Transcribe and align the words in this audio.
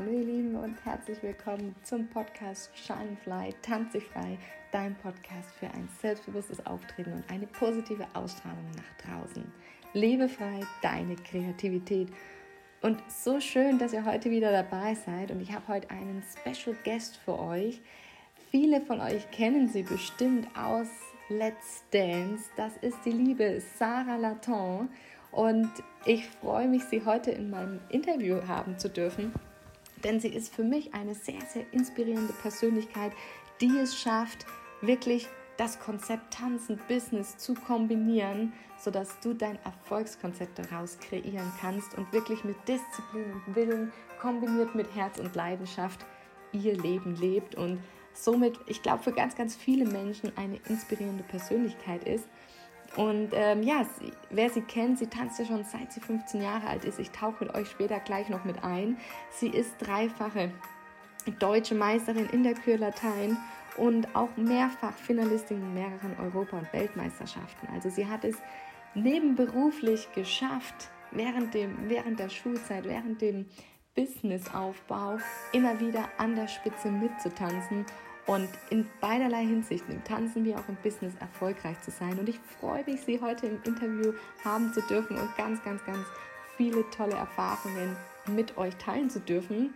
Hallo 0.00 0.12
ihr 0.12 0.24
Lieben 0.24 0.56
und 0.56 0.82
herzlich 0.82 1.22
willkommen 1.22 1.74
zum 1.82 2.08
Podcast 2.08 2.70
Shine 2.74 3.18
Fly, 3.22 3.52
Tanze 3.60 4.00
frei, 4.00 4.38
dein 4.72 4.94
Podcast 4.94 5.50
für 5.58 5.66
ein 5.66 5.90
selbstbewusstes 6.00 6.64
Auftreten 6.64 7.12
und 7.12 7.30
eine 7.30 7.46
positive 7.46 8.06
Ausstrahlung 8.14 8.64
nach 8.76 9.06
draußen. 9.06 9.44
Lebe 9.92 10.30
frei 10.30 10.60
deine 10.80 11.16
Kreativität. 11.16 12.08
Und 12.80 13.02
so 13.10 13.40
schön, 13.40 13.78
dass 13.78 13.92
ihr 13.92 14.06
heute 14.06 14.30
wieder 14.30 14.50
dabei 14.50 14.94
seid 14.94 15.32
und 15.32 15.42
ich 15.42 15.52
habe 15.52 15.68
heute 15.68 15.90
einen 15.90 16.22
Special 16.22 16.74
Guest 16.82 17.18
für 17.18 17.38
euch. 17.38 17.82
Viele 18.50 18.80
von 18.80 19.02
euch 19.02 19.30
kennen 19.30 19.68
sie 19.68 19.82
bestimmt 19.82 20.48
aus 20.56 20.88
Let's 21.28 21.84
Dance. 21.90 22.44
Das 22.56 22.74
ist 22.78 22.96
die 23.04 23.12
liebe 23.12 23.60
Sarah 23.76 24.16
Laton 24.16 24.88
und 25.30 25.70
ich 26.06 26.26
freue 26.26 26.68
mich, 26.68 26.84
sie 26.84 27.04
heute 27.04 27.32
in 27.32 27.50
meinem 27.50 27.80
Interview 27.90 28.38
haben 28.48 28.78
zu 28.78 28.88
dürfen, 28.88 29.34
denn 30.04 30.20
sie 30.20 30.28
ist 30.28 30.54
für 30.54 30.64
mich 30.64 30.94
eine 30.94 31.14
sehr, 31.14 31.40
sehr 31.52 31.64
inspirierende 31.72 32.32
Persönlichkeit, 32.34 33.12
die 33.60 33.76
es 33.78 33.98
schafft, 33.98 34.46
wirklich 34.80 35.28
das 35.56 35.78
Konzept 35.78 36.32
Tanzen 36.32 36.80
Business 36.88 37.36
zu 37.36 37.52
kombinieren, 37.54 38.54
sodass 38.78 39.20
du 39.20 39.34
dein 39.34 39.58
Erfolgskonzept 39.64 40.58
daraus 40.58 40.98
kreieren 40.98 41.52
kannst 41.60 41.96
und 41.98 42.10
wirklich 42.12 42.44
mit 42.44 42.56
Disziplin 42.66 43.32
und 43.32 43.54
Willen 43.54 43.92
kombiniert 44.20 44.74
mit 44.74 44.94
Herz 44.94 45.18
und 45.18 45.34
Leidenschaft 45.34 46.06
ihr 46.52 46.76
Leben 46.76 47.14
lebt 47.16 47.54
und 47.56 47.78
somit, 48.14 48.58
ich 48.66 48.82
glaube, 48.82 49.02
für 49.02 49.12
ganz, 49.12 49.36
ganz 49.36 49.54
viele 49.54 49.84
Menschen 49.84 50.32
eine 50.36 50.58
inspirierende 50.68 51.24
Persönlichkeit 51.24 52.04
ist. 52.04 52.24
Und 52.96 53.30
ähm, 53.34 53.62
ja, 53.62 53.84
sie, 53.98 54.12
wer 54.30 54.50
sie 54.50 54.62
kennt, 54.62 54.98
sie 54.98 55.06
tanzt 55.06 55.38
ja 55.38 55.44
schon 55.44 55.64
seit 55.64 55.92
sie 55.92 56.00
15 56.00 56.42
Jahre 56.42 56.66
alt 56.66 56.84
ist. 56.84 56.98
Ich 56.98 57.10
tauche 57.10 57.44
mit 57.44 57.54
euch 57.54 57.70
später 57.70 58.00
gleich 58.00 58.28
noch 58.28 58.44
mit 58.44 58.64
ein. 58.64 58.98
Sie 59.30 59.48
ist 59.48 59.74
dreifache 59.78 60.50
deutsche 61.38 61.74
Meisterin 61.74 62.28
in 62.30 62.42
der 62.42 62.54
Kür 62.54 62.78
Latein 62.78 63.36
und 63.76 64.14
auch 64.16 64.36
mehrfach 64.36 64.94
Finalistin 64.94 65.58
in 65.58 65.74
mehreren 65.74 66.16
Europa- 66.18 66.58
und 66.58 66.72
Weltmeisterschaften. 66.72 67.68
Also 67.72 67.90
sie 67.90 68.06
hat 68.06 68.24
es 68.24 68.36
nebenberuflich 68.94 70.08
geschafft, 70.12 70.90
während, 71.12 71.54
dem, 71.54 71.88
während 71.88 72.18
der 72.18 72.28
Schulzeit, 72.28 72.84
während 72.84 73.20
dem 73.20 73.46
Businessaufbau 73.94 75.18
immer 75.52 75.78
wieder 75.80 76.08
an 76.18 76.34
der 76.34 76.48
Spitze 76.48 76.90
mitzutanzen 76.90 77.86
und 78.30 78.48
in 78.70 78.88
beiderlei 79.00 79.44
Hinsichten, 79.44 79.92
im 79.92 80.04
Tanzen 80.04 80.44
wie 80.44 80.54
auch 80.54 80.68
im 80.68 80.76
Business, 80.84 81.14
erfolgreich 81.18 81.80
zu 81.80 81.90
sein. 81.90 82.16
Und 82.16 82.28
ich 82.28 82.38
freue 82.60 82.84
mich, 82.84 83.00
Sie 83.00 83.20
heute 83.20 83.48
im 83.48 83.60
Interview 83.64 84.12
haben 84.44 84.72
zu 84.72 84.80
dürfen 84.82 85.18
und 85.18 85.36
ganz, 85.36 85.60
ganz, 85.64 85.84
ganz 85.84 86.06
viele 86.56 86.88
tolle 86.90 87.16
Erfahrungen 87.16 87.96
mit 88.28 88.56
euch 88.56 88.76
teilen 88.76 89.10
zu 89.10 89.18
dürfen. 89.18 89.74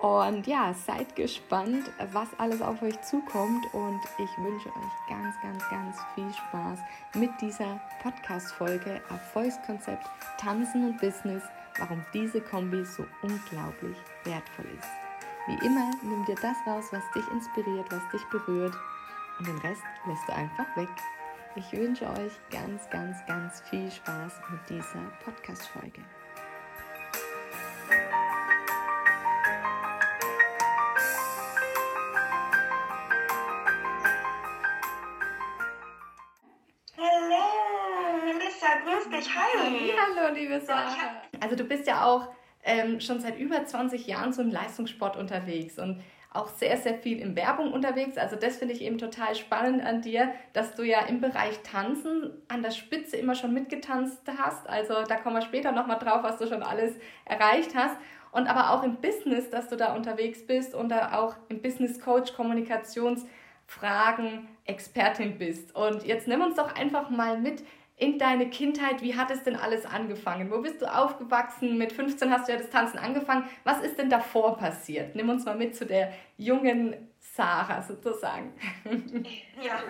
Und 0.00 0.44
ja, 0.48 0.74
seid 0.74 1.14
gespannt, 1.14 1.88
was 2.12 2.28
alles 2.38 2.62
auf 2.62 2.82
euch 2.82 3.00
zukommt. 3.02 3.64
Und 3.72 4.00
ich 4.18 4.44
wünsche 4.44 4.70
euch 4.70 5.08
ganz, 5.08 5.36
ganz, 5.40 5.62
ganz 5.70 5.96
viel 6.16 6.34
Spaß 6.48 6.80
mit 7.14 7.30
dieser 7.40 7.80
Podcast-Folge 8.02 9.00
Erfolgskonzept 9.08 10.04
Tanzen 10.40 10.88
und 10.88 11.00
Business, 11.00 11.44
warum 11.78 12.04
diese 12.12 12.40
Kombi 12.40 12.84
so 12.84 13.06
unglaublich 13.22 13.96
wertvoll 14.24 14.66
ist. 14.76 15.03
Wie 15.46 15.66
immer, 15.66 15.90
nimm 16.00 16.24
dir 16.24 16.36
das 16.36 16.56
raus, 16.66 16.86
was 16.90 17.02
dich 17.10 17.28
inspiriert, 17.30 17.86
was 17.90 18.00
dich 18.08 18.24
berührt 18.30 18.74
und 19.38 19.46
den 19.46 19.58
Rest 19.58 19.82
lässt 20.06 20.26
du 20.26 20.32
einfach 20.32 20.74
weg. 20.74 20.88
Ich 21.54 21.70
wünsche 21.72 22.06
euch 22.06 22.32
ganz, 22.50 22.88
ganz, 22.88 23.18
ganz 23.26 23.60
viel 23.68 23.90
Spaß 23.90 24.40
mit 24.50 24.70
dieser 24.70 25.02
Podcast-Folge. 25.22 26.00
Hallo, 36.96 38.24
Melissa, 38.24 38.66
grüß 38.82 39.10
dich. 39.10 39.36
Hi. 39.36 39.92
Hallo, 39.94 40.32
liebe 40.32 40.58
Sarah. 40.62 41.20
Also 41.42 41.54
du 41.54 41.64
bist 41.64 41.86
ja 41.86 42.02
auch 42.02 42.34
ähm, 42.64 43.00
schon 43.00 43.20
seit 43.20 43.38
über 43.38 43.64
20 43.64 44.06
Jahren 44.06 44.32
so 44.32 44.42
im 44.42 44.50
Leistungssport 44.50 45.16
unterwegs 45.16 45.78
und 45.78 46.00
auch 46.34 46.48
sehr, 46.48 46.76
sehr 46.76 46.94
viel 46.94 47.20
in 47.20 47.36
Werbung 47.36 47.72
unterwegs. 47.72 48.18
Also 48.18 48.34
das 48.34 48.56
finde 48.56 48.74
ich 48.74 48.82
eben 48.82 48.98
total 48.98 49.36
spannend 49.36 49.84
an 49.84 50.02
dir, 50.02 50.32
dass 50.52 50.74
du 50.74 50.82
ja 50.82 51.02
im 51.06 51.20
Bereich 51.20 51.60
Tanzen 51.62 52.32
an 52.48 52.62
der 52.62 52.72
Spitze 52.72 53.16
immer 53.16 53.36
schon 53.36 53.54
mitgetanzt 53.54 54.20
hast. 54.36 54.68
Also 54.68 55.04
da 55.08 55.14
kommen 55.16 55.36
wir 55.36 55.42
später 55.42 55.70
nochmal 55.70 56.00
drauf, 56.00 56.24
was 56.24 56.38
du 56.38 56.48
schon 56.48 56.64
alles 56.64 56.92
erreicht 57.24 57.76
hast. 57.76 57.96
Und 58.32 58.48
aber 58.48 58.70
auch 58.70 58.82
im 58.82 58.96
Business, 58.96 59.48
dass 59.48 59.68
du 59.68 59.76
da 59.76 59.94
unterwegs 59.94 60.44
bist 60.44 60.74
und 60.74 60.88
da 60.88 61.20
auch 61.20 61.36
im 61.48 61.62
Business 61.62 62.00
Coach 62.00 62.34
Kommunikationsfragen 62.34 64.48
Expertin 64.64 65.38
bist. 65.38 65.72
Und 65.76 66.04
jetzt 66.04 66.26
nimm 66.26 66.42
uns 66.42 66.56
doch 66.56 66.74
einfach 66.74 67.10
mal 67.10 67.38
mit 67.38 67.62
in 67.96 68.18
deine 68.18 68.50
Kindheit, 68.50 69.02
wie 69.02 69.14
hat 69.16 69.30
es 69.30 69.44
denn 69.44 69.54
alles 69.54 69.86
angefangen? 69.86 70.50
Wo 70.50 70.60
bist 70.60 70.82
du 70.82 70.92
aufgewachsen? 70.92 71.78
Mit 71.78 71.92
15 71.92 72.30
hast 72.30 72.48
du 72.48 72.52
ja 72.52 72.58
das 72.58 72.70
Tanzen 72.70 72.98
angefangen. 72.98 73.48
Was 73.62 73.80
ist 73.82 73.98
denn 73.98 74.10
davor 74.10 74.56
passiert? 74.56 75.14
Nimm 75.14 75.28
uns 75.28 75.44
mal 75.44 75.54
mit 75.56 75.76
zu 75.76 75.86
der 75.86 76.12
jungen 76.36 77.08
Sarah 77.20 77.82
sozusagen. 77.82 78.52
Ja, 79.62 79.80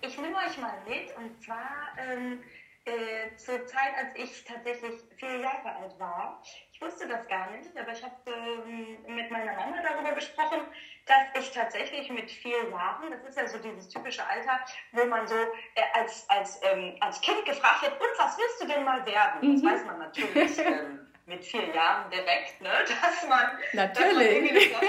ich 0.00 0.18
nehme 0.18 0.36
euch 0.36 0.58
mal 0.58 0.74
mit 0.88 1.14
und 1.16 1.42
zwar 1.42 1.88
ähm, 1.98 2.40
äh, 2.84 3.36
zur 3.36 3.64
Zeit, 3.66 3.94
als 3.96 4.16
ich 4.16 4.44
tatsächlich 4.44 5.00
vier 5.16 5.38
Jahre 5.38 5.76
alt 5.76 5.98
war. 5.98 6.42
Ich 6.72 6.80
wusste 6.80 7.06
das 7.06 7.26
gar 7.28 7.50
nicht, 7.52 7.70
aber 7.76 7.92
ich 7.92 8.02
habe 8.02 8.14
ähm, 8.26 8.98
mit 9.14 9.30
meiner 9.30 9.52
Mama 9.54 9.76
darüber 9.82 10.12
gesprochen, 10.12 10.62
dass 11.06 11.42
ich 11.42 11.52
tatsächlich 11.52 12.10
mit 12.10 12.30
vier 12.30 12.68
Jahren, 12.70 13.10
das 13.10 13.22
ist 13.24 13.36
ja 13.36 13.46
so 13.46 13.58
dieses 13.58 13.88
typische 13.88 14.26
Alter, 14.26 14.60
wo 14.92 15.04
man 15.04 15.26
so 15.26 15.34
äh, 15.34 15.82
als, 15.94 16.28
als, 16.28 16.60
ähm, 16.64 16.96
als 17.00 17.20
Kind 17.20 17.44
gefragt 17.44 17.82
wird, 17.82 17.92
und 17.92 18.18
was 18.18 18.36
willst 18.36 18.62
du 18.62 18.66
denn 18.66 18.84
mal 18.84 19.04
werden? 19.06 19.48
Mhm. 19.48 19.62
Das 19.62 19.72
weiß 19.72 19.84
man 19.86 19.98
natürlich 19.98 20.58
ähm, 20.58 21.06
mit 21.26 21.44
vier 21.44 21.72
Jahren 21.72 22.10
direkt, 22.10 22.60
ne? 22.60 22.70
dass 23.02 23.28
man... 23.28 23.58
Natürlich. 23.72 24.72
Dass 24.72 24.80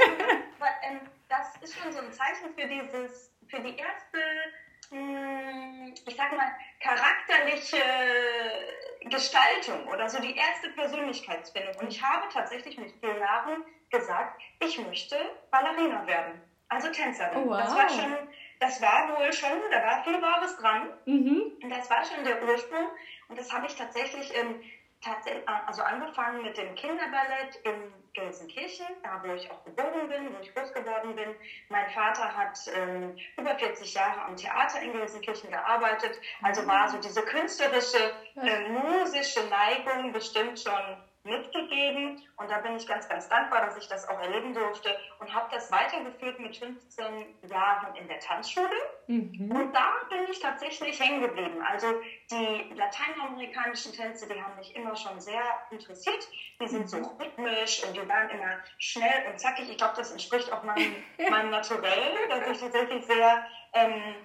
man 0.60 0.70
ähm, 0.84 1.00
das 1.30 1.56
ist 1.62 1.80
schon 1.80 1.92
so 1.92 2.00
ein 2.00 2.12
Zeichen 2.12 2.54
für 2.56 2.68
dieses, 2.68 3.32
für 3.48 3.60
die 3.60 3.76
erste 3.76 4.20
ich 4.92 6.16
sag 6.16 6.32
mal, 6.36 6.52
charakterliche 6.80 7.78
Gestaltung 9.06 9.88
oder 9.88 10.10
so 10.10 10.20
die 10.20 10.36
erste 10.36 10.70
Persönlichkeitsfindung. 10.70 11.76
Und 11.76 11.88
ich 11.90 12.02
habe 12.02 12.28
tatsächlich 12.32 12.78
mit 12.78 12.92
vier 13.00 13.18
Jahren 13.18 13.64
gesagt, 13.90 14.42
ich 14.60 14.78
möchte 14.80 15.18
Ballerina 15.52 16.06
werden, 16.08 16.42
also 16.70 16.90
Tänzerin. 16.90 17.38
Oh, 17.38 17.50
wow. 17.50 17.58
Das 17.58 17.76
war 17.76 17.90
schon, 17.90 18.28
das 18.60 18.82
war 18.82 19.16
wohl 19.16 19.32
schon, 19.34 19.60
da 19.72 19.84
war 19.84 20.04
viel 20.04 20.22
Wahres 20.22 20.56
dran. 20.58 20.90
Mhm. 21.06 21.44
Und 21.62 21.70
das 21.70 21.90
war 21.90 22.04
schon 22.04 22.24
der 22.24 22.42
Ursprung. 22.44 22.88
Und 23.28 23.38
das 23.38 23.52
habe 23.52 23.68
ich 23.68 23.76
tatsächlich 23.76 24.36
ähm, 24.36 24.62
tatsächlich, 25.04 25.48
also 25.48 25.82
angefangen 25.82 26.42
mit 26.44 26.58
dem 26.58 26.74
Kinderballett 26.76 27.56
in 27.64 27.94
Gelsenkirchen, 28.14 28.86
da 29.04 29.22
wo 29.24 29.34
ich 29.34 29.50
auch 29.52 29.64
geboren 29.64 30.08
bin, 30.08 30.34
wo 30.34 30.40
ich 30.40 30.54
groß 30.54 30.74
geworden 30.74 31.16
bin. 31.16 31.36
Mein 31.70 31.90
Vater 31.92 32.34
hat 32.34 32.58
ähm, 32.74 33.18
über 33.38 33.56
40 33.56 33.94
Jahre 33.94 34.22
am 34.26 34.36
Theater 34.36 34.82
in 34.82 34.94
Gelsenkirchen 34.94 35.50
gearbeitet, 35.50 36.20
also 36.42 36.66
war 36.68 36.88
so 36.90 36.98
diese 36.98 37.22
künstlerische, 37.24 38.14
äh, 38.36 38.70
musische 38.70 39.42
Neigung 39.48 40.12
bestimmt 40.12 40.60
schon 40.60 40.98
mitgegeben 41.24 42.22
und 42.38 42.52
da 42.52 42.60
bin 42.60 42.76
ich 42.76 42.86
ganz, 42.88 43.08
ganz 43.08 43.30
dankbar, 43.30 43.66
dass 43.66 43.78
ich 43.78 43.88
das 43.88 44.08
auch 44.10 44.20
erleben 44.20 44.54
durfte 44.54 44.98
und 45.20 45.34
habe 45.34 45.48
das 45.52 45.72
weitergeführt 45.72 46.40
mit 46.40 46.58
15 46.58 47.06
Jahren 47.50 47.96
in 47.96 48.08
der 48.08 48.20
Tanzschule 48.20 48.68
mhm. 49.08 49.52
und 49.52 49.74
da 49.74 49.94
bin 50.10 50.20
ich 50.30 50.40
tatsächlich 50.40 51.00
hängen 51.00 51.22
geblieben. 51.22 51.62
Also 51.62 51.88
die 52.30 52.74
lateinamerikanischen 52.76 53.94
Tänze, 53.94 54.28
die 54.28 54.42
haben 54.42 54.56
mich 54.58 54.76
immer 54.76 54.96
schon 54.96 55.20
sehr 55.20 55.44
interessiert. 55.72 56.28
Die 56.60 56.68
sind 56.68 56.82
mhm. 56.82 56.88
so 56.88 56.98
rhythmisch 57.20 57.84
und 57.86 57.96
die 57.96 58.08
waren 58.08 58.30
immer 58.30 58.60
schnell 58.78 59.28
und 59.32 59.40
zackig. 59.40 59.70
Ich 59.70 59.78
glaube, 59.78 59.94
das 59.96 60.12
entspricht 60.12 60.52
auch 60.52 60.64
meinem, 60.64 60.96
meinem 61.30 61.52
Naturell, 61.52 62.28
dass 62.30 62.50
ich 62.50 62.60
tatsächlich 62.60 63.06
sehr 63.06 63.46
ähm, 63.74 64.16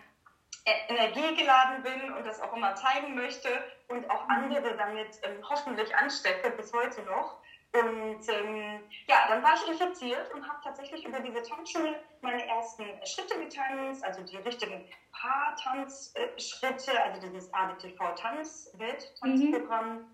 energiegeladen 0.89 1.83
bin 1.83 2.13
und 2.13 2.27
das 2.27 2.41
auch 2.41 2.53
immer 2.53 2.75
zeigen 2.75 3.15
möchte 3.15 3.49
und 3.89 4.09
auch 4.11 4.29
andere 4.29 4.75
damit 4.77 5.19
ähm, 5.23 5.43
hoffentlich 5.49 5.95
anstecke, 5.95 6.51
bis 6.51 6.73
heute 6.73 7.03
noch. 7.03 7.37
Und 7.73 8.21
ähm, 8.29 8.81
ja, 9.09 9.27
dann 9.29 9.43
war 9.43 9.55
ich 9.55 9.67
infiziert 9.69 10.33
und 10.33 10.49
habe 10.49 10.59
tatsächlich 10.65 11.05
über 11.05 11.21
diese 11.21 11.43
Tanzschule 11.43 12.01
meine 12.23 12.47
ersten 12.47 12.85
Schritte 13.05 13.39
getanzt, 13.39 14.03
also 14.03 14.23
die 14.23 14.39
richtigen 14.39 14.83
Paar-Tanzschritte, 15.13 17.03
also 17.03 17.21
dieses 17.21 17.53
ABTV-Tanz-Welttanzprogramm. 17.53 19.99
Mhm. 19.99 20.07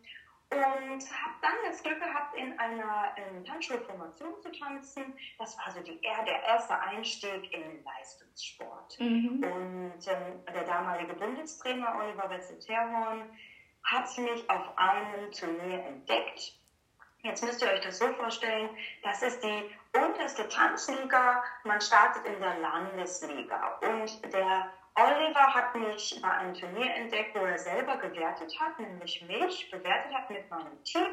Und 0.51 1.01
habe 1.01 1.35
dann 1.43 1.55
das 1.67 1.83
Glück 1.83 2.01
gehabt, 2.01 2.37
in 2.37 2.57
einer 2.59 3.15
ähm, 3.17 3.45
Tanzschulformation 3.45 4.41
zu 4.41 4.53
tanzen. 4.53 5.19
Das 5.39 5.59
war 5.59 5.73
so 5.73 5.81
die, 5.81 6.01
der 6.01 6.43
erste 6.45 6.79
Einstieg 6.79 7.53
in 7.53 7.63
den 7.63 7.85
Leistungssport. 7.85 9.01
Mhm. 9.01 9.43
Und 9.43 10.07
ähm, 10.07 10.45
der 10.55 10.65
damalige 10.65 11.15
Bundestrainer 11.15 11.99
Oliver 11.99 12.31
Wessel-Terhorn 12.31 13.29
hat 13.85 14.19
mich 14.19 14.49
auf 14.49 14.79
einem 14.79 15.33
Turnier 15.33 15.85
entdeckt 15.85 16.55
Jetzt 17.25 17.43
müsst 17.43 17.63
ihr 17.63 17.69
euch 17.69 17.81
das 17.81 17.99
so 17.99 18.13
vorstellen, 18.13 18.69
das 19.03 19.23
ist 19.23 19.43
die 19.43 19.71
unterste 19.99 20.47
Tanzliga. 20.47 21.43
Man 21.65 21.81
startet 21.81 22.27
in 22.27 22.39
der 22.39 22.59
Landesliga. 22.59 23.79
Und 23.81 24.23
der 24.31 24.71
Oliver 24.97 25.55
hat 25.55 25.75
mich 25.75 26.21
bei 26.23 26.31
einem 26.31 26.55
Turnier 26.55 26.95
entdeckt, 26.95 27.35
wo 27.35 27.45
er 27.45 27.59
selber 27.59 27.97
gewertet 27.97 28.55
hat, 28.61 28.79
nämlich 28.79 29.23
mich 29.23 29.69
bewertet 29.71 30.15
hat 30.15 30.31
mit 30.31 30.49
meinem 30.51 30.83
Team 30.85 31.09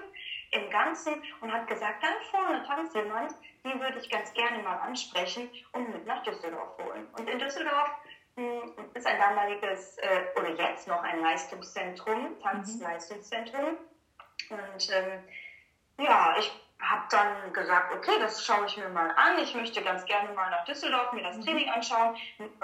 im 0.51 0.69
Ganzen 0.69 1.23
und 1.39 1.51
hat 1.51 1.67
gesagt, 1.67 2.03
da 2.03 2.09
vorne 2.29 2.63
tanzt 2.63 2.93
jemand, 2.93 3.33
die 3.63 3.79
würde 3.79 3.97
ich 3.99 4.09
ganz 4.09 4.31
gerne 4.33 4.61
mal 4.61 4.77
ansprechen 4.77 5.49
und 5.71 5.91
mit 5.93 6.05
nach 6.05 6.21
Düsseldorf 6.23 6.77
holen. 6.77 7.07
Und 7.17 7.27
in 7.27 7.39
Düsseldorf 7.39 7.89
mh, 8.35 8.61
hm, 8.75 8.91
ist 8.93 9.07
ein 9.07 9.17
damaliges, 9.17 9.97
äh, 9.97 10.25
oder 10.39 10.49
jetzt 10.49 10.87
noch 10.87 11.01
ein 11.01 11.19
Leistungszentrum, 11.21 12.39
Tanzleistungszentrum. 12.39 13.71
Mhm. 13.71 14.57
Und 14.59 14.89
ähm, 14.91 15.23
ja, 16.01 16.35
ich 16.37 16.51
habe 16.81 17.03
dann 17.11 17.53
gesagt, 17.53 17.93
okay, 17.93 18.17
das 18.19 18.43
schaue 18.43 18.65
ich 18.65 18.77
mir 18.77 18.89
mal 18.89 19.11
an. 19.11 19.37
Ich 19.37 19.53
möchte 19.53 19.81
ganz 19.83 20.03
gerne 20.05 20.33
mal 20.33 20.49
nach 20.49 20.65
Düsseldorf 20.65 21.13
mir 21.13 21.23
das 21.23 21.37
mhm. 21.37 21.45
Training 21.45 21.69
anschauen. 21.69 22.15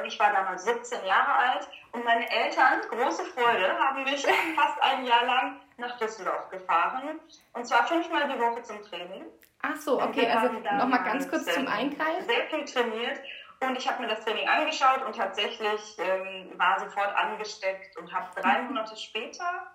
Ich 0.05 0.19
war 0.19 0.33
damals 0.33 0.65
17 0.65 1.05
Jahre 1.05 1.33
alt 1.33 1.67
und 1.91 2.03
meine 2.03 2.29
Eltern, 2.29 2.81
große 2.89 3.25
Freude, 3.25 3.77
haben 3.77 4.03
mich 4.03 4.25
fast 4.55 4.81
ein 4.81 5.05
Jahr 5.05 5.25
lang 5.25 5.59
nach 5.77 5.97
Düsseldorf 5.97 6.49
gefahren. 6.49 7.19
Und 7.53 7.65
zwar 7.65 7.85
fünfmal 7.85 8.27
die 8.27 8.39
Woche 8.39 8.63
zum 8.63 8.81
Training. 8.83 9.25
Ach 9.61 9.75
so, 9.75 10.01
okay, 10.01 10.29
also 10.29 10.53
nochmal 10.53 11.03
ganz 11.03 11.29
kurz 11.29 11.45
zum 11.45 11.67
Eingreifen. 11.67 12.25
Sehr 12.25 12.45
viel 12.47 12.65
trainiert. 12.65 13.19
Und 13.59 13.75
ich 13.75 13.89
habe 13.89 14.03
mir 14.03 14.07
das 14.07 14.23
Training 14.23 14.47
angeschaut 14.47 15.03
und 15.03 15.15
tatsächlich 15.15 15.97
ähm, 15.97 16.51
war 16.57 16.79
sofort 16.79 17.15
angesteckt 17.15 17.97
und 17.97 18.13
habe 18.13 18.27
drei 18.39 18.61
mhm. 18.61 18.67
Monate 18.67 18.95
später 18.95 19.67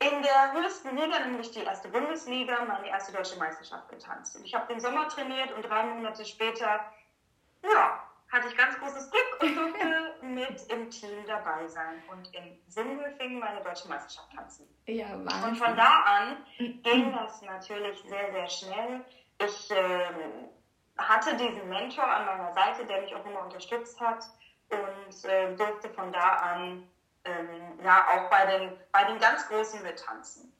in 0.00 0.22
der 0.22 0.52
höchsten 0.52 0.96
Liga, 0.96 1.18
nämlich 1.20 1.50
die 1.50 1.64
erste 1.64 1.88
Bundesliga, 1.88 2.64
meine 2.64 2.88
erste 2.88 3.12
deutsche 3.12 3.36
Meisterschaft 3.36 3.88
getanzt. 3.88 4.36
Und 4.36 4.44
ich 4.44 4.54
habe 4.54 4.72
den 4.72 4.80
Sommer 4.80 5.08
trainiert 5.08 5.52
und 5.52 5.62
drei 5.62 5.84
Monate 5.84 6.24
später, 6.24 6.80
ja, 7.62 8.02
hatte 8.30 8.48
ich 8.48 8.56
ganz 8.56 8.78
großes 8.78 9.10
Glück 9.10 9.38
und 9.40 9.56
durfte 9.56 10.14
mit 10.22 10.70
im 10.70 10.90
Team 10.90 11.24
dabei 11.26 11.66
sein 11.66 12.02
und 12.10 12.32
in 12.34 12.58
Sindelfingen 12.68 13.40
meine 13.40 13.62
deutsche 13.62 13.88
Meisterschaft 13.88 14.32
tanzen. 14.34 14.68
Ja, 14.86 15.08
Wahnsinn. 15.10 15.50
Und 15.50 15.56
von 15.56 15.76
da 15.76 16.02
an 16.04 16.36
ging 16.58 17.12
das 17.12 17.42
natürlich 17.42 18.00
sehr, 18.02 18.32
sehr 18.32 18.48
schnell. 18.48 19.04
Ich 19.40 19.70
äh, 19.70 20.10
hatte 20.98 21.36
diesen 21.36 21.68
Mentor 21.68 22.04
an 22.04 22.26
meiner 22.26 22.52
Seite, 22.52 22.84
der 22.86 23.00
mich 23.00 23.14
auch 23.14 23.24
immer 23.24 23.44
unterstützt 23.44 24.00
hat 24.00 24.24
und 24.70 25.24
äh, 25.24 25.56
durfte 25.56 25.88
von 25.90 26.12
da 26.12 26.34
an 26.34 26.88
ähm, 27.28 27.78
ja 27.84 28.06
auch 28.08 28.30
bei 28.30 28.46
den, 28.46 28.72
bei 28.92 29.04
den 29.04 29.18
ganz 29.18 29.46
Großen 29.48 29.82
mittanzen. 29.82 30.52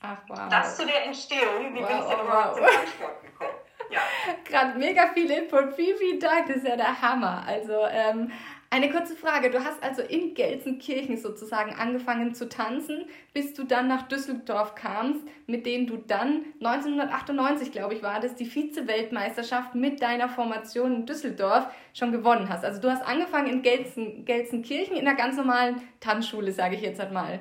Ach, 0.00 0.18
wow. 0.28 0.48
Das 0.50 0.76
zu 0.76 0.86
der 0.86 1.04
Entstehung, 1.04 1.74
wie 1.74 1.82
wow, 1.82 1.88
bin 1.88 1.98
ich 1.98 2.04
denn 2.04 2.20
überhaupt 2.20 2.48
wow. 2.48 2.54
zum 2.56 2.76
Kampfsport 2.76 3.22
gekommen? 3.22 3.50
Ja. 3.88 4.00
Gerade 4.44 4.76
mega 4.76 5.12
viel 5.14 5.30
Input, 5.30 5.74
vielen, 5.74 5.96
vielen 5.96 6.18
Dank, 6.18 6.48
das 6.48 6.56
ist 6.56 6.66
ja 6.66 6.74
der 6.74 7.00
Hammer. 7.00 7.44
Also, 7.46 7.86
ähm, 7.86 8.32
eine 8.76 8.90
kurze 8.90 9.16
Frage. 9.16 9.50
Du 9.50 9.64
hast 9.64 9.82
also 9.82 10.02
in 10.02 10.34
Gelsenkirchen 10.34 11.16
sozusagen 11.16 11.74
angefangen 11.74 12.34
zu 12.34 12.48
tanzen, 12.48 13.06
bis 13.32 13.54
du 13.54 13.64
dann 13.64 13.88
nach 13.88 14.02
Düsseldorf 14.02 14.74
kamst, 14.74 15.26
mit 15.46 15.64
denen 15.64 15.86
du 15.86 15.96
dann 15.96 16.44
1998, 16.60 17.72
glaube 17.72 17.94
ich, 17.94 18.02
war 18.02 18.20
das, 18.20 18.34
die 18.34 18.44
Vize-Weltmeisterschaft 18.44 19.74
mit 19.74 20.02
deiner 20.02 20.28
Formation 20.28 20.94
in 20.94 21.06
Düsseldorf 21.06 21.66
schon 21.94 22.12
gewonnen 22.12 22.50
hast. 22.50 22.64
Also 22.64 22.80
du 22.80 22.90
hast 22.90 23.02
angefangen 23.02 23.48
in 23.48 23.62
Gelsen, 23.62 24.26
Gelsenkirchen 24.26 24.94
in 24.96 25.08
einer 25.08 25.16
ganz 25.16 25.36
normalen 25.36 25.80
Tanzschule, 26.00 26.52
sage 26.52 26.76
ich 26.76 26.82
jetzt 26.82 27.00
einmal. 27.00 27.38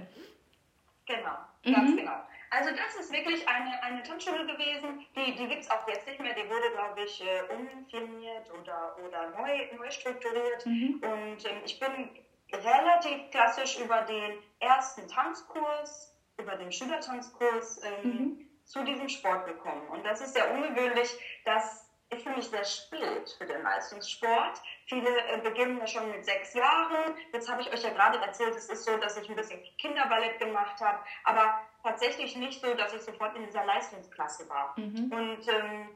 Genau, 1.06 1.36
ganz 1.64 1.92
mhm. 1.92 1.98
genau. 1.98 2.25
Also 2.56 2.70
das 2.72 2.96
ist 2.96 3.12
wirklich 3.12 3.46
eine, 3.50 3.84
eine 3.84 4.02
Tanzschule 4.04 4.46
gewesen, 4.46 5.06
die, 5.14 5.36
die 5.36 5.48
gibt 5.48 5.64
es 5.64 5.70
auch 5.70 5.86
jetzt 5.90 6.08
nicht 6.08 6.22
mehr, 6.22 6.34
die 6.34 6.50
wurde, 6.50 6.72
glaube 6.72 7.04
ich, 7.04 7.22
äh, 7.22 7.42
umfirmiert 7.54 8.50
oder, 8.52 8.96
oder 9.06 9.30
neu, 9.32 9.68
neu 9.78 9.92
strukturiert. 9.92 10.66
Mhm. 10.66 11.02
Und 11.04 11.46
ähm, 11.46 11.62
ich 11.66 11.78
bin 11.80 12.10
relativ 12.54 13.30
klassisch 13.32 13.78
über 13.78 14.04
den 14.04 14.42
ersten 14.62 15.06
Tanzkurs, 15.10 16.16
über 16.38 16.56
den 16.56 16.72
Schülertanzkurs 16.72 17.82
ähm, 17.84 18.10
mhm. 18.10 18.50
zu 18.64 18.86
diesem 18.86 19.10
Sport 19.10 19.48
gekommen. 19.48 19.90
Und 19.90 20.06
das 20.06 20.22
ist 20.22 20.34
sehr 20.34 20.50
ungewöhnlich, 20.54 21.10
dass 21.44 21.86
ich 22.10 22.24
finde 22.24 22.38
mich 22.38 22.48
sehr 22.48 22.64
spät 22.64 23.36
für 23.38 23.46
den 23.46 23.64
Leistungssport. 23.64 24.62
Viele 24.86 25.10
äh, 25.28 25.42
beginnen 25.42 25.80
ja 25.80 25.88
schon 25.88 26.10
mit 26.12 26.24
sechs 26.24 26.54
Jahren. 26.54 27.16
Jetzt 27.34 27.50
habe 27.50 27.62
ich 27.62 27.74
euch 27.74 27.84
ja 27.84 27.90
gerade 27.90 28.20
erzählt, 28.20 28.56
es 28.56 28.70
ist 28.70 28.86
so, 28.86 28.96
dass 28.98 29.18
ich 29.18 29.28
ein 29.28 29.36
bisschen 29.36 29.62
Kinderballett 29.78 30.40
gemacht 30.40 30.80
habe, 30.80 31.00
aber 31.24 31.62
tatsächlich 31.86 32.36
nicht 32.36 32.60
so, 32.62 32.74
dass 32.74 32.94
ich 32.94 33.02
sofort 33.02 33.36
in 33.36 33.46
dieser 33.46 33.64
Leistungsklasse 33.64 34.50
war. 34.50 34.74
Mhm. 34.78 35.12
Und 35.12 35.48
ähm, 35.48 35.90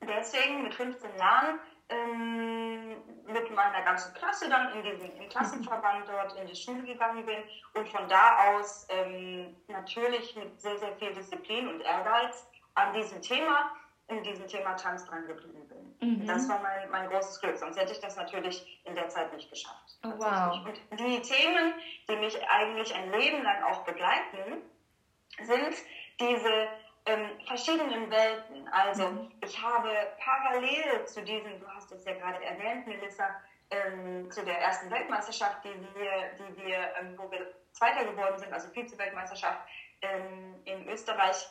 deswegen 0.00 0.62
mit 0.62 0.74
15 0.74 1.16
Jahren 1.18 1.60
ähm, 1.90 2.96
mit 3.26 3.54
meiner 3.54 3.82
ganzen 3.82 4.14
Klasse 4.14 4.48
dann 4.48 4.72
in 4.72 4.82
diesen 4.82 5.28
Klassenverband 5.28 6.08
dort 6.08 6.34
in 6.36 6.46
die 6.46 6.56
Schule 6.56 6.82
gegangen 6.82 7.26
bin 7.26 7.42
und 7.74 7.88
von 7.88 8.08
da 8.08 8.54
aus 8.54 8.86
ähm, 8.88 9.54
natürlich 9.68 10.34
mit 10.36 10.58
sehr, 10.60 10.78
sehr 10.78 10.96
viel 10.96 11.12
Disziplin 11.12 11.68
und 11.68 11.80
Ehrgeiz 11.82 12.46
an 12.74 12.92
diesem 12.94 13.20
Thema 13.20 13.70
in 14.08 14.22
diesem 14.22 14.46
Thema 14.46 14.74
Tanz 14.74 15.06
dran 15.06 15.26
geblieben 15.26 15.66
bin. 15.66 15.96
Mhm. 16.00 16.26
Das 16.26 16.46
war 16.48 16.60
mein, 16.60 16.90
mein 16.90 17.08
großes 17.08 17.40
Glück, 17.40 17.56
sonst 17.56 17.78
hätte 17.78 17.92
ich 17.92 18.00
das 18.00 18.16
natürlich 18.16 18.82
in 18.84 18.94
der 18.94 19.08
Zeit 19.08 19.32
nicht 19.32 19.48
geschafft. 19.48 19.98
Oh, 20.04 20.10
wow. 20.18 20.58
Und 20.90 21.00
die 21.00 21.22
Themen, 21.22 21.72
die 22.08 22.16
mich 22.16 22.38
eigentlich 22.48 22.94
ein 22.94 23.10
Leben 23.12 23.42
lang 23.42 23.62
auch 23.62 23.84
begleiten, 23.84 24.62
sind 25.42 25.76
diese 26.20 26.68
ähm, 27.06 27.30
verschiedenen 27.46 28.10
Welten. 28.10 28.68
Also 28.68 29.08
mhm. 29.08 29.32
ich 29.44 29.60
habe 29.60 29.90
parallel 30.18 31.04
zu 31.06 31.22
diesem, 31.22 31.60
du 31.60 31.68
hast 31.68 31.90
es 31.92 32.04
ja 32.04 32.14
gerade 32.14 32.42
erwähnt, 32.44 32.86
Melissa, 32.86 33.40
ähm, 33.70 34.30
zu 34.30 34.44
der 34.44 34.60
ersten 34.60 34.90
Weltmeisterschaft, 34.90 35.64
die 35.64 35.98
wir, 35.98 36.10
die 36.38 36.64
wir 36.64 36.94
ähm, 37.00 37.14
wo 37.16 37.30
wir 37.30 37.52
Zweiter 37.72 38.04
geworden 38.04 38.38
sind, 38.38 38.52
also 38.52 38.68
Vize-Weltmeisterschaft 38.68 39.58
ähm, 40.02 40.54
in 40.64 40.88
Österreich, 40.88 41.44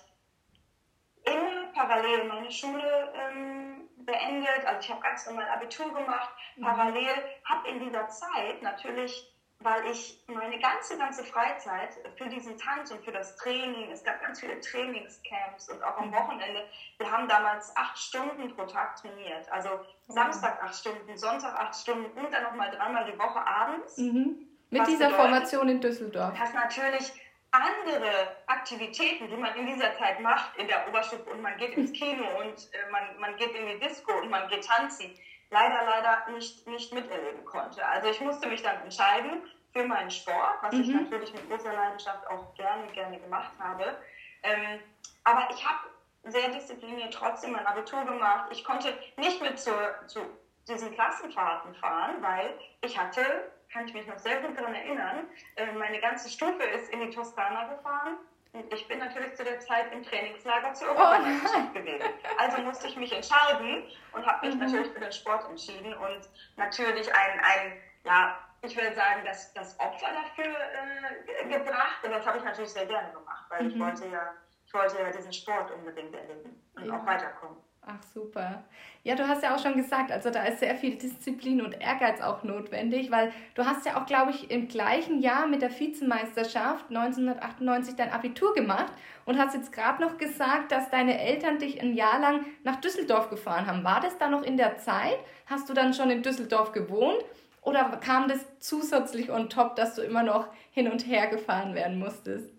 immer 1.25 1.68
parallel 1.74 2.25
meine 2.25 2.51
Schule 2.51 3.13
ähm, 3.13 3.89
beendet. 3.97 4.65
Also 4.65 4.80
ich 4.80 4.89
habe 4.89 5.01
ganz 5.01 5.25
normal 5.25 5.50
Abitur 5.50 5.94
gemacht. 5.94 6.30
Mhm. 6.56 6.63
Parallel 6.63 7.09
habe 7.45 7.68
in 7.68 7.80
dieser 7.80 8.07
Zeit 8.07 8.62
natürlich, 8.62 9.32
weil 9.59 9.85
ich 9.89 10.21
meine 10.27 10.59
ganze, 10.59 10.97
ganze 10.97 11.23
Freizeit 11.23 11.91
für 12.17 12.27
diesen 12.27 12.57
Tanz 12.57 12.91
und 12.91 13.03
für 13.03 13.11
das 13.11 13.35
Training, 13.38 13.91
es 13.91 14.03
gab 14.03 14.21
ganz 14.21 14.39
viele 14.39 14.59
Trainingscamps 14.59 15.69
und 15.69 15.81
auch 15.83 15.97
am 15.97 16.09
mhm. 16.09 16.15
Wochenende, 16.15 16.68
wir 16.97 17.09
haben 17.09 17.28
damals 17.28 17.75
acht 17.75 17.97
Stunden 17.97 18.54
pro 18.56 18.66
Tag 18.66 18.97
trainiert. 18.97 19.49
Also 19.51 19.69
mhm. 19.69 20.13
Samstag 20.13 20.61
acht 20.61 20.75
Stunden, 20.75 21.18
Sonntag 21.18 21.57
acht 21.57 21.75
Stunden 21.75 22.18
und 22.18 22.33
dann 22.33 22.44
nochmal 22.44 22.71
dreimal 22.71 23.09
die 23.09 23.18
Woche 23.18 23.45
abends. 23.45 23.97
Mhm. 23.97 24.47
Mit 24.69 24.87
dieser 24.87 25.06
bedeutet, 25.06 25.16
Formation 25.16 25.69
in 25.69 25.81
Düsseldorf. 25.81 26.33
Das 26.37 26.54
natürlich 26.54 27.13
andere 27.54 28.35
Aktivitäten, 28.47 29.30
die 29.30 29.37
man 29.37 29.56
in 29.56 29.68
dieser 29.68 29.95
Zeit 29.95 30.19
macht 30.19 30.57
in 30.57 30.68
der 30.68 30.87
Oberstufe 30.87 31.30
und 31.30 31.42
man 31.42 31.56
geht 31.57 31.78
ins 31.78 31.92
Kino 31.94 32.23
und 32.39 32.69
äh, 32.73 32.92
man, 32.92 33.19
man 33.19 33.35
geht 33.37 33.54
in 33.54 33.68
die 33.68 33.80
Disco 33.80 34.11
und 34.19 34.30
man 34.30 34.47
geht 34.49 34.66
tanzen, 34.66 35.16
leider, 35.54 35.86
leider 35.86 36.31
nicht, 36.31 36.68
nicht 36.68 36.92
miterleben 36.94 37.45
konnte. 37.45 37.86
Also 37.86 38.10
ich 38.10 38.19
musste 38.19 38.50
mich 38.50 38.62
dann 38.62 38.81
entscheiden 38.81 39.44
für 39.72 39.86
meinen 39.86 40.12
Sport, 40.12 40.57
was 40.62 40.74
mhm. 40.74 40.81
ich 40.81 40.88
natürlich 40.90 41.33
mit 41.33 41.50
großer 41.50 41.72
Leidenschaft 41.72 42.28
auch 42.28 42.54
gerne, 42.56 42.88
gerne 42.88 43.19
gemacht 43.19 43.54
habe. 43.60 43.98
Ähm, 44.44 44.80
aber 45.24 45.48
ich 45.52 45.64
habe 45.66 45.88
sehr 46.26 46.50
diszipliniert 46.50 47.14
trotzdem 47.14 47.52
mein 47.52 47.66
Abitur 47.66 48.04
gemacht. 48.04 48.50
Ich 48.52 48.64
konnte 48.64 48.98
nicht 49.18 49.42
mit 49.42 49.60
zu, 49.60 49.72
zu 50.07 50.22
diesen 50.68 50.94
Klassenfahrten 50.94 51.76
fahren, 51.76 52.22
weil 52.22 52.60
ich 52.81 52.98
hatte 52.98 53.52
kann 53.72 53.88
ich 53.88 53.94
mich 53.95 54.06
noch 54.06 54.19
sehr 54.19 54.40
gut 54.42 54.56
daran 54.56 54.76
erinnern. 54.76 55.28
Äh, 55.56 55.72
meine 55.74 56.00
ganze 56.00 56.30
Stufe 56.30 56.62
ist 56.64 56.90
in 56.94 57.00
die 57.00 57.10
Toskana 57.10 57.74
gefahren. 57.74 58.18
Ich 58.54 58.88
bin 58.88 59.00
natürlich 59.00 59.33
zu 59.36 59.44
der 59.44 59.60
Zeit 59.60 59.92
im 59.92 60.04
Trainingslager 60.04 60.74
zur 60.76 60.90
Europameisterschaft 60.90 61.69
oh 61.72 61.74
gewesen. 61.74 62.07
Also 62.38 62.62
musste 62.62 62.88
ich 62.88 62.95
mich 62.95 63.12
entscheiden 63.12 63.83
und 64.12 64.26
habe 64.26 64.45
mich 64.45 64.56
mhm. 64.56 64.62
natürlich 64.62 64.92
für 64.92 65.00
den 65.00 65.12
Sport 65.12 65.50
entschieden 65.50 65.94
und 65.95 66.30
natürlich 66.56 67.12
ein, 67.14 67.40
ein 67.40 67.81
ja, 68.06 68.38
ich 68.62 68.76
würde 68.78 68.95
sagen, 68.95 69.24
das, 69.26 69.54
das 69.54 69.80
Opfer 69.80 70.07
dafür 70.14 70.54
äh, 70.54 71.48
gebracht. 71.50 72.04
Und 72.04 72.12
das 72.12 72.26
habe 72.26 72.38
ich 72.38 72.44
natürlich 72.44 72.72
sehr 72.72 72.86
gerne 72.86 73.12
gemacht, 73.12 73.45
weil 73.50 73.64
mhm. 73.64 73.69
ich 73.72 73.80
wollte 73.80 74.07
ja, 74.07 74.33
ich 74.66 74.74
wollte 74.74 75.02
ja 75.02 75.10
diesen 75.10 75.33
Sport 75.33 75.72
unbedingt 75.72 76.14
erleben 76.14 76.62
und 76.76 76.86
ja. 76.86 76.98
auch 76.98 77.06
weiterkommen. 77.06 77.57
Ach 77.85 78.02
super. 78.13 78.63
Ja, 79.04 79.16
du 79.16 79.28
hast 79.28 79.44
ja 79.44 79.54
auch 79.54 79.59
schon 79.59 79.75
gesagt, 79.75 80.09
also 80.09 80.30
da 80.30 80.44
ist 80.45 80.59
sehr 80.59 80.75
viel 80.75 80.95
Disziplin 80.95 81.61
und 81.61 81.73
Ehrgeiz 81.81 82.21
auch 82.21 82.44
notwendig, 82.44 83.11
weil 83.11 83.33
du 83.56 83.66
hast 83.66 83.85
ja 83.85 84.02
auch, 84.02 84.06
glaube 84.06 84.31
ich, 84.31 84.49
im 84.49 84.69
gleichen 84.69 85.19
Jahr 85.19 85.47
mit 85.47 85.61
der 85.61 85.78
Vizemeisterschaft 85.78 86.85
1998 86.90 87.95
dein 87.95 88.11
Abitur 88.11 88.54
gemacht 88.54 88.94
und 89.25 89.37
hast 89.37 89.54
jetzt 89.54 89.73
gerade 89.73 90.02
noch 90.02 90.18
gesagt, 90.18 90.71
dass 90.71 90.90
deine 90.92 91.19
Eltern 91.19 91.59
dich 91.59 91.81
ein 91.81 91.94
Jahr 91.94 92.19
lang 92.19 92.45
nach 92.63 92.78
Düsseldorf 92.78 93.30
gefahren 93.30 93.68
haben. 93.68 93.83
War 93.83 93.99
das 93.99 94.18
da 94.18 94.30
noch 94.30 94.44
in 94.44 94.56
der 94.56 94.78
Zeit? 94.78 95.19
Hast 95.45 95.68
du 95.69 95.73
dann 95.73 95.94
schon 95.94 96.09
in 96.09 96.23
Düsseldorf 96.23 96.71
gewohnt? 96.71 97.23
Oder 97.61 97.83
kam 97.97 98.30
das 98.30 98.45
zusätzlich 98.59 99.30
on 99.30 99.49
top, 99.49 99.75
dass 99.75 99.95
du 99.95 100.04
immer 100.04 100.23
noch 100.23 100.47
hin 100.71 100.90
und 100.90 101.06
her 101.06 101.28
gefahren 101.28 101.75
werden 101.75 101.99
musstest? 101.99 102.49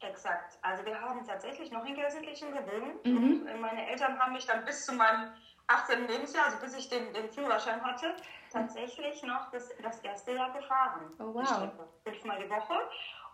Exakt. 0.00 0.49
Also 0.62 0.84
wir 0.84 1.00
haben 1.00 1.26
tatsächlich 1.26 1.70
noch 1.70 1.84
in 1.84 1.94
Gelsenkirchen 1.94 2.52
gewohnt 2.52 3.04
mhm. 3.04 3.46
äh, 3.46 3.56
meine 3.56 3.88
Eltern 3.88 4.18
haben 4.18 4.32
mich 4.32 4.46
dann 4.46 4.64
bis 4.64 4.84
zu 4.86 4.92
meinem 4.92 5.32
18. 5.70 6.08
Lebensjahr, 6.08 6.46
also 6.46 6.58
bis 6.58 6.74
ich 6.76 6.88
den, 6.88 7.12
den 7.14 7.30
Führerschein 7.30 7.82
hatte, 7.82 8.14
tatsächlich 8.52 9.22
noch 9.22 9.50
das, 9.50 9.70
das 9.82 10.00
erste 10.00 10.32
Jahr 10.32 10.52
gefahren. 10.52 11.12
Oh, 11.18 11.32
wow. 11.34 11.70
Fünfmal 12.04 12.42
die 12.42 12.50
Woche. 12.50 12.74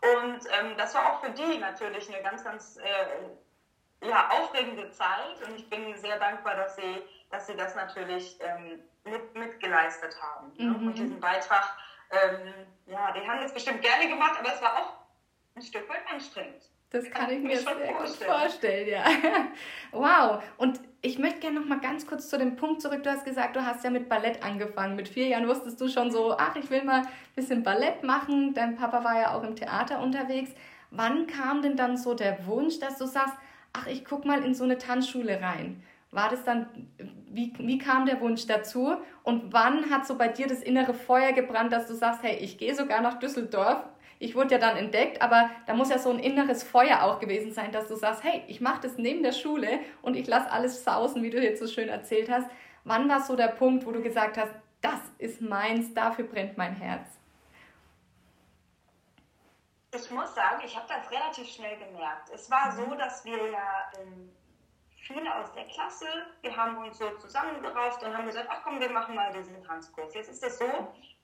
Und 0.03 0.41
ähm, 0.61 0.77
das 0.77 0.95
war 0.95 1.13
auch 1.13 1.25
für 1.25 1.31
die 1.31 1.59
natürlich 1.59 2.13
eine 2.13 2.23
ganz, 2.23 2.45
ganz 2.45 2.77
äh, 2.77 4.07
ja, 4.07 4.29
aufregende 4.31 4.91
Zeit. 4.91 5.43
Und 5.47 5.57
ich 5.57 5.69
bin 5.71 5.97
sehr 5.97 6.19
dankbar, 6.19 6.57
dass 6.57 6.77
sie, 6.77 7.03
dass 7.31 7.47
sie 7.47 7.57
das 7.57 7.75
natürlich 7.75 8.39
ähm, 8.41 8.83
mit, 9.05 9.35
mitgeleistet 9.35 10.17
haben. 10.21 10.53
Ne? 10.57 10.79
Mhm. 10.79 10.89
Und 10.89 10.99
diesen 10.99 11.19
Beitrag, 11.19 11.77
ähm, 12.11 12.53
ja, 12.87 13.13
die 13.13 13.27
haben 13.27 13.41
das 13.41 13.55
bestimmt 13.55 13.81
gerne 13.81 14.09
gemacht, 14.09 14.39
aber 14.39 14.53
es 14.53 14.61
war 14.61 14.77
auch 14.79 14.93
ein 15.55 15.63
Stück 15.63 15.89
weit 15.89 16.03
anstrengend. 16.13 16.63
Das 16.91 17.11
kann 17.11 17.31
ich 17.31 17.43
mir 17.43 17.59
sehr 17.59 17.95
gut 17.99 18.09
vorstellen, 18.09 18.89
ja. 18.89 19.05
wow. 19.93 20.43
Und 20.57 20.81
ich 21.03 21.19
möchte 21.19 21.41
gerne 21.41 21.61
noch 21.61 21.67
mal 21.67 21.81
ganz 21.81 22.07
kurz 22.07 22.29
zu 22.29 22.39
dem 22.39 22.57
Punkt 22.57 22.81
zurück. 22.81 23.03
Du 23.03 23.11
hast 23.11 23.25
gesagt, 23.25 23.57
du 23.57 23.65
hast 23.65 23.83
ja 23.83 23.91
mit 23.91 24.09
Ballett 24.09 24.45
angefangen. 24.45 24.95
Mit 24.95 25.09
vier 25.09 25.27
Jahren 25.27 25.49
wusstest 25.49 25.81
du 25.81 25.89
schon 25.89 26.13
so, 26.13 26.37
ach, 26.39 26.55
ich 26.55 26.71
will 26.71 26.85
mal 26.85 27.03
ein 27.03 27.09
bisschen 27.35 27.65
Ballett 27.65 28.05
machen. 28.05 28.55
Dein 28.55 28.77
Papa 28.77 29.03
war 29.03 29.19
ja 29.21 29.35
auch 29.35 29.43
im 29.43 29.57
Theater 29.57 30.01
unterwegs. 30.01 30.51
Wann 30.91 31.27
kam 31.27 31.61
denn 31.61 31.77
dann 31.77 31.97
so 31.97 32.15
der 32.15 32.47
Wunsch, 32.47 32.79
dass 32.79 32.99
du 32.99 33.07
sagst, 33.07 33.35
ach, 33.73 33.89
ich 33.89 34.05
guck 34.05 34.25
mal 34.25 34.45
in 34.45 34.55
so 34.55 34.63
eine 34.63 34.79
Tanzschule 34.79 35.41
rein? 35.41 35.83
War 36.13 36.31
das 36.31 36.45
dann, 36.45 36.89
wie, 37.29 37.53
wie 37.59 37.79
kam 37.79 38.07
der 38.07 38.21
Wunsch 38.21 38.47
dazu? 38.47 38.97
Und 39.25 39.53
wann 39.53 39.91
hat 39.91 40.07
so 40.07 40.17
bei 40.17 40.29
dir 40.29 40.47
das 40.47 40.63
innere 40.63 40.95
Feuer 40.95 41.33
gebrannt, 41.33 41.73
dass 41.73 41.89
du 41.89 41.95
sagst, 41.95 42.23
hey, 42.23 42.37
ich 42.37 42.59
gehe 42.59 42.75
sogar 42.77 43.01
nach 43.01 43.19
Düsseldorf 43.19 43.85
ich 44.19 44.35
wurde 44.35 44.53
ja 44.53 44.59
dann 44.59 44.77
entdeckt, 44.77 45.21
aber 45.23 45.51
da 45.67 45.75
muss 45.75 45.91
ja 45.91 45.99
so 45.99 46.11
ein 46.11 46.19
inneres 46.19 46.63
Feuer 46.63 47.03
auch 47.03 47.19
gewesen 47.19 47.53
sein, 47.53 47.73
dass 47.73 47.89
du 47.89 47.97
sagst, 47.97 48.25
hey, 48.25 48.43
ich 48.47 48.61
mache 48.61 48.83
das 48.83 48.97
neben 48.97 49.23
der 49.23 49.33
Schule 49.33 49.81
und 50.03 50.17
ich 50.17 50.27
lasse 50.27 50.51
alles 50.51 50.85
sausen, 50.85 51.23
wie 51.23 51.31
du 51.31 51.43
jetzt 51.43 51.61
so 51.61 51.67
schön 51.67 51.89
erzählt 51.89 52.31
hast. 52.31 52.49
Wann 52.85 53.09
war 53.09 53.21
so 53.21 53.37
der 53.37 53.49
Punkt, 53.49 53.85
wo 53.85 53.93
du 53.93 54.01
gesagt 54.01 54.39
hast, 54.39 54.53
das 54.81 55.01
ist 55.19 55.41
meins, 55.41 55.93
dafür 55.93 56.25
brennt 56.25 56.57
mein 56.57 56.75
Herz? 56.75 57.07
Ich 59.95 60.11
muss 60.11 60.35
sagen, 60.35 60.63
ich 60.65 60.77
habe 60.77 60.87
das 60.89 61.11
relativ 61.11 61.49
schnell 61.49 61.77
gemerkt. 61.79 62.31
Es 62.33 62.51
war 62.51 62.71
so, 62.73 62.95
dass 62.95 63.25
wir 63.25 63.51
ja 63.51 63.91
ähm, 63.99 64.31
viele 65.07 65.35
aus 65.35 65.53
der 65.53 65.65
Klasse, 65.65 66.07
wir 66.43 66.57
haben 66.57 66.77
uns 66.79 66.99
so 66.99 67.09
zusammengerauft 67.19 68.03
und 68.03 68.17
haben 68.17 68.27
gesagt, 68.27 68.49
ach 68.51 68.61
komm, 68.65 68.81
wir 68.81 68.91
machen 68.91 69.15
mal 69.15 69.33
diesen 69.33 69.63
Tanzkurs. 69.65 70.15
Jetzt 70.15 70.31
ist 70.31 70.43
es 70.43 70.59
so, 70.59 70.67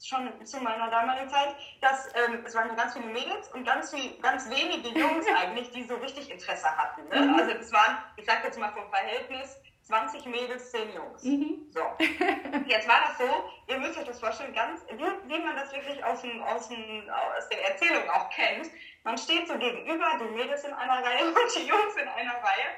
schon 0.03 0.45
zu 0.45 0.61
meiner 0.61 0.91
damaligen 0.91 1.29
Zeit, 1.29 1.55
dass 1.81 2.09
ähm, 2.15 2.45
es 2.45 2.55
waren 2.55 2.75
ganz 2.77 2.95
viele 2.95 3.07
Mädels 3.07 3.49
und 3.53 3.65
ganz, 3.65 3.95
viel, 3.95 4.19
ganz 4.21 4.49
wenige 4.49 4.89
Jungs 4.99 5.27
eigentlich, 5.41 5.71
die 5.71 5.85
so 5.85 5.97
richtig 5.97 6.31
Interesse 6.31 6.77
hatten. 6.77 7.09
Ne? 7.09 7.21
Mhm. 7.21 7.35
Also 7.35 7.53
es 7.53 7.73
waren, 7.73 7.99
ich 8.17 8.25
sage 8.25 8.41
jetzt 8.45 8.59
mal 8.59 8.73
vom 8.73 8.89
Verhältnis, 8.91 9.61
20 9.83 10.27
Mädels, 10.27 10.71
10 10.71 10.95
Jungs. 10.95 11.25
Mhm. 11.25 11.67
So. 11.71 11.81
Jetzt 12.67 12.89
war 12.89 13.01
das 13.07 13.19
so, 13.19 13.51
ihr 13.67 13.79
müsst 13.81 13.99
euch 13.99 14.05
das 14.05 14.21
vorstellen, 14.21 14.55
ganz, 14.55 14.81
wie, 14.89 15.03
wie 15.03 15.39
man 15.41 15.57
das 15.57 15.73
wirklich 15.73 16.03
aus, 16.05 16.23
dem, 16.23 16.41
aus, 16.43 16.69
dem, 16.69 17.11
aus 17.11 17.49
den 17.49 17.59
Erzählungen 17.59 18.09
auch 18.11 18.31
kennt. 18.31 18.71
Man 19.03 19.19
steht 19.19 19.49
so 19.49 19.59
gegenüber, 19.59 20.07
die 20.21 20.35
Mädels 20.37 20.65
in 20.65 20.73
einer 20.73 21.05
Reihe 21.05 21.27
und 21.27 21.57
die 21.57 21.67
Jungs 21.67 21.97
in 21.97 22.09
einer 22.09 22.35
Reihe. 22.35 22.69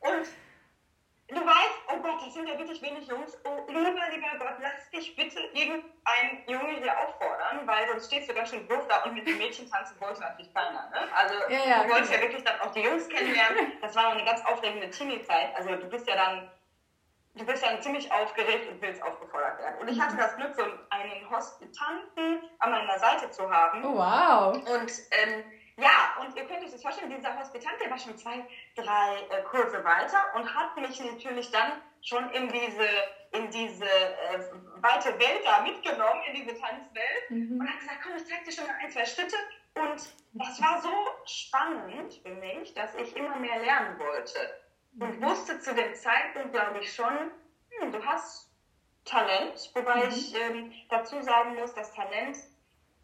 Und 0.00 0.28
du 1.34 1.46
weißt, 1.46 1.80
oh 1.92 1.96
Gott, 2.02 2.20
das 2.24 2.34
sind 2.34 2.48
ja 2.48 2.58
wirklich 2.58 2.82
wenig 2.82 3.06
Jungs. 3.06 3.38
Oh, 3.44 3.64
lieber, 3.68 4.08
lieber 4.10 4.38
Gott, 4.38 4.56
lass 4.60 4.90
dich 4.90 5.14
bitte 5.16 5.40
irgendein 5.52 6.44
Junge 6.46 6.80
hier 6.80 6.96
auffordern, 6.98 7.66
weil 7.66 7.88
sonst 7.88 8.06
stehst 8.06 8.28
du 8.28 8.34
ganz 8.34 8.50
schön 8.50 8.66
doof 8.68 8.86
da 8.88 9.02
und 9.04 9.14
mit 9.14 9.26
den 9.26 9.38
Mädchen 9.38 9.70
tanzen 9.70 10.00
wollte 10.00 10.20
natürlich 10.20 10.52
keiner. 10.52 10.90
Ne? 10.90 11.08
Also 11.14 11.34
ja, 11.48 11.66
ja, 11.66 11.82
du 11.84 11.90
wolltest 11.90 12.10
genau. 12.10 12.22
ja 12.22 12.28
wirklich 12.28 12.44
dann 12.44 12.60
auch 12.60 12.72
die 12.72 12.80
Jungs 12.80 13.08
kennenlernen. 13.08 13.72
Das 13.80 13.94
war 13.94 14.10
eine 14.10 14.24
ganz 14.24 14.44
aufregende 14.44 14.90
Teenie-Zeit. 14.90 15.56
Also 15.56 15.70
du 15.76 15.88
bist 15.88 16.06
ja 16.08 16.16
dann, 16.16 16.50
du 17.34 17.44
bist 17.44 17.64
ja 17.64 17.80
ziemlich 17.80 18.10
aufgeregt 18.12 18.70
und 18.70 18.82
willst 18.82 19.02
aufgefordert 19.02 19.58
werden. 19.58 19.78
Und 19.80 19.88
ich 19.88 20.00
hatte 20.00 20.16
das 20.16 20.36
Glück, 20.36 20.54
so 20.54 20.62
einen 20.90 21.30
Hospitanten 21.30 22.42
an 22.58 22.70
meiner 22.70 22.98
Seite 22.98 23.30
zu 23.30 23.50
haben. 23.50 23.84
Oh, 23.84 23.96
wow. 23.96 24.54
Und 24.54 24.92
ähm, 25.10 25.44
ja, 25.80 26.16
und 26.20 26.36
ihr 26.36 26.46
könnt 26.46 26.64
euch 26.64 26.70
das 26.70 26.82
vorstellen, 26.82 27.10
dieser 27.10 27.38
Hospitant, 27.38 27.80
der 27.82 27.90
war 27.90 27.98
schon 27.98 28.16
zwei, 28.16 28.46
drei 28.76 29.16
äh, 29.30 29.42
Kurse 29.42 29.82
weiter 29.84 30.18
und 30.34 30.54
hat 30.54 30.76
mich 30.76 31.00
natürlich 31.00 31.50
dann 31.50 31.72
schon 32.02 32.30
in 32.30 32.48
diese, 32.48 32.88
in 33.32 33.50
diese 33.50 33.84
äh, 33.84 34.40
weite 34.76 35.18
Welt 35.18 35.44
da 35.44 35.62
mitgenommen, 35.62 36.22
in 36.28 36.34
diese 36.34 36.58
Tanzwelt 36.58 37.30
mhm. 37.30 37.60
und 37.60 37.68
hat 37.68 37.78
gesagt, 37.78 37.98
komm, 38.02 38.16
ich 38.16 38.26
zeig 38.26 38.44
dir 38.44 38.52
schon 38.52 38.66
mal 38.66 38.76
ein, 38.82 38.90
zwei 38.90 39.04
Schritte. 39.04 39.36
Und 39.74 40.12
das 40.32 40.60
war 40.60 40.80
so 40.80 40.92
spannend 41.24 42.14
für 42.22 42.34
mich, 42.34 42.74
dass 42.74 42.94
ich 42.96 43.16
immer 43.16 43.36
mehr 43.36 43.60
lernen 43.60 43.98
wollte. 43.98 44.38
Und 44.98 45.20
mhm. 45.20 45.24
wusste 45.24 45.60
zu 45.60 45.74
dem 45.74 45.94
Zeitpunkt, 45.94 46.52
glaube 46.52 46.80
ich, 46.80 46.92
schon, 46.92 47.30
hm, 47.78 47.92
du 47.92 48.04
hast 48.04 48.50
Talent, 49.04 49.70
wobei 49.74 50.06
mhm. 50.06 50.10
ich 50.10 50.34
ähm, 50.34 50.72
dazu 50.88 51.20
sagen 51.22 51.54
muss, 51.54 51.74
dass 51.74 51.94
Talent 51.94 52.36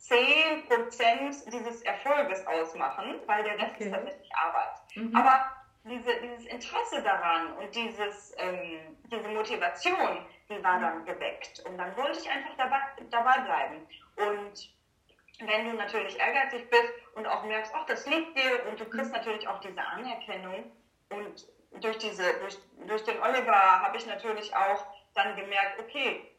10% 0.00 1.50
dieses 1.50 1.82
Erfolges 1.82 2.46
ausmachen, 2.46 3.20
weil 3.26 3.42
der 3.44 3.58
Rest 3.58 3.74
okay. 3.76 3.84
ist 3.84 3.92
tatsächlich 3.92 4.30
Arbeit. 4.34 4.72
Mhm. 4.94 5.16
Aber 5.16 5.50
diese, 5.84 6.20
dieses 6.20 6.46
Interesse 6.46 7.02
daran 7.02 7.52
und 7.58 7.74
dieses, 7.74 8.34
ähm, 8.38 8.96
diese 9.10 9.28
Motivation, 9.28 10.26
die 10.48 10.62
war 10.62 10.80
dann 10.80 11.04
geweckt. 11.04 11.62
Und 11.66 11.78
dann 11.78 11.96
wollte 11.96 12.18
ich 12.18 12.30
einfach 12.30 12.56
dabei, 12.56 12.80
dabei 13.10 13.38
bleiben. 13.40 13.86
Und 14.16 14.76
wenn 15.40 15.66
du 15.66 15.74
natürlich 15.74 16.18
ehrgeizig 16.18 16.68
bist 16.70 16.92
und 17.14 17.26
auch 17.26 17.44
merkst, 17.44 17.72
ach, 17.74 17.86
das 17.86 18.06
liegt 18.06 18.36
dir 18.36 18.66
und 18.68 18.80
du 18.80 18.84
kriegst 18.86 19.12
mhm. 19.12 19.18
natürlich 19.18 19.46
auch 19.48 19.60
diese 19.60 19.80
Anerkennung. 19.80 20.72
Und 21.10 21.46
durch, 21.80 21.98
diese, 21.98 22.38
durch, 22.40 22.58
durch 22.86 23.04
den 23.04 23.20
Oliver 23.20 23.82
habe 23.82 23.96
ich 23.96 24.06
natürlich 24.06 24.54
auch 24.54 24.86
dann 25.14 25.36
gemerkt, 25.36 25.80
okay, 25.80 26.35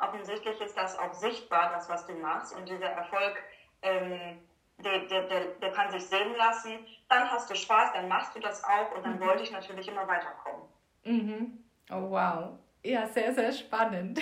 offensichtlich 0.00 0.60
ist 0.60 0.76
das 0.76 0.98
auch 0.98 1.12
sichtbar, 1.14 1.70
das, 1.72 1.88
was 1.88 2.06
du 2.06 2.14
machst. 2.14 2.56
Und 2.56 2.68
dieser 2.68 2.86
Erfolg, 2.86 3.42
ähm, 3.82 4.38
der, 4.84 5.00
der, 5.06 5.22
der, 5.22 5.40
der, 5.60 5.72
kann 5.72 5.90
sich 5.90 6.04
sehen 6.04 6.34
lassen. 6.36 6.72
Dann 7.08 7.30
hast 7.30 7.50
du 7.50 7.54
Spaß, 7.54 7.92
dann 7.94 8.08
machst 8.08 8.34
du 8.34 8.40
das 8.40 8.62
auch 8.64 8.94
und 8.94 9.04
dann 9.04 9.16
mhm. 9.16 9.26
wollte 9.26 9.42
ich 9.42 9.50
natürlich 9.50 9.88
immer 9.88 10.06
weiterkommen. 10.06 10.62
Mhm. 11.04 11.64
Oh, 11.90 12.10
wow. 12.10 12.58
Ja, 12.84 13.06
sehr, 13.06 13.32
sehr 13.32 13.52
spannend. 13.52 14.20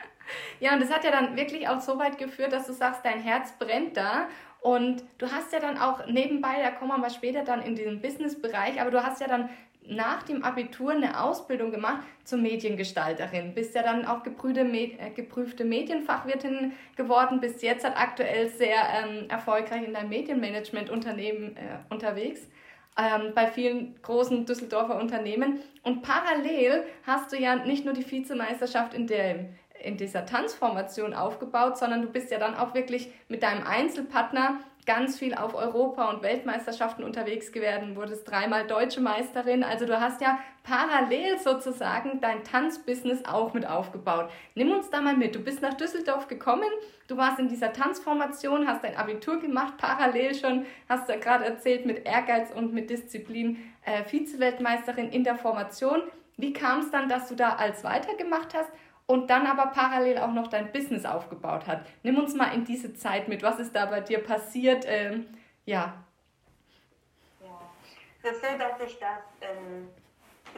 ja, 0.60 0.74
und 0.74 0.80
das 0.80 0.92
hat 0.92 1.04
ja 1.04 1.10
dann 1.10 1.36
wirklich 1.36 1.68
auch 1.68 1.80
so 1.80 1.98
weit 1.98 2.18
geführt, 2.18 2.52
dass 2.52 2.66
du 2.66 2.72
sagst, 2.72 3.04
dein 3.04 3.20
Herz 3.20 3.52
brennt 3.58 3.96
da. 3.96 4.28
Und 4.60 5.04
du 5.18 5.30
hast 5.30 5.52
ja 5.52 5.60
dann 5.60 5.78
auch 5.78 6.06
nebenbei, 6.06 6.60
da 6.62 6.70
kommen 6.70 6.90
wir 6.90 6.98
mal 6.98 7.10
später 7.10 7.44
dann 7.44 7.62
in 7.62 7.76
den 7.76 8.00
Business-Bereich, 8.00 8.80
aber 8.80 8.90
du 8.90 9.04
hast 9.04 9.20
ja 9.20 9.28
dann 9.28 9.50
nach 9.88 10.22
dem 10.22 10.44
Abitur 10.44 10.92
eine 10.92 11.20
Ausbildung 11.20 11.70
gemacht 11.70 12.06
zur 12.24 12.38
Mediengestalterin. 12.38 13.54
Bist 13.54 13.74
ja 13.74 13.82
dann 13.82 14.04
auch 14.04 14.22
geprüfte, 14.22 14.60
äh, 14.60 15.10
geprüfte 15.14 15.64
Medienfachwirtin 15.64 16.72
geworden, 16.96 17.40
bist 17.40 17.62
jetzt 17.62 17.84
halt 17.84 17.96
aktuell 17.96 18.48
sehr 18.50 18.76
ähm, 18.76 19.28
erfolgreich 19.28 19.84
in 19.84 19.94
deinem 19.94 20.10
Medienmanagement-Unternehmen 20.10 21.56
äh, 21.56 21.92
unterwegs. 21.92 22.48
Ähm, 22.98 23.32
bei 23.34 23.46
vielen 23.46 24.00
großen 24.02 24.44
Düsseldorfer 24.44 24.98
Unternehmen. 24.98 25.60
Und 25.82 26.02
parallel 26.02 26.84
hast 27.06 27.32
du 27.32 27.36
ja 27.36 27.54
nicht 27.56 27.84
nur 27.84 27.94
die 27.94 28.08
Vizemeisterschaft 28.08 28.92
in, 28.92 29.06
der, 29.06 29.46
in 29.80 29.96
dieser 29.96 30.26
Tanzformation 30.26 31.14
aufgebaut, 31.14 31.78
sondern 31.78 32.02
du 32.02 32.08
bist 32.08 32.30
ja 32.32 32.38
dann 32.38 32.56
auch 32.56 32.74
wirklich 32.74 33.08
mit 33.28 33.44
deinem 33.44 33.64
Einzelpartner 33.64 34.58
ganz 34.88 35.18
viel 35.18 35.34
auf 35.34 35.54
Europa- 35.54 36.08
und 36.08 36.22
Weltmeisterschaften 36.22 37.04
unterwegs 37.04 37.52
gewesen, 37.52 37.94
wurdest 37.94 38.26
dreimal 38.28 38.66
deutsche 38.66 39.02
Meisterin. 39.02 39.62
Also 39.62 39.84
du 39.84 40.00
hast 40.00 40.22
ja 40.22 40.38
parallel 40.62 41.38
sozusagen 41.38 42.22
dein 42.22 42.42
Tanzbusiness 42.42 43.26
auch 43.26 43.52
mit 43.52 43.68
aufgebaut. 43.68 44.30
Nimm 44.54 44.72
uns 44.72 44.88
da 44.88 45.02
mal 45.02 45.14
mit. 45.14 45.34
Du 45.34 45.40
bist 45.40 45.60
nach 45.60 45.74
Düsseldorf 45.74 46.26
gekommen, 46.26 46.70
du 47.06 47.18
warst 47.18 47.38
in 47.38 47.48
dieser 47.48 47.74
Tanzformation, 47.74 48.66
hast 48.66 48.82
dein 48.82 48.96
Abitur 48.96 49.38
gemacht, 49.38 49.74
parallel 49.76 50.34
schon, 50.34 50.64
hast 50.88 51.06
du 51.06 51.12
ja 51.12 51.18
gerade 51.18 51.44
erzählt, 51.44 51.84
mit 51.84 52.06
Ehrgeiz 52.06 52.50
und 52.50 52.72
mit 52.72 52.88
Disziplin 52.88 53.58
äh, 53.84 54.04
Vize-Weltmeisterin 54.04 55.10
in 55.10 55.22
der 55.22 55.36
Formation. 55.36 56.00
Wie 56.38 56.54
kam 56.54 56.80
es 56.80 56.90
dann, 56.90 57.10
dass 57.10 57.28
du 57.28 57.34
da 57.34 57.56
als 57.56 57.84
weitergemacht 57.84 58.54
hast? 58.54 58.70
Und 59.08 59.30
dann 59.30 59.46
aber 59.46 59.68
parallel 59.68 60.18
auch 60.18 60.32
noch 60.32 60.48
dein 60.48 60.70
Business 60.70 61.06
aufgebaut 61.06 61.66
hat. 61.66 61.86
Nimm 62.02 62.18
uns 62.18 62.34
mal 62.34 62.52
in 62.52 62.64
diese 62.66 62.94
Zeit 62.94 63.26
mit. 63.26 63.42
Was 63.42 63.58
ist 63.58 63.74
da 63.74 63.86
bei 63.86 64.00
dir 64.02 64.22
passiert? 64.22 64.84
Ähm, 64.86 65.26
ja. 65.64 65.94
Ja, 67.42 67.60
es 68.22 68.32
ist 68.32 68.42
so, 68.42 68.58
dass 68.58 68.80
ich 68.86 68.98
das, 68.98 69.22
ähm, 69.40 69.88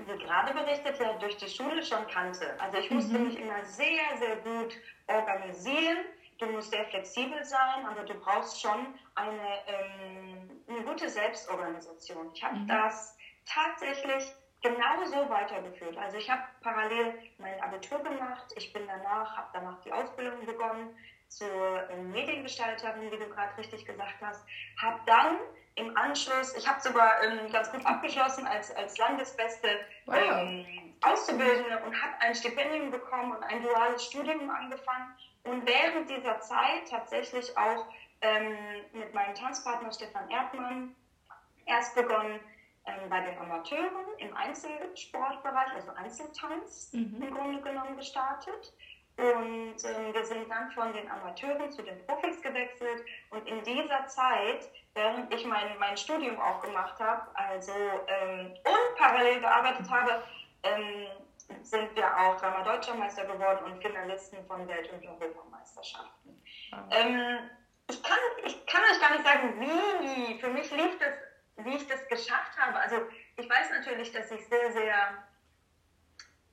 wie 0.05 0.25
gerade 0.25 0.53
berichtet, 0.53 0.99
ja 0.99 1.13
durch 1.19 1.37
die 1.37 1.49
Schule 1.49 1.81
schon 1.81 2.05
kannte. 2.09 2.61
Also 2.61 2.79
ich 2.79 2.91
musste 2.91 3.17
mhm. 3.17 3.29
mich 3.29 3.39
immer 3.39 3.65
sehr, 3.65 4.17
sehr 4.19 4.37
gut 4.39 4.77
organisieren. 5.07 5.99
Du 6.39 6.47
musst 6.47 6.73
sehr 6.73 6.87
flexibel 6.87 7.45
sein, 7.45 7.87
aber 7.89 8.03
du 8.03 8.15
brauchst 8.15 8.61
schon 8.61 8.95
eine, 9.15 9.49
ähm, 9.69 10.51
eine 10.69 10.83
gute 10.83 11.09
Selbstorganisation. 11.09 12.31
Ich 12.35 12.43
habe 12.43 12.57
mhm. 12.57 12.67
das 12.67 13.17
tatsächlich 13.47 14.25
genau 14.63 15.05
so 15.05 15.29
weitergeführt. 15.31 15.97
Also 15.97 16.19
ich 16.19 16.31
habe 16.31 16.43
parallel 16.63 17.15
mein 17.39 17.61
Abitur 17.61 17.99
gemacht, 18.01 18.53
ich 18.57 18.73
bin 18.73 18.87
danach, 18.87 19.37
habe 19.37 19.49
danach 19.53 19.81
die 19.81 19.93
Ausbildung 19.93 20.45
begonnen 20.45 20.97
zur 21.29 21.89
äh, 21.91 21.97
Mediengestalterin, 21.97 23.11
wie 23.11 23.17
du 23.17 23.29
gerade 23.29 23.57
richtig 23.57 23.87
gesagt 23.87 24.17
hast, 24.21 24.45
habe 24.81 25.01
dann 25.07 25.39
im 25.77 25.97
Anschluss, 25.97 26.55
ich 26.57 26.69
habe 26.69 26.81
sogar 26.81 27.23
ähm, 27.23 27.51
ganz 27.53 27.71
gut 27.71 27.87
abgeschlossen 27.87 28.47
als, 28.47 28.75
als 28.75 28.99
Landesbeste 28.99 29.69
wow. 30.07 30.17
ähm, 30.17 30.95
Auszubildende 31.03 31.81
und 31.87 32.03
habe 32.03 32.13
ein 32.21 32.35
Stipendium 32.35 32.91
bekommen 32.91 33.33
und 33.33 33.43
ein 33.45 33.63
duales 33.63 34.05
Studium 34.05 34.51
angefangen 34.51 35.15
und 35.45 35.67
während 35.67 36.11
dieser 36.11 36.41
Zeit 36.41 36.89
tatsächlich 36.91 37.57
auch 37.57 37.87
ähm, 38.21 38.57
mit 38.93 39.15
meinem 39.15 39.35
Tanzpartner 39.35 39.93
Stefan 39.93 40.29
Erdmann 40.29 40.95
erst 41.65 41.95
begonnen, 41.95 42.35
ähm, 42.35 42.41
bei 43.09 43.21
den 43.21 43.39
Amateuren 43.39 44.07
im 44.19 44.37
Einzelsportbereich, 44.37 45.73
also 45.75 45.91
Einzeltanz 45.93 46.93
mhm. 46.93 47.23
im 47.23 47.35
Grunde 47.35 47.61
genommen 47.61 47.97
gestartet. 47.97 48.73
Und 49.17 49.77
ähm, 49.85 50.15
wir 50.15 50.25
sind 50.25 50.49
dann 50.51 50.71
von 50.73 50.93
den 50.95 51.11
Amateuren 51.11 51.71
zu 51.71 51.83
den 51.83 52.05
Profis 52.07 52.41
gewechselt. 52.41 53.05
Und 53.31 53.47
in 53.47 53.63
dieser 53.65 54.07
Zeit, 54.07 54.71
während 54.95 55.33
ich 55.35 55.45
mein, 55.45 55.79
mein 55.79 55.97
Studium 55.97 56.41
auch 56.41 56.63
gemacht 56.63 56.99
habe, 56.99 57.29
also 57.35 57.73
ähm, 57.73 58.55
und 58.65 58.97
parallel 58.97 59.41
gearbeitet 59.41 59.91
habe, 59.91 60.23
ähm, 60.63 61.07
sind 61.63 61.95
wir 61.97 62.07
auch 62.17 62.37
dreimal 62.41 62.65
Deutscher 62.65 62.95
Meister 62.95 63.25
geworden 63.25 63.65
und 63.65 63.83
Finalisten 63.83 64.45
von 64.47 64.67
Welt- 64.69 64.91
und 64.93 65.07
Europameisterschaften. 65.07 66.43
Ah. 66.73 66.85
ich, 67.89 68.03
kann, 68.03 68.19
ich 68.45 68.67
kann 68.67 68.83
euch 68.85 69.01
gar 69.01 69.11
nicht 69.11 69.25
sagen, 69.25 69.61
wie. 69.61 70.39
Für 70.41 70.49
mich 70.49 70.71
lief 70.71 70.99
das 70.99 71.30
wie 71.65 71.77
ich 71.77 71.87
das 71.87 72.07
geschafft 72.09 72.57
habe. 72.57 72.79
Also 72.79 72.97
ich 73.37 73.49
weiß 73.49 73.71
natürlich, 73.71 74.13
dass 74.13 74.31
ich 74.31 74.47
sehr, 74.49 74.73
sehr, 74.73 75.25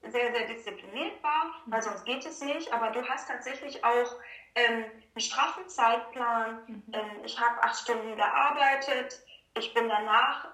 sehr, 0.03 0.31
sehr 0.33 0.47
diszipliniert 0.47 1.21
war, 1.23 1.61
weil 1.65 1.81
sonst 1.81 2.05
geht 2.05 2.25
es 2.25 2.41
nicht. 2.41 2.71
Aber 2.71 2.91
du 2.91 3.07
hast 3.07 3.27
tatsächlich 3.27 3.83
auch 3.83 4.15
ähm, 4.55 4.83
einen 4.83 5.21
straffen 5.21 5.67
Zeitplan. 5.67 6.63
Mhm. 6.67 6.83
Ähm, 6.93 7.23
ich 7.23 7.39
habe 7.39 7.61
acht 7.63 7.77
Stunden 7.77 8.15
gearbeitet. 8.15 9.19
Ich 9.55 9.73
bin 9.73 9.89
danach 9.89 10.47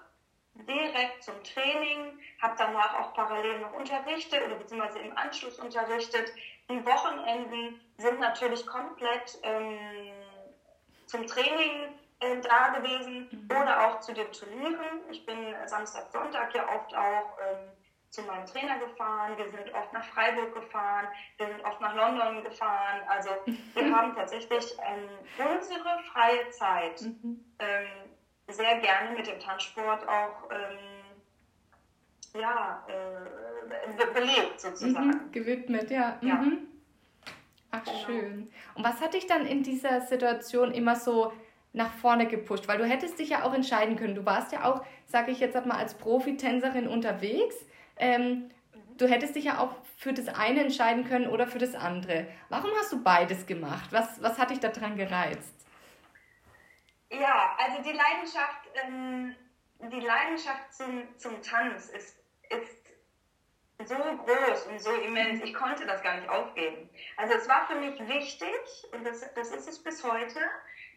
direkt 0.54 1.24
zum 1.24 1.42
Training, 1.42 2.18
habe 2.40 2.54
danach 2.56 2.94
auch 2.94 3.14
parallel 3.14 3.58
noch 3.60 3.72
unterrichtet 3.72 4.42
oder 4.44 4.54
beziehungsweise 4.54 5.00
im 5.00 5.16
Anschluss 5.16 5.58
unterrichtet. 5.58 6.32
Die 6.70 6.84
Wochenenden 6.84 7.80
sind 7.98 8.20
natürlich 8.20 8.64
komplett 8.66 9.38
ähm, 9.42 10.12
zum 11.06 11.26
Training 11.26 11.98
äh, 12.20 12.40
da 12.40 12.68
gewesen 12.78 13.28
mhm. 13.30 13.48
oder 13.50 13.86
auch 13.86 14.00
zu 14.00 14.12
den 14.12 14.30
Turnieren. 14.32 15.02
Ich 15.10 15.24
bin 15.26 15.54
Samstag, 15.66 16.10
Sonntag 16.12 16.54
ja 16.54 16.64
oft 16.74 16.94
auch 16.94 17.38
ähm, 17.40 17.70
zu 18.10 18.22
meinem 18.22 18.46
Trainer 18.46 18.78
gefahren. 18.78 19.36
Wir 19.36 19.48
sind 19.50 19.74
oft 19.74 19.92
nach 19.92 20.04
Freiburg 20.04 20.54
gefahren. 20.54 21.08
Wir 21.36 21.48
sind 21.48 21.64
oft 21.64 21.80
nach 21.80 21.94
London 21.94 22.44
gefahren. 22.44 23.00
Also 23.08 23.30
wir 23.46 23.96
haben 23.96 24.14
tatsächlich 24.14 24.74
ähm, 24.86 25.08
unsere 25.38 25.98
freie 26.12 26.48
Zeit 26.50 27.02
mhm. 27.02 27.44
ähm, 27.58 27.86
sehr 28.48 28.78
gerne 28.78 29.16
mit 29.16 29.26
dem 29.26 29.40
Tanzsport 29.40 30.06
auch 30.06 30.50
ähm, 30.50 32.40
ja, 32.40 32.86
äh, 32.88 34.12
belebt 34.12 34.60
sozusagen. 34.60 35.08
Mhm, 35.08 35.32
gewidmet, 35.32 35.90
ja. 35.90 36.18
ja. 36.20 36.34
Mhm. 36.34 36.68
Ach, 37.70 37.84
genau. 37.84 37.98
schön. 37.98 38.52
Und 38.74 38.84
was 38.84 39.00
hat 39.00 39.14
dich 39.14 39.26
dann 39.26 39.46
in 39.46 39.62
dieser 39.62 40.02
Situation 40.02 40.70
immer 40.72 40.94
so 40.94 41.32
nach 41.74 41.92
vorne 41.92 42.26
gepusht? 42.26 42.66
Weil 42.66 42.78
du 42.78 42.86
hättest 42.86 43.18
dich 43.18 43.28
ja 43.30 43.42
auch 43.42 43.52
entscheiden 43.52 43.96
können. 43.96 44.14
Du 44.14 44.24
warst 44.24 44.52
ja 44.52 44.64
auch, 44.64 44.84
sage 45.06 45.30
ich 45.30 45.40
jetzt 45.40 45.54
mal, 45.66 45.76
als 45.76 45.94
Profitänzerin 45.94 46.88
unterwegs. 46.88 47.56
Ähm, 47.96 48.50
du 48.96 49.06
hättest 49.06 49.36
dich 49.36 49.44
ja 49.44 49.58
auch 49.58 49.74
für 49.96 50.12
das 50.12 50.28
eine 50.28 50.60
entscheiden 50.60 51.06
können 51.06 51.26
oder 51.26 51.46
für 51.46 51.58
das 51.58 51.74
andere. 51.74 52.26
Warum 52.48 52.70
hast 52.78 52.92
du 52.92 53.02
beides 53.02 53.46
gemacht? 53.46 53.92
Was, 53.92 54.22
was 54.22 54.38
hat 54.38 54.50
dich 54.50 54.60
daran 54.60 54.96
gereizt? 54.96 55.54
Ja, 57.10 57.56
also 57.58 57.82
die 57.82 57.96
Leidenschaft, 57.96 58.68
ähm, 58.84 59.34
die 59.80 60.00
Leidenschaft 60.00 60.72
zum, 60.72 61.06
zum 61.16 61.42
Tanz 61.42 61.88
ist, 61.90 62.18
ist 62.50 62.84
so 63.84 63.96
groß 63.96 64.66
und 64.70 64.80
so 64.80 64.92
immens. 64.92 65.42
Ich 65.42 65.54
konnte 65.54 65.86
das 65.86 66.02
gar 66.02 66.16
nicht 66.16 66.28
aufgeben. 66.28 66.88
Also 67.16 67.34
es 67.34 67.48
war 67.48 67.66
für 67.66 67.74
mich 67.76 67.98
wichtig 68.08 68.48
und 68.92 69.04
das, 69.04 69.32
das 69.34 69.50
ist 69.50 69.68
es 69.68 69.82
bis 69.82 70.02
heute, 70.04 70.40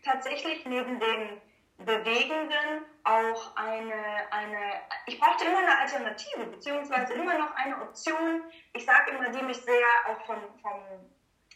tatsächlich 0.08 0.65
neben 0.65 1.00
dem 1.00 1.41
Bewegenden 1.78 2.86
auch 3.04 3.56
eine, 3.56 4.32
eine 4.32 4.82
ich 5.06 5.20
brauchte 5.20 5.46
immer 5.46 5.60
eine 5.60 5.78
Alternative, 5.80 6.46
beziehungsweise 6.46 7.13
immer 7.13 7.38
noch 7.38 7.56
eine 7.56 7.80
Option, 7.82 8.41
ich 8.74 8.84
sage 8.84 9.12
immer, 9.12 9.30
die 9.30 9.43
mich 9.43 9.58
sehr 9.58 9.86
auch 10.08 10.26
vom, 10.26 10.41
vom, 10.62 10.82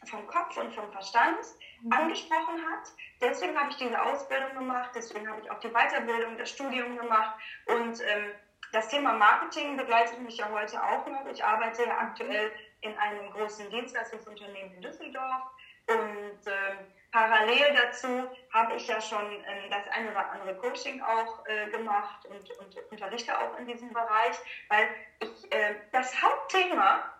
vom 0.06 0.28
Kopf 0.28 0.58
und 0.58 0.72
vom 0.74 0.92
Verstand 0.92 1.40
mhm. 1.82 1.92
angesprochen 1.92 2.62
hat. 2.72 2.88
Deswegen 3.20 3.58
habe 3.60 3.72
ich 3.72 3.78
diese 3.78 4.00
Ausbildung 4.00 4.54
gemacht, 4.54 4.92
deswegen 4.94 5.28
habe 5.28 5.42
ich 5.42 5.50
auch 5.50 5.60
die 5.60 5.70
Weiterbildung, 5.70 6.38
das 6.38 6.52
Studium 6.52 6.98
gemacht 6.98 7.40
und 7.66 8.00
ähm, 8.02 8.32
das 8.72 8.88
Thema 8.88 9.14
Marketing 9.14 9.76
begleitet 9.76 10.20
mich 10.20 10.38
ja 10.38 10.50
heute 10.50 10.82
auch 10.82 11.06
noch. 11.08 11.26
Ich 11.26 11.44
arbeite 11.44 11.84
ja 11.84 11.98
aktuell 11.98 12.52
in 12.82 12.98
einem 12.98 13.32
großen 13.32 13.70
Dienstleistungsunternehmen 13.70 14.76
in 14.76 14.82
Düsseldorf 14.82 15.44
und 15.88 16.40
ähm, 16.46 16.78
Parallel 17.12 17.74
dazu 17.76 18.30
habe 18.54 18.76
ich 18.76 18.88
ja 18.88 19.02
schon 19.02 19.44
äh, 19.44 19.70
das 19.70 19.88
eine 19.90 20.12
oder 20.12 20.32
andere 20.32 20.56
Coaching 20.56 21.02
auch 21.02 21.46
äh, 21.46 21.70
gemacht 21.70 22.26
und, 22.26 22.50
und, 22.60 22.92
unterrichte 22.92 23.38
auch 23.38 23.58
in 23.58 23.68
diesem 23.68 23.92
Bereich, 23.92 24.38
weil 24.70 24.88
ich 25.20 25.52
äh, 25.52 25.76
das 25.92 26.22
Hauptthema, 26.22 27.14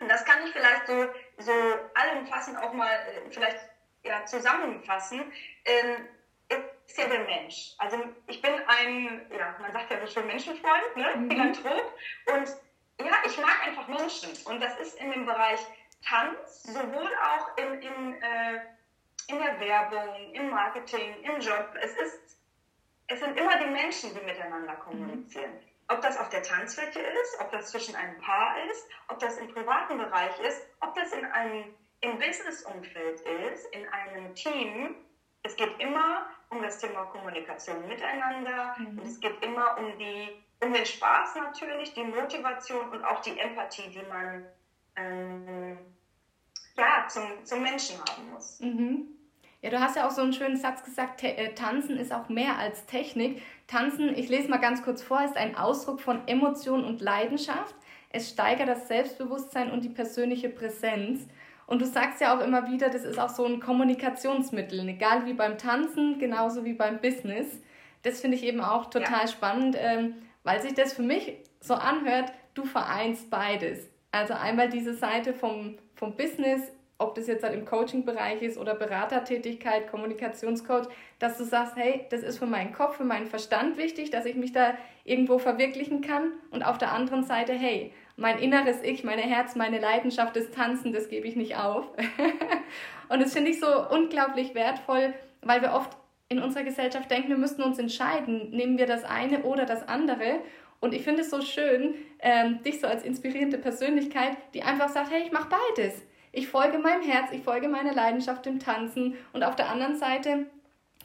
und 0.00 0.08
das 0.08 0.24
kann 0.24 0.44
ich 0.44 0.52
vielleicht 0.52 0.86
so, 0.86 1.06
so 1.38 1.52
allumfassend 1.94 2.58
auch 2.58 2.72
mal 2.72 2.90
äh, 2.90 3.30
vielleicht 3.30 3.58
ja, 4.02 4.24
zusammenfassen, 4.24 5.32
ähm, 5.64 6.08
ist 6.90 6.98
ja 6.98 7.06
der 7.06 7.20
Mensch. 7.20 7.74
Also 7.78 7.98
ich 8.26 8.42
bin 8.42 8.52
ein, 8.66 9.26
ja, 9.30 9.54
man 9.60 9.72
sagt 9.72 9.90
ja 9.90 10.00
so 10.00 10.06
schön 10.08 10.26
Menschenfreund, 10.26 10.96
ne? 10.96 11.14
Mhm. 11.16 11.30
Philanthrop 11.30 11.94
und 12.34 12.48
ja, 13.00 13.12
ich 13.24 13.38
mag 13.38 13.66
einfach 13.66 13.86
Menschen 13.86 14.30
und 14.44 14.60
das 14.60 14.76
ist 14.78 14.98
in 14.98 15.10
dem 15.10 15.24
Bereich 15.24 15.60
Tanz, 16.04 16.62
sowohl 16.64 17.10
auch 17.22 17.56
in, 17.56 17.82
in 17.82 18.22
äh, 18.22 18.60
in 19.30 19.38
der 19.38 19.60
Werbung, 19.60 20.32
im 20.32 20.50
Marketing, 20.50 21.14
im 21.22 21.40
Job. 21.40 21.74
Es, 21.80 21.92
ist, 21.92 22.38
es 23.06 23.20
sind 23.20 23.38
immer 23.38 23.58
die 23.58 23.70
Menschen, 23.70 24.14
die 24.14 24.24
miteinander 24.24 24.74
kommunizieren. 24.74 25.52
Mhm. 25.52 25.70
Ob 25.88 26.00
das 26.02 26.18
auf 26.18 26.28
der 26.28 26.42
Tanzfläche 26.42 27.00
ist, 27.00 27.40
ob 27.40 27.50
das 27.50 27.70
zwischen 27.70 27.96
einem 27.96 28.20
Paar 28.20 28.54
ist, 28.70 28.88
ob 29.08 29.18
das 29.18 29.38
im 29.38 29.52
privaten 29.52 29.98
Bereich 29.98 30.38
ist, 30.40 30.62
ob 30.80 30.94
das 30.94 31.12
in 31.12 31.24
einem, 31.24 31.74
im 32.00 32.18
Business-Umfeld 32.18 33.20
ist, 33.20 33.66
in 33.74 33.88
einem 33.88 34.34
Team. 34.34 34.94
Es 35.42 35.56
geht 35.56 35.80
immer 35.80 36.26
um 36.50 36.62
das 36.62 36.78
Thema 36.78 37.06
Kommunikation 37.06 37.88
miteinander 37.88 38.76
mhm. 38.78 38.98
und 38.98 39.06
es 39.06 39.18
geht 39.18 39.42
immer 39.44 39.78
um, 39.78 39.98
die, 39.98 40.44
um 40.62 40.72
den 40.72 40.86
Spaß 40.86 41.36
natürlich, 41.36 41.92
die 41.94 42.04
Motivation 42.04 42.88
und 42.90 43.04
auch 43.04 43.20
die 43.22 43.38
Empathie, 43.38 43.88
die 43.88 44.02
man 44.02 44.46
ähm, 44.96 45.78
ja, 46.76 47.06
zum, 47.08 47.24
zum 47.44 47.62
Menschen 47.62 47.98
haben 47.98 48.30
muss. 48.32 48.60
Mhm. 48.60 49.08
Ja, 49.62 49.68
du 49.68 49.80
hast 49.80 49.96
ja 49.96 50.06
auch 50.06 50.10
so 50.10 50.22
einen 50.22 50.32
schönen 50.32 50.56
Satz 50.56 50.82
gesagt, 50.82 51.22
äh, 51.22 51.52
Tanzen 51.54 51.98
ist 51.98 52.12
auch 52.12 52.30
mehr 52.30 52.58
als 52.58 52.86
Technik. 52.86 53.42
Tanzen, 53.66 54.16
ich 54.16 54.28
lese 54.28 54.48
mal 54.48 54.56
ganz 54.56 54.82
kurz 54.82 55.02
vor, 55.02 55.22
ist 55.22 55.36
ein 55.36 55.54
Ausdruck 55.54 56.00
von 56.00 56.26
Emotion 56.26 56.84
und 56.84 57.02
Leidenschaft. 57.02 57.74
Es 58.08 58.30
steigert 58.30 58.68
das 58.68 58.88
Selbstbewusstsein 58.88 59.70
und 59.70 59.84
die 59.84 59.90
persönliche 59.90 60.48
Präsenz. 60.48 61.28
Und 61.66 61.82
du 61.82 61.86
sagst 61.86 62.20
ja 62.20 62.36
auch 62.36 62.40
immer 62.42 62.68
wieder, 62.68 62.88
das 62.88 63.04
ist 63.04 63.18
auch 63.18 63.28
so 63.28 63.44
ein 63.44 63.60
Kommunikationsmittel, 63.60 64.88
egal 64.88 65.26
wie 65.26 65.34
beim 65.34 65.58
Tanzen, 65.58 66.18
genauso 66.18 66.64
wie 66.64 66.72
beim 66.72 67.00
Business. 67.00 67.60
Das 68.02 68.20
finde 68.20 68.38
ich 68.38 68.44
eben 68.44 68.60
auch 68.60 68.86
total 68.86 69.22
ja. 69.22 69.28
spannend, 69.28 69.76
ähm, 69.78 70.14
weil 70.42 70.60
sich 70.62 70.74
das 70.74 70.94
für 70.94 71.02
mich 71.02 71.36
so 71.60 71.74
anhört, 71.74 72.32
du 72.54 72.64
vereinst 72.64 73.30
beides. 73.30 73.89
Also 74.12 74.34
einmal 74.34 74.68
diese 74.68 74.94
Seite 74.94 75.32
vom, 75.32 75.78
vom 75.94 76.16
Business 76.16 76.72
ob 77.00 77.14
das 77.14 77.26
jetzt 77.26 77.42
halt 77.42 77.54
im 77.54 77.64
Coaching-Bereich 77.64 78.42
ist 78.42 78.58
oder 78.58 78.74
Beratertätigkeit, 78.74 79.90
Kommunikationscoach, 79.90 80.86
dass 81.18 81.38
du 81.38 81.44
sagst, 81.44 81.74
hey, 81.76 82.04
das 82.10 82.22
ist 82.22 82.38
für 82.38 82.46
meinen 82.46 82.74
Kopf, 82.74 82.98
für 82.98 83.04
meinen 83.04 83.26
Verstand 83.26 83.78
wichtig, 83.78 84.10
dass 84.10 84.26
ich 84.26 84.36
mich 84.36 84.52
da 84.52 84.74
irgendwo 85.04 85.38
verwirklichen 85.38 86.02
kann. 86.02 86.32
Und 86.50 86.62
auf 86.62 86.76
der 86.76 86.92
anderen 86.92 87.24
Seite, 87.24 87.54
hey, 87.54 87.94
mein 88.16 88.38
inneres 88.38 88.82
Ich, 88.82 89.02
meine 89.02 89.22
Herz, 89.22 89.56
meine 89.56 89.80
Leidenschaft 89.80 90.36
des 90.36 90.50
Tanzen, 90.50 90.92
das 90.92 91.08
gebe 91.08 91.26
ich 91.26 91.36
nicht 91.36 91.56
auf. 91.56 91.86
und 93.08 93.22
das 93.22 93.32
finde 93.32 93.50
ich 93.50 93.60
so 93.60 93.88
unglaublich 93.88 94.54
wertvoll, 94.54 95.14
weil 95.40 95.62
wir 95.62 95.72
oft 95.72 95.96
in 96.28 96.38
unserer 96.38 96.64
Gesellschaft 96.64 97.10
denken, 97.10 97.30
wir 97.30 97.38
müssten 97.38 97.62
uns 97.62 97.78
entscheiden, 97.78 98.50
nehmen 98.50 98.76
wir 98.76 98.86
das 98.86 99.04
eine 99.04 99.42
oder 99.44 99.64
das 99.64 99.88
andere. 99.88 100.40
Und 100.80 100.94
ich 100.94 101.02
finde 101.02 101.22
es 101.22 101.30
so 101.30 101.42
schön, 101.42 101.94
ähm, 102.20 102.62
dich 102.62 102.80
so 102.80 102.86
als 102.86 103.04
inspirierende 103.04 103.58
Persönlichkeit, 103.58 104.36
die 104.54 104.62
einfach 104.62 104.88
sagt, 104.88 105.10
hey, 105.10 105.22
ich 105.22 105.32
mache 105.32 105.48
beides. 105.50 105.94
Ich 106.32 106.48
folge 106.48 106.78
meinem 106.78 107.02
Herz, 107.02 107.30
ich 107.32 107.42
folge 107.42 107.68
meiner 107.68 107.92
Leidenschaft 107.92 108.46
im 108.46 108.58
Tanzen 108.58 109.16
und 109.32 109.42
auf 109.42 109.56
der 109.56 109.68
anderen 109.68 109.96
Seite 109.96 110.46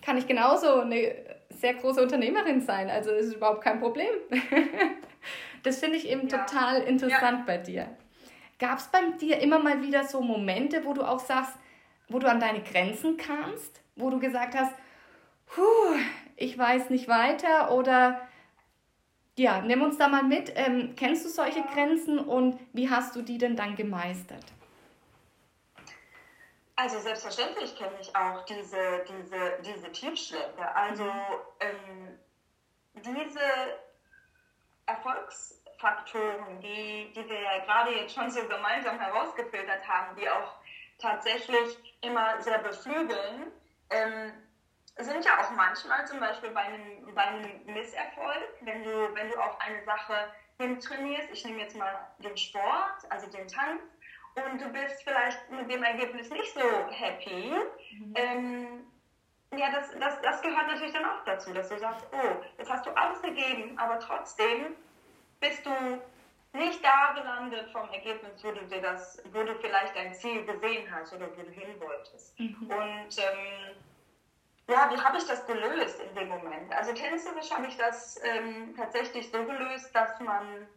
kann 0.02 0.18
ich 0.18 0.28
genauso 0.28 0.82
eine 0.82 1.16
sehr 1.50 1.74
große 1.74 2.02
Unternehmerin 2.02 2.62
sein. 2.62 2.90
Also 2.90 3.12
ist 3.12 3.34
überhaupt 3.34 3.62
kein 3.62 3.80
Problem. 3.80 4.10
das 5.64 5.80
finde 5.80 5.98
ich 5.98 6.08
eben 6.08 6.28
ja. 6.28 6.38
total 6.38 6.82
interessant 6.84 7.40
ja. 7.40 7.44
bei 7.46 7.58
dir. 7.58 7.88
Gab 8.60 8.78
es 8.78 8.88
bei 8.88 9.00
dir 9.20 9.40
immer 9.40 9.60
mal 9.60 9.82
wieder 9.82 10.06
so 10.06 10.22
Momente, 10.22 10.86
wo 10.86 10.94
du 10.94 11.02
auch 11.02 11.20
sagst, 11.20 11.54
wo 12.08 12.20
du 12.20 12.30
an 12.30 12.40
deine 12.40 12.62
Grenzen 12.62 13.18
kamst, 13.18 13.82
wo 13.96 14.10
du 14.10 14.20
gesagt 14.20 14.56
hast, 14.56 14.74
Puh, 15.48 15.96
ich 16.36 16.58
weiß 16.58 16.90
nicht 16.90 17.08
weiter 17.08 17.72
oder 17.72 18.22
ja, 19.38 19.62
nimm 19.62 19.82
uns 19.82 19.98
da 19.98 20.08
mal 20.08 20.24
mit. 20.24 20.52
Ähm, 20.56 20.96
kennst 20.96 21.26
du 21.26 21.30
solche 21.30 21.62
Grenzen 21.74 22.20
und 22.20 22.60
wie 22.74 22.90
hast 22.90 23.16
du 23.16 23.22
die 23.22 23.38
denn 23.38 23.56
dann 23.56 23.76
gemeistert? 23.76 24.46
Also 26.78 27.00
selbstverständlich 27.00 27.76
kenne 27.78 27.96
ich 28.02 28.14
auch 28.16 28.44
diese, 28.46 29.06
diese, 29.08 29.60
diese 29.64 29.92
Tiefschläge. 29.92 30.76
Also 30.76 31.06
mhm. 31.06 31.10
ähm, 31.62 32.20
diese 32.96 33.40
Erfolgsfaktoren, 34.86 36.60
die, 36.62 37.12
die 37.16 37.30
wir 37.30 37.42
ja 37.42 37.60
gerade 37.66 37.92
jetzt 37.92 38.14
schon 38.14 38.30
so 38.30 38.42
gemeinsam 38.48 39.00
herausgefiltert 39.00 39.88
haben, 39.88 40.16
die 40.18 40.30
auch 40.30 40.56
tatsächlich 40.98 41.98
immer 42.02 42.42
sehr 42.42 42.60
beflügeln, 42.60 43.52
ähm, 43.90 44.32
sind 44.98 45.26
ja 45.26 45.42
auch 45.42 45.52
manchmal 45.52 46.08
zum 46.08 46.20
Beispiel 46.20 46.52
bei 46.52 46.62
einem, 46.62 47.14
bei 47.14 47.22
einem 47.22 47.66
Misserfolg, 47.66 48.50
wenn 48.62 48.84
du, 48.84 49.14
wenn 49.14 49.30
du 49.30 49.38
auf 49.38 49.60
eine 49.60 49.84
Sache 49.84 50.32
hintrainierst, 50.58 51.30
ich 51.32 51.46
nehme 51.46 51.60
jetzt 51.60 51.76
mal 51.76 52.08
den 52.20 52.38
Sport, 52.38 53.10
also 53.10 53.30
den 53.30 53.48
Tanz, 53.48 53.82
und 54.36 54.62
du 54.62 54.70
bist 54.70 55.04
vielleicht 55.04 55.50
mit 55.50 55.72
dem 55.72 55.84
Ergebnis 55.84 56.30
nicht 56.30 56.54
so 56.54 56.88
happy, 56.90 57.54
mhm. 57.92 58.14
ähm, 58.16 58.92
ja, 59.58 59.72
das, 59.72 59.92
das, 60.00 60.22
das 60.22 60.42
gehört 60.42 60.68
natürlich 60.68 60.94
dann 60.94 61.06
auch 61.06 61.24
dazu, 61.26 61.54
dass 61.54 61.70
du 61.70 61.78
sagst, 61.78 62.06
oh, 62.12 62.44
jetzt 62.58 62.70
hast 62.70 62.86
du 62.86 62.92
alles 62.92 63.22
gegeben, 63.22 63.78
aber 63.78 64.00
trotzdem 64.00 64.76
bist 65.40 65.66
du 65.66 65.72
nicht 66.54 66.84
da 66.84 67.14
gelandet 67.14 67.70
vom 67.72 67.90
Ergebnis, 67.90 68.44
wo 68.44 68.52
du 68.52 68.66
dir 68.66 68.82
das, 68.82 69.22
wo 69.32 69.44
du 69.44 69.56
vielleicht 69.56 69.96
dein 69.96 70.14
Ziel 70.14 70.46
gesehen 70.46 70.90
hast 70.94 71.14
oder 71.14 71.28
wo 71.38 71.42
du 71.42 71.52
hin 71.52 71.80
wolltest. 71.80 72.38
Mhm. 72.40 72.70
Und 72.70 73.18
ähm, 73.18 73.76
ja, 74.68 74.90
wie 74.92 75.00
habe 75.00 75.18
ich 75.18 75.26
das 75.26 75.46
gelöst 75.46 76.00
in 76.00 76.16
dem 76.16 76.30
Moment? 76.30 76.74
Also 76.74 76.94
tänzerisch 76.94 77.52
habe 77.52 77.68
ich 77.68 77.78
das 77.78 78.20
ähm, 78.24 78.74
tatsächlich 78.76 79.30
so 79.30 79.44
gelöst, 79.44 79.94
dass 79.94 80.20
man 80.20 80.68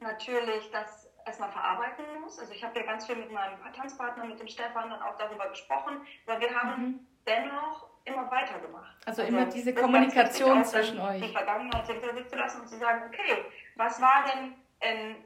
natürlich 0.00 0.70
das 0.70 1.10
erstmal 1.26 1.52
verarbeiten 1.52 2.04
muss. 2.22 2.38
Also 2.38 2.52
ich 2.52 2.64
habe 2.64 2.78
ja 2.78 2.86
ganz 2.86 3.06
viel 3.06 3.16
mit 3.16 3.30
meinem 3.30 3.58
Tanzpartner, 3.74 4.24
mit 4.24 4.40
dem 4.40 4.48
Stefan, 4.48 4.88
dann 4.88 5.02
auch 5.02 5.16
darüber 5.18 5.48
gesprochen, 5.48 6.06
weil 6.24 6.40
wir 6.40 6.54
haben 6.54 6.82
mhm. 6.82 7.06
dennoch 7.26 7.90
immer 8.04 8.30
weitergemacht. 8.30 8.96
Also, 9.06 9.22
also 9.22 9.34
immer 9.34 9.46
diese 9.46 9.74
Kommunikation 9.74 10.64
zwischen 10.64 10.98
euch. 10.98 11.20
Die 11.20 11.32
Vergangenheit 11.32 11.86
hinter 11.86 12.14
sich 12.14 12.26
zu 12.28 12.36
lassen 12.36 12.62
und 12.62 12.68
zu 12.68 12.78
sagen, 12.78 13.02
okay, 13.06 13.44
was 13.76 14.00
war 14.00 14.24
denn 14.32 14.54
ähm, 14.80 15.16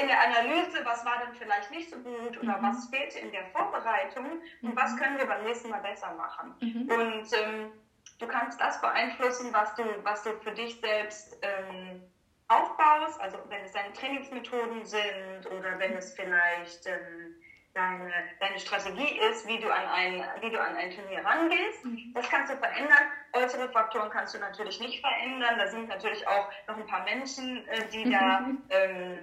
in 0.00 0.08
der 0.08 0.20
Analyse, 0.20 0.84
was 0.84 1.04
war 1.04 1.18
denn 1.24 1.34
vielleicht 1.34 1.70
nicht 1.70 1.90
so 1.90 1.96
gut 1.98 2.38
oder 2.38 2.58
mhm. 2.58 2.62
was 2.62 2.88
fehlte 2.88 3.18
in 3.18 3.32
der 3.32 3.46
Vorbereitung 3.46 4.26
und 4.62 4.70
mhm. 4.70 4.76
was 4.76 4.96
können 4.96 5.18
wir 5.18 5.26
beim 5.26 5.44
nächsten 5.44 5.70
Mal 5.70 5.80
besser 5.80 6.12
machen. 6.14 6.54
Mhm. 6.60 6.90
Und 6.90 7.32
ähm, 7.32 7.72
du 8.18 8.26
kannst 8.26 8.60
das 8.60 8.80
beeinflussen, 8.80 9.52
was 9.52 9.74
du, 9.74 9.84
was 10.02 10.22
du 10.22 10.30
für 10.40 10.52
dich 10.52 10.80
selbst 10.80 11.38
ähm, 11.42 12.02
aufbaust, 12.48 13.20
also 13.20 13.38
wenn 13.48 13.62
es 13.64 13.72
deine 13.72 13.92
Trainingsmethoden 13.92 14.84
sind 14.84 15.46
oder 15.50 15.78
wenn 15.78 15.94
es 15.94 16.14
vielleicht 16.14 16.86
ähm, 16.86 17.34
deine, 17.76 18.10
deine 18.40 18.58
Strategie 18.58 19.18
ist, 19.30 19.46
wie 19.46 19.58
du 19.58 19.72
an 19.72 19.86
ein, 19.86 20.24
wie 20.40 20.50
du 20.50 20.60
an 20.60 20.74
ein 20.76 20.90
Turnier 20.90 21.24
rangehst. 21.24 21.84
Mhm. 21.84 22.12
Das 22.14 22.28
kannst 22.30 22.52
du 22.52 22.56
verändern. 22.56 23.10
Äußere 23.34 23.68
Faktoren 23.70 24.10
kannst 24.10 24.34
du 24.34 24.38
natürlich 24.38 24.80
nicht 24.80 25.00
verändern. 25.00 25.58
Da 25.58 25.68
sind 25.68 25.88
natürlich 25.88 26.26
auch 26.26 26.48
noch 26.66 26.76
ein 26.76 26.86
paar 26.86 27.04
Menschen, 27.04 27.66
äh, 27.68 27.86
die 27.92 28.10
da 28.10 28.46
ähm, 28.70 29.18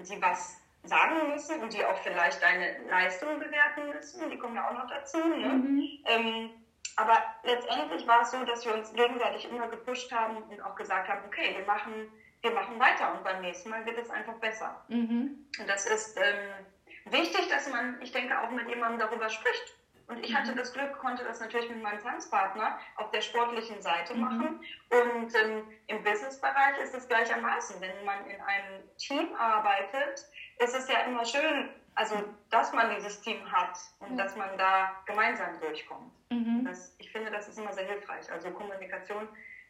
die 0.00 0.20
was 0.20 0.56
sagen 0.84 1.30
müssen 1.30 1.60
und 1.60 1.72
die 1.72 1.84
auch 1.84 1.98
vielleicht 1.98 2.42
deine 2.42 2.78
Leistung 2.88 3.38
bewerten 3.38 3.88
müssen. 3.94 4.30
Die 4.30 4.38
kommen 4.38 4.56
ja 4.56 4.68
auch 4.68 4.74
noch 4.74 4.88
dazu. 4.88 5.18
Ne? 5.18 5.48
Mhm. 5.48 5.88
Ähm, 6.06 6.50
aber 6.96 7.22
letztendlich 7.44 8.06
war 8.06 8.22
es 8.22 8.30
so, 8.30 8.44
dass 8.44 8.64
wir 8.64 8.74
uns 8.74 8.92
gegenseitig 8.92 9.48
immer 9.50 9.68
gepusht 9.68 10.10
haben 10.12 10.36
und 10.44 10.60
auch 10.62 10.74
gesagt 10.74 11.08
haben, 11.08 11.24
okay, 11.26 11.54
wir 11.56 11.64
machen, 11.64 12.10
wir 12.42 12.50
machen 12.52 12.78
weiter 12.80 13.12
und 13.12 13.22
beim 13.22 13.40
nächsten 13.40 13.70
Mal 13.70 13.86
wird 13.86 13.98
es 13.98 14.10
einfach 14.10 14.34
besser. 14.34 14.84
Mhm. 14.88 15.46
Und 15.60 15.68
das 15.68 15.86
ist 15.86 16.16
ähm, 16.16 17.12
wichtig, 17.12 17.48
dass 17.48 17.68
man, 17.70 18.00
ich 18.02 18.10
denke, 18.12 18.40
auch 18.40 18.50
mit 18.50 18.68
jemandem 18.68 18.98
darüber 18.98 19.28
spricht. 19.28 19.77
Und 20.08 20.24
ich 20.24 20.34
hatte 20.34 20.52
mhm. 20.52 20.56
das 20.56 20.72
Glück, 20.72 20.98
konnte 20.98 21.22
das 21.22 21.38
natürlich 21.38 21.68
mit 21.68 21.82
meinem 21.82 22.00
Tanzpartner 22.00 22.78
auf 22.96 23.10
der 23.10 23.20
sportlichen 23.20 23.80
Seite 23.82 24.14
mhm. 24.14 24.20
machen. 24.20 24.60
Und 24.90 25.34
ähm, 25.34 25.62
im 25.86 26.02
Businessbereich 26.02 26.78
ist 26.82 26.94
es 26.94 27.06
gleichermaßen. 27.08 27.80
Wenn 27.80 28.04
man 28.04 28.24
in 28.26 28.40
einem 28.40 28.82
Team 28.96 29.34
arbeitet, 29.36 30.26
ist 30.58 30.74
es 30.74 30.88
ja 30.88 31.00
immer 31.00 31.24
schön, 31.26 31.68
also 31.94 32.16
dass 32.50 32.72
man 32.72 32.94
dieses 32.96 33.20
Team 33.20 33.50
hat 33.52 33.78
und 34.00 34.16
dass 34.16 34.34
man 34.34 34.56
da 34.56 34.96
gemeinsam 35.04 35.60
durchkommt. 35.60 36.10
Mhm. 36.30 36.64
Das, 36.64 36.94
ich 36.98 37.10
finde, 37.12 37.30
das 37.30 37.48
ist 37.48 37.58
immer 37.58 37.74
sehr 37.74 37.86
hilfreich. 37.86 38.32
Also 38.32 38.50
Kommunikation 38.50 39.28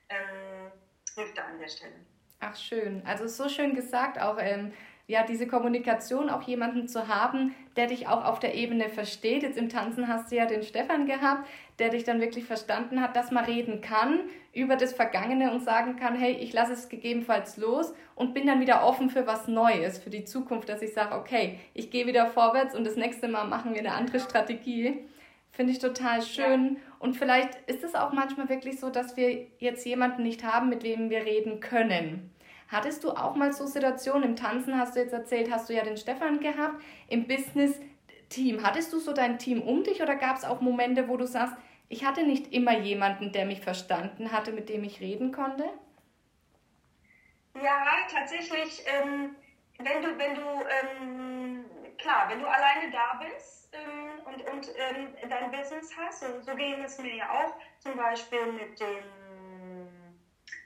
ähm, 0.09 0.71
hilft 1.17 1.37
da 1.37 1.47
an 1.47 1.59
der 1.59 1.69
Stelle. 1.69 1.95
Ach 2.41 2.57
schön. 2.57 3.03
Also 3.05 3.27
so 3.27 3.49
schön 3.49 3.75
gesagt 3.75 4.21
auch. 4.21 4.39
Ähm, 4.39 4.73
ja, 5.09 5.23
diese 5.23 5.47
Kommunikation 5.47 6.29
auch 6.29 6.43
jemanden 6.43 6.87
zu 6.87 7.09
haben, 7.09 7.55
der 7.77 7.87
dich 7.87 8.09
auch 8.09 8.27
auf 8.27 8.41
der 8.41 8.55
Ebene 8.55 8.91
versteht. 8.91 9.43
Jetzt 9.43 9.57
im 9.57 9.71
Tanzen 9.71 10.07
hast 10.07 10.31
du 10.31 10.37
ja 10.37 10.45
den 10.45 10.63
Stefan 10.63 11.07
gehabt, 11.07 11.49
der 11.79 11.89
dich 11.89 12.05
dann 12.05 12.21
wirklich 12.21 12.45
verstanden 12.45 13.01
hat, 13.01 13.17
dass 13.17 13.31
man 13.31 13.47
reden 13.47 13.81
kann 13.81 14.21
über 14.53 14.77
das 14.77 14.93
Vergangene 14.93 15.51
und 15.51 15.65
sagen 15.65 15.97
kann, 15.97 16.15
hey, 16.15 16.33
ich 16.33 16.53
lasse 16.53 16.75
es 16.75 16.91
gegebenenfalls 16.91 17.57
los 17.57 17.95
und 18.17 18.35
bin 18.35 18.47
dann 18.47 18.61
wieder 18.61 18.85
offen 18.85 19.09
für 19.09 19.27
was 19.27 19.49
Neues, 19.49 19.99
für 19.99 20.11
die 20.11 20.25
Zukunft, 20.25 20.69
dass 20.69 20.83
ich 20.83 20.93
sage, 20.93 21.15
okay, 21.15 21.59
ich 21.73 21.91
gehe 21.91 22.07
wieder 22.07 22.27
vorwärts 22.27 22.75
und 22.75 22.87
das 22.87 22.97
nächste 22.97 23.29
Mal 23.29 23.45
machen 23.45 23.73
wir 23.73 23.81
eine 23.81 23.95
andere 23.95 24.21
Strategie. 24.21 25.07
Finde 25.53 25.73
ich 25.73 25.79
total 25.79 26.21
schön. 26.21 26.77
Und 26.99 27.17
vielleicht 27.17 27.55
ist 27.67 27.83
es 27.83 27.95
auch 27.95 28.13
manchmal 28.13 28.51
wirklich 28.51 28.79
so, 28.79 28.91
dass 28.91 29.17
wir 29.17 29.47
jetzt 29.59 29.87
jemanden 29.87 30.23
nicht 30.23 30.45
haben, 30.45 30.69
mit 30.69 30.83
wem 30.83 31.09
wir 31.09 31.25
reden 31.25 31.61
können. 31.61 32.31
Hattest 32.71 33.03
du 33.03 33.11
auch 33.11 33.35
mal 33.35 33.53
so 33.53 33.67
Situationen? 33.67 34.25
Im 34.25 34.37
Tanzen 34.37 34.79
hast 34.79 34.95
du 34.95 35.01
jetzt 35.01 35.15
erzählt, 35.15 35.51
hast 35.51 35.69
du 35.69 35.75
ja 35.75 35.83
den 35.83 35.97
Stefan 35.97 36.39
gehabt. 36.41 36.83
Im 37.09 37.27
Business-Team, 37.27 38.63
hattest 38.63 38.93
du 38.93 38.99
so 38.99 39.15
dein 39.15 39.39
Team 39.39 39.63
um 39.63 39.85
dich 39.85 40.03
oder 40.03 40.17
gab 40.17 40.37
es 40.37 40.45
auch 40.45 40.61
Momente, 40.61 41.09
wo 41.09 41.17
du 41.17 41.27
sagst, 41.27 41.57
ich 41.89 42.05
hatte 42.05 42.23
nicht 42.25 42.53
immer 42.53 42.79
jemanden, 42.79 43.33
der 43.33 43.47
mich 43.47 43.63
verstanden 43.63 44.31
hatte, 44.33 44.53
mit 44.53 44.69
dem 44.69 44.85
ich 44.85 45.01
reden 45.01 45.33
konnte? 45.33 45.65
Ja, 47.55 47.87
tatsächlich, 48.13 48.85
ähm, 48.87 49.35
wenn 49.79 50.03
du, 50.03 50.19
wenn 50.19 50.35
du, 50.35 50.43
ähm, 50.43 51.65
klar, 51.97 52.29
wenn 52.29 52.41
du 52.41 52.47
alleine 52.47 52.91
da 52.93 53.21
bist 53.25 53.73
ähm, 53.73 54.21
und, 54.27 54.43
und 54.53 54.69
ähm, 54.77 55.09
dein 55.29 55.51
Business 55.51 55.91
hast, 55.97 56.21
so, 56.21 56.27
so 56.43 56.55
ging 56.55 56.85
es 56.85 56.99
mir 56.99 57.17
ja 57.17 57.31
auch, 57.31 57.55
zum 57.79 57.97
Beispiel 57.97 58.53
mit 58.53 58.79
dem 58.79 59.03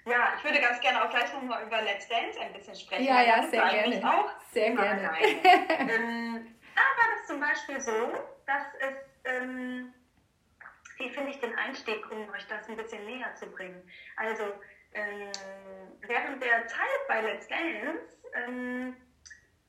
ja, 0.05 0.35
ich 0.37 0.45
würde 0.45 0.61
ganz 0.61 0.81
gerne 0.81 1.05
auch 1.05 1.11
gleich 1.11 1.33
nochmal 1.33 1.65
über 1.65 1.81
Let's 1.83 2.09
Dance 2.09 2.41
ein 2.41 2.53
bisschen 2.53 2.75
sprechen. 2.75 3.05
Ja, 3.05 3.23
ja, 3.23 3.43
sehr 3.45 3.69
gerne. 3.69 4.09
Auch 4.09 4.31
sehr 4.51 4.71
gerne. 4.71 5.11
ähm, 5.23 6.57
da 6.75 6.81
war 6.81 7.17
das 7.17 7.27
zum 7.27 7.41
Beispiel 7.41 7.81
so, 7.81 8.13
dass 8.47 8.65
es, 8.81 8.97
ähm, 9.25 9.95
wie 10.99 11.11
finde 11.11 11.31
ich 11.31 11.41
den 11.41 11.55
Einstieg, 11.57 12.11
um 12.11 12.29
euch 12.31 12.47
das 12.49 12.69
ein 12.69 12.77
bisschen 12.77 13.05
näher 13.07 13.35
zu 13.37 13.47
bringen? 13.47 13.83
Also, 14.17 14.45
ähm, 14.95 15.31
während 16.07 16.43
der 16.43 16.67
Zeit 16.67 17.07
bei 17.09 17.21
Let's 17.21 17.47
Dance 17.49 18.19
ähm, 18.35 18.97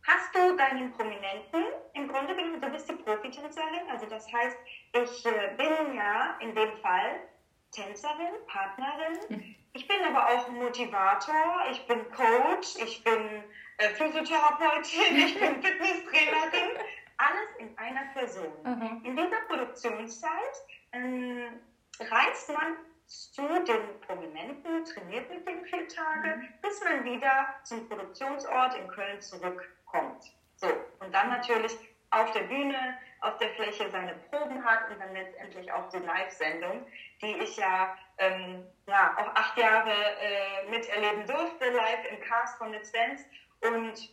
hast 0.06 0.36
du 0.36 0.58
deinen 0.58 0.92
Prominenten, 0.94 1.64
im 1.94 2.08
Grunde 2.08 2.36
genommen, 2.36 2.60
du 2.60 2.70
bist 2.70 2.90
die 2.90 2.96
Profitänzerin, 2.96 3.90
also 3.90 4.06
das 4.08 4.32
heißt, 4.32 4.58
ich 4.94 5.26
äh, 5.26 5.54
bin 5.58 5.96
ja 5.96 6.38
in 6.42 6.54
dem 6.56 6.76
Fall 6.78 7.22
Tänzerin, 7.72 8.34
Partnerin, 8.48 9.18
mhm. 9.30 9.56
Ich 9.76 9.88
bin 9.88 9.98
aber 10.04 10.30
auch 10.30 10.48
Motivator, 10.50 11.64
ich 11.72 11.86
bin 11.88 12.00
Coach, 12.12 12.76
ich 12.78 13.04
bin 13.04 13.44
äh, 13.78 13.90
Physiotherapeutin, 13.90 15.16
ich 15.16 15.40
bin 15.40 15.64
Fitnesstrainerin. 15.64 16.78
Alles 17.18 17.56
in 17.58 17.78
einer 17.78 18.06
Person. 18.14 18.54
Mhm. 18.64 19.02
In 19.04 19.16
dieser 19.16 19.42
Produktionszeit 19.48 20.54
ähm, 20.92 21.60
reist 22.00 22.50
man 22.50 22.78
zu 23.08 23.42
den 23.42 24.00
Prominenten, 24.02 24.86
trainiert 24.86 25.30
mit 25.30 25.48
den 25.48 25.66
vier 25.66 25.88
Tage, 25.88 26.38
mhm. 26.38 26.50
bis 26.62 26.84
man 26.84 27.04
wieder 27.04 27.56
zum 27.64 27.88
Produktionsort 27.88 28.76
in 28.76 28.88
Köln 28.90 29.22
zurückkommt. 29.22 30.24
So, 30.56 30.68
und 31.00 31.14
dann 31.14 31.30
natürlich 31.30 31.76
auf 32.12 32.32
der 32.32 32.44
Bühne, 32.44 32.98
auf 33.22 33.38
der 33.38 33.50
Fläche 33.56 33.90
seine 33.90 34.14
Proben 34.30 34.64
hat 34.64 34.90
und 34.92 35.00
dann 35.00 35.14
letztendlich 35.14 35.72
auch 35.72 35.90
die 35.90 35.98
Live-Sendung, 35.98 36.86
die 37.22 37.38
ich 37.38 37.58
ja, 37.58 37.98
ähm, 38.18 38.66
ja 38.88 39.16
auch 39.18 39.36
acht 39.36 39.58
Jahre 39.58 39.92
äh, 39.92 40.70
miterleben 40.70 41.26
durfte, 41.26 41.70
live 41.70 42.06
im 42.12 42.20
Cast 42.22 42.58
von 42.58 42.72
Let's 42.72 42.92
Dance. 42.92 43.26
Und 43.62 44.10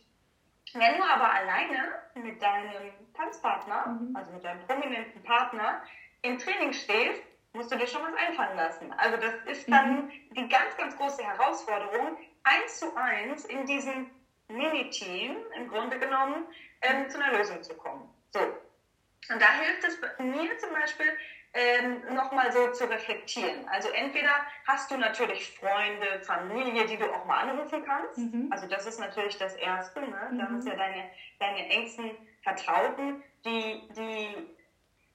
wenn 0.73 0.97
du 0.97 1.03
aber 1.03 1.31
alleine 1.33 2.01
mit 2.15 2.41
deinem 2.41 2.93
Tanzpartner, 3.15 3.87
mhm. 3.87 4.15
also 4.15 4.31
mit 4.31 4.43
deinem 4.43 4.65
prominenten 4.65 5.21
Partner, 5.23 5.83
im 6.21 6.37
Training 6.37 6.73
stehst, 6.73 7.21
musst 7.53 7.71
du 7.71 7.77
dir 7.77 7.87
schon 7.87 8.01
was 8.03 8.13
einfallen 8.13 8.55
lassen. 8.55 8.93
Also 8.93 9.17
das 9.17 9.33
ist 9.45 9.69
dann 9.69 10.05
mhm. 10.05 10.11
die 10.31 10.47
ganz, 10.47 10.77
ganz 10.77 10.95
große 10.95 11.23
Herausforderung, 11.23 12.17
eins 12.43 12.79
zu 12.79 12.95
eins 12.95 13.45
in 13.45 13.65
diesem 13.65 14.09
Mini-Team 14.47 15.35
im 15.55 15.67
Grunde 15.69 15.99
genommen 15.99 16.45
ähm, 16.81 17.09
zu 17.09 17.21
einer 17.21 17.37
Lösung 17.37 17.61
zu 17.61 17.75
kommen. 17.75 18.09
So. 18.31 18.39
Und 18.39 19.41
da 19.41 19.51
hilft 19.53 19.83
es 19.83 19.99
mir 20.19 20.57
zum 20.57 20.71
Beispiel, 20.71 21.17
ähm, 21.53 22.01
nochmal 22.13 22.51
so 22.51 22.71
zu 22.71 22.89
reflektieren. 22.89 23.67
Also 23.67 23.89
entweder 23.89 24.31
hast 24.67 24.89
du 24.89 24.97
natürlich 24.97 25.51
Freunde, 25.57 26.21
Familie, 26.21 26.85
die 26.85 26.97
du 26.97 27.11
auch 27.11 27.25
mal 27.25 27.41
anrufen 27.41 27.83
kannst. 27.85 28.17
Mhm. 28.17 28.47
Also 28.51 28.67
das 28.67 28.85
ist 28.85 28.99
natürlich 28.99 29.37
das 29.37 29.55
Erste. 29.55 30.01
Ne? 30.01 30.29
Mhm. 30.31 30.37
Da 30.37 30.49
hast 30.49 30.67
ja 30.67 30.75
deine, 30.75 31.09
deine 31.39 31.69
engsten 31.69 32.11
Vertrauten, 32.41 33.21
die, 33.45 33.87
die 33.95 34.47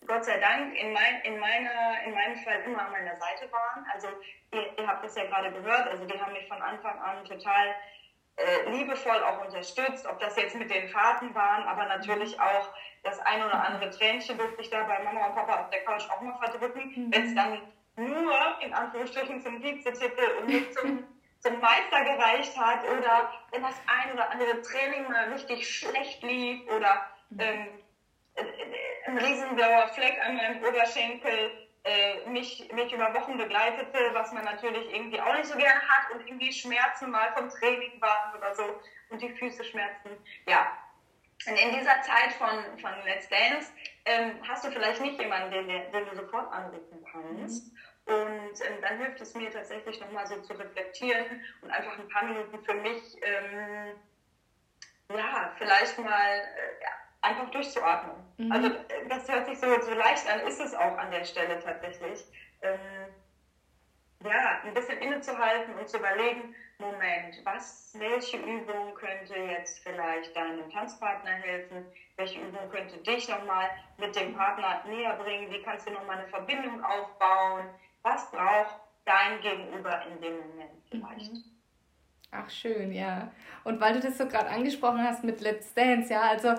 Gott 0.06 0.24
sei 0.24 0.38
Dank 0.38 0.74
in, 0.78 0.92
mein, 0.92 1.20
in, 1.22 1.38
meiner, 1.38 2.02
in 2.04 2.12
meinem 2.12 2.36
Fall 2.36 2.60
immer 2.66 2.84
an 2.84 2.92
meiner 2.92 3.16
Seite 3.16 3.50
waren. 3.50 3.86
Also 3.92 4.08
ihr, 4.52 4.78
ihr 4.78 4.86
habt 4.86 5.04
das 5.04 5.16
ja 5.16 5.24
gerade 5.24 5.50
gehört, 5.50 5.88
also 5.88 6.04
die 6.04 6.20
haben 6.20 6.32
mich 6.32 6.46
von 6.48 6.60
Anfang 6.60 6.98
an 7.00 7.24
total 7.24 7.74
äh, 8.36 8.70
liebevoll 8.70 9.22
auch 9.22 9.44
unterstützt, 9.44 10.06
ob 10.06 10.20
das 10.20 10.36
jetzt 10.36 10.54
mit 10.56 10.70
den 10.70 10.88
Fahrten 10.88 11.34
waren, 11.34 11.64
aber 11.64 11.86
natürlich 11.86 12.38
auch 12.38 12.68
das 13.02 13.18
ein 13.20 13.42
oder 13.42 13.64
andere 13.64 13.90
Tränchen 13.90 14.36
durfte 14.36 14.60
ich 14.60 14.70
da 14.70 14.82
bei 14.82 15.02
Mama 15.02 15.26
und 15.26 15.34
Papa 15.34 15.62
auf 15.62 15.70
der 15.70 15.82
Couch 15.84 16.04
auch 16.10 16.20
mal 16.20 16.36
verdrücken. 16.38 16.92
Mhm. 16.94 17.14
Wenn 17.14 17.24
es 17.24 17.34
dann 17.34 17.60
nur 17.96 18.60
in 18.60 18.74
Anführungsstrichen 18.74 19.40
zum 19.40 19.62
Vizetitel 19.62 20.38
und 20.38 20.48
nicht 20.48 20.74
zum, 20.74 21.04
zum 21.40 21.60
Meister 21.60 22.04
gereicht 22.04 22.56
hat 22.58 22.84
oder 22.84 23.32
wenn 23.52 23.62
das 23.62 23.80
ein 23.86 24.12
oder 24.12 24.30
andere 24.30 24.60
Training 24.60 25.04
mal 25.08 25.32
richtig 25.32 25.66
schlecht 25.68 26.22
lief 26.22 26.68
oder 26.70 27.06
mhm. 27.30 27.40
ähm, 27.40 27.68
ein 29.06 29.18
riesenblauer 29.18 29.88
Fleck 29.88 30.18
an 30.26 30.36
meinem 30.36 30.62
Oberschenkel 30.62 31.65
äh, 31.86 32.28
mich, 32.28 32.68
mich 32.72 32.92
über 32.92 33.14
Wochen 33.14 33.38
begleitete, 33.38 34.10
was 34.12 34.32
man 34.32 34.44
natürlich 34.44 34.92
irgendwie 34.92 35.20
auch 35.20 35.34
nicht 35.34 35.46
so 35.46 35.56
gerne 35.56 35.80
hat 35.80 36.10
und 36.12 36.26
irgendwie 36.26 36.52
Schmerzen 36.52 37.10
mal 37.10 37.32
vom 37.34 37.48
Training 37.48 38.00
waren 38.00 38.36
oder 38.36 38.54
so 38.54 38.64
und 39.10 39.22
die 39.22 39.30
Füße 39.30 39.64
schmerzen. 39.64 40.10
Ja, 40.46 40.76
und 41.46 41.56
in 41.56 41.72
dieser 41.72 42.02
Zeit 42.02 42.32
von, 42.38 42.78
von 42.80 42.90
Let's 43.04 43.28
Dance 43.28 43.70
ähm, 44.04 44.32
hast 44.48 44.64
du 44.64 44.70
vielleicht 44.70 45.00
nicht 45.00 45.20
jemanden, 45.20 45.50
den, 45.50 45.68
den 45.68 46.06
du 46.06 46.16
sofort 46.16 46.52
anrufen 46.52 47.04
kannst. 47.12 47.72
Mhm. 47.72 47.78
Und 48.06 48.60
ähm, 48.66 48.80
dann 48.82 48.98
hilft 48.98 49.20
es 49.20 49.34
mir 49.34 49.50
tatsächlich 49.50 50.00
nochmal 50.00 50.26
so 50.26 50.40
zu 50.42 50.54
reflektieren 50.54 51.42
und 51.60 51.70
einfach 51.70 51.98
ein 51.98 52.08
paar 52.08 52.24
Minuten 52.24 52.64
für 52.64 52.74
mich, 52.74 53.16
ähm, 53.22 53.94
ja, 55.10 55.52
vielleicht 55.58 55.98
mal 55.98 56.30
äh, 56.38 56.82
ja, 56.82 56.90
einfach 57.22 57.50
durchzuatmen. 57.50 58.16
Mhm. 58.38 58.52
Also 58.52 58.68
äh, 58.68 59.08
das 59.08 59.28
hört 59.28 59.46
sich 59.46 59.58
so, 59.58 59.66
so 59.80 59.94
leicht 59.94 60.28
an, 60.30 60.40
ist 60.40 60.60
es 60.60 60.74
auch 60.74 60.96
an 60.98 61.10
der 61.10 61.24
Stelle 61.24 61.58
tatsächlich. 61.60 62.24
Ähm, 62.62 62.78
ja, 64.24 64.60
ein 64.64 64.74
bisschen 64.74 64.98
innezuhalten 64.98 65.74
und 65.74 65.88
zu 65.88 65.98
überlegen, 65.98 66.54
Moment, 66.78 67.40
was, 67.44 67.94
welche 67.98 68.36
Übung 68.36 68.94
könnte 68.94 69.34
jetzt 69.34 69.82
vielleicht 69.82 70.36
deinem 70.36 70.70
Tanzpartner 70.70 71.30
helfen? 71.30 71.86
Welche 72.16 72.40
Übung 72.40 72.68
könnte 72.70 72.98
dich 72.98 73.28
nochmal 73.28 73.70
mit 73.98 74.14
dem 74.14 74.34
Partner 74.34 74.82
näher 74.86 75.14
bringen? 75.14 75.50
Wie 75.50 75.62
kannst 75.62 75.86
du 75.86 75.92
nochmal 75.92 76.18
eine 76.18 76.28
Verbindung 76.28 76.82
aufbauen? 76.84 77.66
Was 78.02 78.30
braucht 78.30 78.74
dein 79.04 79.40
Gegenüber 79.40 80.02
in 80.06 80.20
dem 80.20 80.38
Moment 80.38 80.70
vielleicht? 80.90 81.32
Mhm. 81.32 81.44
Ach, 82.30 82.50
schön, 82.50 82.92
ja. 82.92 83.32
Und 83.64 83.80
weil 83.80 83.94
du 83.94 84.00
das 84.00 84.18
so 84.18 84.26
gerade 84.26 84.50
angesprochen 84.50 85.02
hast 85.02 85.24
mit 85.24 85.40
Let's 85.40 85.72
Dance, 85.72 86.12
ja, 86.12 86.22
also 86.22 86.54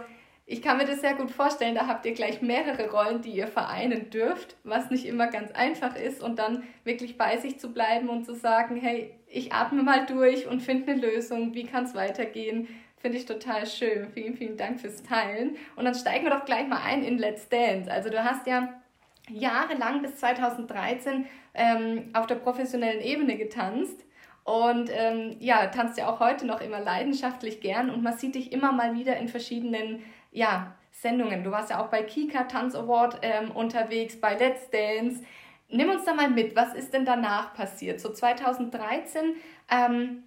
ich 0.49 0.61
kann 0.61 0.77
mir 0.77 0.85
das 0.85 1.01
sehr 1.01 1.13
gut 1.13 1.29
vorstellen, 1.29 1.75
da 1.75 1.87
habt 1.87 2.05
ihr 2.05 2.13
gleich 2.13 2.41
mehrere 2.41 2.89
Rollen, 2.89 3.21
die 3.21 3.31
ihr 3.31 3.47
vereinen 3.47 4.09
dürft, 4.09 4.55
was 4.63 4.89
nicht 4.89 5.05
immer 5.05 5.27
ganz 5.27 5.51
einfach 5.51 5.97
ist 5.97 6.23
und 6.23 6.39
dann 6.39 6.63
wirklich 6.85 7.17
bei 7.17 7.35
sich 7.35 7.59
zu 7.59 7.73
bleiben 7.73 8.07
und 8.07 8.25
zu 8.25 8.33
sagen, 8.33 8.77
hey, 8.77 9.13
ich 9.27 9.51
atme 9.51 9.83
mal 9.83 10.05
durch 10.05 10.47
und 10.47 10.61
finde 10.61 10.93
eine 10.93 11.01
Lösung, 11.01 11.53
wie 11.53 11.65
kann 11.65 11.83
es 11.83 11.95
weitergehen, 11.95 12.69
finde 12.95 13.17
ich 13.17 13.25
total 13.25 13.67
schön. 13.67 14.07
Vielen, 14.13 14.35
vielen 14.35 14.55
Dank 14.55 14.79
fürs 14.79 15.03
Teilen. 15.03 15.57
Und 15.75 15.83
dann 15.83 15.93
steigen 15.93 16.23
wir 16.23 16.31
doch 16.31 16.45
gleich 16.45 16.65
mal 16.65 16.81
ein 16.81 17.03
in 17.03 17.17
Let's 17.17 17.49
Dance. 17.49 17.91
Also 17.91 18.09
du 18.09 18.23
hast 18.23 18.47
ja 18.47 18.73
jahrelang 19.29 20.01
bis 20.01 20.15
2013 20.15 21.25
ähm, 21.55 22.09
auf 22.13 22.25
der 22.25 22.35
professionellen 22.35 23.01
Ebene 23.01 23.35
getanzt. 23.35 24.05
Und 24.45 24.89
ähm, 24.93 25.35
ja, 25.41 25.67
tanzt 25.67 25.97
ja 25.97 26.07
auch 26.07 26.21
heute 26.21 26.47
noch 26.47 26.61
immer 26.61 26.79
leidenschaftlich 26.79 27.59
gern 27.59 27.89
und 27.89 28.01
man 28.01 28.17
sieht 28.17 28.33
dich 28.33 28.53
immer 28.53 28.71
mal 28.71 28.93
wieder 28.93 29.17
in 29.17 29.27
verschiedenen 29.27 30.01
ja, 30.37 30.75
Sendungen. 30.91 31.43
Du 31.43 31.51
warst 31.51 31.71
ja 31.71 31.83
auch 31.83 31.89
bei 31.89 32.03
Kika 32.03 32.43
Tanz 32.43 32.75
Award 32.75 33.19
ähm, 33.23 33.51
unterwegs, 33.51 34.19
bei 34.21 34.35
Let's 34.35 34.69
Dance. 34.69 35.23
Nimm 35.69 35.89
uns 35.89 36.05
da 36.05 36.13
mal 36.13 36.29
mit, 36.29 36.55
was 36.55 36.73
ist 36.75 36.93
denn 36.93 37.05
danach 37.05 37.53
passiert? 37.55 37.99
So 37.99 38.13
2013, 38.13 39.35
ähm, 39.69 40.23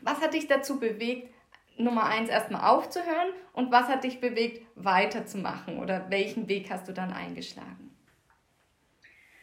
was 0.00 0.20
hat 0.20 0.34
dich 0.34 0.48
dazu 0.48 0.80
bewegt, 0.80 1.32
Nummer 1.76 2.04
eins 2.04 2.30
erstmal 2.30 2.70
aufzuhören 2.70 3.32
und 3.52 3.70
was 3.70 3.88
hat 3.88 4.04
dich 4.04 4.20
bewegt, 4.20 4.66
weiterzumachen 4.76 5.78
oder 5.78 6.10
welchen 6.10 6.48
Weg 6.48 6.70
hast 6.70 6.88
du 6.88 6.92
dann 6.92 7.12
eingeschlagen? 7.12 7.94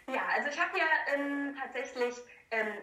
Ja, 0.08 0.22
also 0.36 0.50
ich 0.50 0.60
habe 0.60 0.78
ja 0.78 1.16
ähm, 1.16 1.56
tatsächlich 1.62 2.16
ähm, 2.50 2.74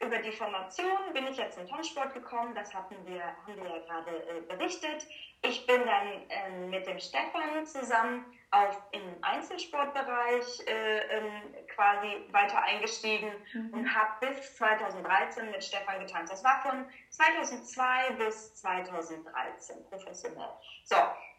über 0.00 0.18
die 0.18 0.32
Formation 0.32 1.12
bin 1.12 1.26
ich 1.26 1.36
jetzt 1.36 1.58
zum 1.58 1.68
Tanzsport 1.68 2.14
gekommen, 2.14 2.54
das 2.54 2.72
hatten 2.72 2.96
wir, 3.06 3.22
haben 3.22 3.56
wir 3.56 3.68
ja 3.68 3.78
gerade 3.78 4.10
äh, 4.10 4.40
berichtet. 4.48 5.06
Ich 5.42 5.66
bin 5.66 5.86
dann 5.86 6.28
äh, 6.28 6.66
mit 6.66 6.86
dem 6.86 6.98
Stefan 6.98 7.64
zusammen 7.64 8.26
auf, 8.50 8.76
im 8.92 9.02
Einzelsportbereich 9.22 10.66
äh, 10.66 10.98
ähm, 11.16 11.54
quasi 11.74 12.26
weiter 12.30 12.60
eingestiegen 12.62 13.32
mhm. 13.54 13.72
und 13.72 13.94
habe 13.94 14.26
bis 14.26 14.56
2013 14.56 15.50
mit 15.50 15.64
Stefan 15.64 16.00
getanzt. 16.00 16.32
Das 16.32 16.44
war 16.44 16.60
von 16.62 16.84
2002 17.10 18.12
bis 18.18 18.54
2013 18.56 19.76
professionell. 19.88 20.50
So, 20.84 20.96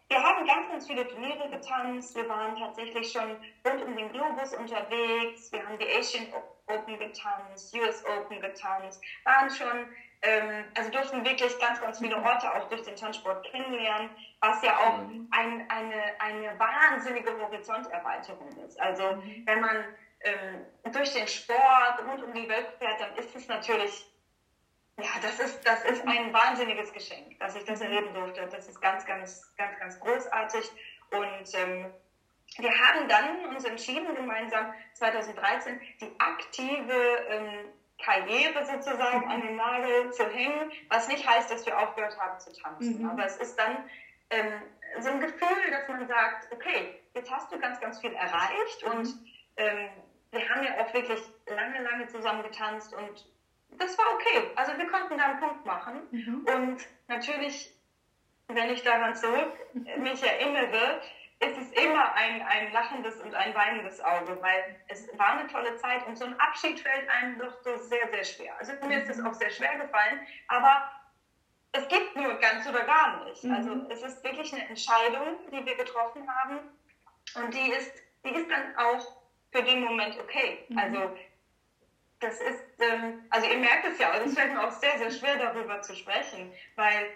wir 0.08 0.22
haben 0.22 0.46
ganz, 0.46 0.68
ganz 0.68 0.86
viele 0.86 1.06
Turniere 1.08 1.48
getanzt. 1.48 2.14
Wir 2.14 2.28
waren 2.28 2.56
tatsächlich 2.56 3.10
schon 3.10 3.36
rund 3.66 3.82
um 3.82 3.96
den 3.96 4.12
Globus 4.12 4.54
unterwegs. 4.54 5.50
Wir 5.52 5.66
haben 5.66 5.78
die 5.78 5.88
Asian 5.88 6.26
Open 6.66 6.98
getanzt, 6.98 7.74
US 7.74 8.04
Open 8.04 8.40
getanzt, 8.40 9.02
waren 9.24 9.50
schon, 9.50 9.86
ähm, 10.22 10.64
also 10.76 10.90
durften 10.90 11.24
wirklich 11.24 11.58
ganz, 11.58 11.80
ganz 11.80 11.98
viele 11.98 12.16
mhm. 12.16 12.24
Orte 12.24 12.52
auch 12.54 12.68
durch 12.68 12.82
den 12.82 12.96
Tanzsport 12.96 13.44
kennenlernen, 13.50 14.10
was 14.40 14.62
ja 14.62 14.76
auch 14.78 14.98
mhm. 14.98 15.28
ein, 15.32 15.68
eine, 15.68 16.20
eine 16.20 16.58
wahnsinnige 16.58 17.36
Horizonterweiterung 17.40 18.56
ist. 18.64 18.80
Also 18.80 19.14
mhm. 19.14 19.42
wenn 19.44 19.60
man 19.60 19.84
ähm, 20.20 20.66
durch 20.92 21.12
den 21.12 21.26
Sport 21.26 21.98
rund 22.06 22.22
um 22.22 22.32
die 22.32 22.48
Welt 22.48 22.68
fährt, 22.78 23.00
dann 23.00 23.16
ist 23.16 23.34
es 23.34 23.48
natürlich 23.48 24.06
ja, 24.98 25.08
das 25.22 25.40
ist, 25.40 25.66
das 25.66 25.84
ist 25.84 26.06
ein 26.06 26.32
wahnsinniges 26.32 26.92
Geschenk, 26.92 27.38
dass 27.40 27.56
ich 27.56 27.64
das 27.64 27.80
erleben 27.80 28.12
durfte. 28.12 28.46
Das 28.46 28.68
ist 28.68 28.80
ganz, 28.80 29.06
ganz, 29.06 29.50
ganz, 29.56 29.78
ganz 29.78 29.98
großartig. 29.98 30.70
Und 31.10 31.54
ähm, 31.54 31.92
wir 32.58 32.70
haben 32.70 33.08
dann 33.08 33.46
uns 33.46 33.64
entschieden, 33.64 34.14
gemeinsam 34.14 34.74
2013 34.94 35.80
die 36.00 36.12
aktive 36.18 36.92
ähm, 37.28 37.72
Karriere 38.04 38.64
sozusagen 38.64 39.28
an 39.30 39.42
den 39.42 39.56
Nagel 39.56 40.12
zu 40.12 40.28
hängen, 40.28 40.70
was 40.88 41.08
nicht 41.08 41.28
heißt, 41.28 41.50
dass 41.50 41.64
wir 41.66 41.78
aufgehört 41.78 42.18
haben 42.18 42.38
zu 42.38 42.52
tanzen. 42.52 43.02
Mhm. 43.02 43.10
Aber 43.10 43.24
es 43.24 43.36
ist 43.36 43.58
dann 43.58 43.84
ähm, 44.30 44.62
so 45.00 45.10
ein 45.10 45.20
Gefühl, 45.20 45.70
dass 45.70 45.88
man 45.88 46.06
sagt, 46.06 46.52
okay, 46.52 47.00
jetzt 47.14 47.30
hast 47.30 47.52
du 47.52 47.58
ganz, 47.58 47.80
ganz 47.80 48.00
viel 48.00 48.12
erreicht 48.12 48.82
und 48.84 49.08
ähm, 49.56 49.88
wir 50.30 50.48
haben 50.48 50.64
ja 50.64 50.82
auch 50.82 50.92
wirklich 50.94 51.20
lange, 51.46 51.82
lange 51.82 52.06
zusammen 52.08 52.42
getanzt 52.42 52.94
und 52.94 53.26
das 53.78 53.96
war 53.98 54.14
okay. 54.14 54.50
Also 54.56 54.76
wir 54.76 54.86
konnten 54.86 55.18
da 55.18 55.24
einen 55.24 55.40
Punkt 55.40 55.64
machen. 55.64 56.02
Mhm. 56.10 56.46
Und 56.54 56.86
natürlich, 57.08 57.72
wenn 58.48 58.70
ich 58.70 58.82
daran 58.82 59.14
zurück 59.14 59.52
mich 59.98 60.22
erinnere, 60.22 61.00
ist 61.42 61.58
es 61.58 61.72
immer 61.72 62.14
ein, 62.14 62.40
ein 62.42 62.72
lachendes 62.72 63.20
und 63.20 63.34
ein 63.34 63.54
weinendes 63.54 64.00
Auge, 64.00 64.40
weil 64.40 64.76
es 64.88 65.08
war 65.18 65.38
eine 65.38 65.48
tolle 65.48 65.76
Zeit 65.76 66.06
und 66.06 66.16
so 66.16 66.24
ein 66.24 66.38
Abschied 66.38 66.78
fällt 66.78 67.08
einem 67.08 67.38
doch 67.38 67.60
so 67.62 67.76
sehr, 67.78 68.08
sehr 68.10 68.24
schwer. 68.24 68.54
Also 68.58 68.72
mir 68.86 69.02
ist 69.02 69.10
es 69.10 69.24
auch 69.24 69.34
sehr 69.34 69.50
schwer 69.50 69.76
gefallen, 69.76 70.20
aber 70.46 70.88
es 71.72 71.88
gibt 71.88 72.14
nur 72.14 72.34
ganz 72.34 72.66
oder 72.68 72.84
gar 72.84 73.24
nicht. 73.24 73.42
Mhm. 73.42 73.54
Also 73.54 73.86
es 73.88 74.02
ist 74.02 74.22
wirklich 74.22 74.52
eine 74.52 74.68
Entscheidung, 74.68 75.38
die 75.50 75.66
wir 75.66 75.74
getroffen 75.76 76.28
haben 76.32 76.58
und 77.34 77.52
die 77.52 77.70
ist, 77.72 77.92
die 78.24 78.30
ist 78.30 78.48
dann 78.48 78.76
auch 78.76 79.04
für 79.50 79.62
den 79.64 79.80
Moment 79.80 80.16
okay. 80.20 80.64
Mhm. 80.68 80.78
Also 80.78 81.16
das 82.20 82.40
ist, 82.40 82.64
ähm, 82.78 83.24
also 83.30 83.48
ihr 83.48 83.58
merkt 83.58 83.84
es 83.84 83.98
ja, 83.98 84.10
also 84.10 84.26
es 84.26 84.34
fällt 84.38 84.52
mir 84.52 84.64
auch 84.64 84.70
sehr, 84.70 84.96
sehr 84.98 85.10
schwer 85.10 85.38
darüber 85.38 85.82
zu 85.82 85.96
sprechen, 85.96 86.52
weil 86.76 87.10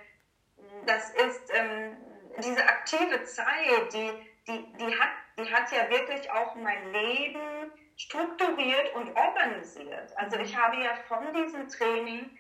das 0.85 1.11
ist 1.11 1.53
ähm, 1.55 1.97
diese 2.43 2.63
aktive 2.67 3.23
Zeit, 3.25 3.93
die, 3.93 4.11
die, 4.47 4.73
die, 4.79 4.99
hat, 4.99 5.11
die 5.39 5.53
hat 5.53 5.71
ja 5.73 5.91
wirklich 5.91 6.31
auch 6.31 6.55
mein 6.55 6.93
Leben 6.93 7.71
strukturiert 7.97 8.95
und 8.95 9.17
organisiert. 9.17 10.17
Also 10.17 10.39
ich 10.39 10.57
habe 10.57 10.77
ja 10.83 10.95
von 11.09 11.33
diesem 11.35 11.69
Training 11.69 12.31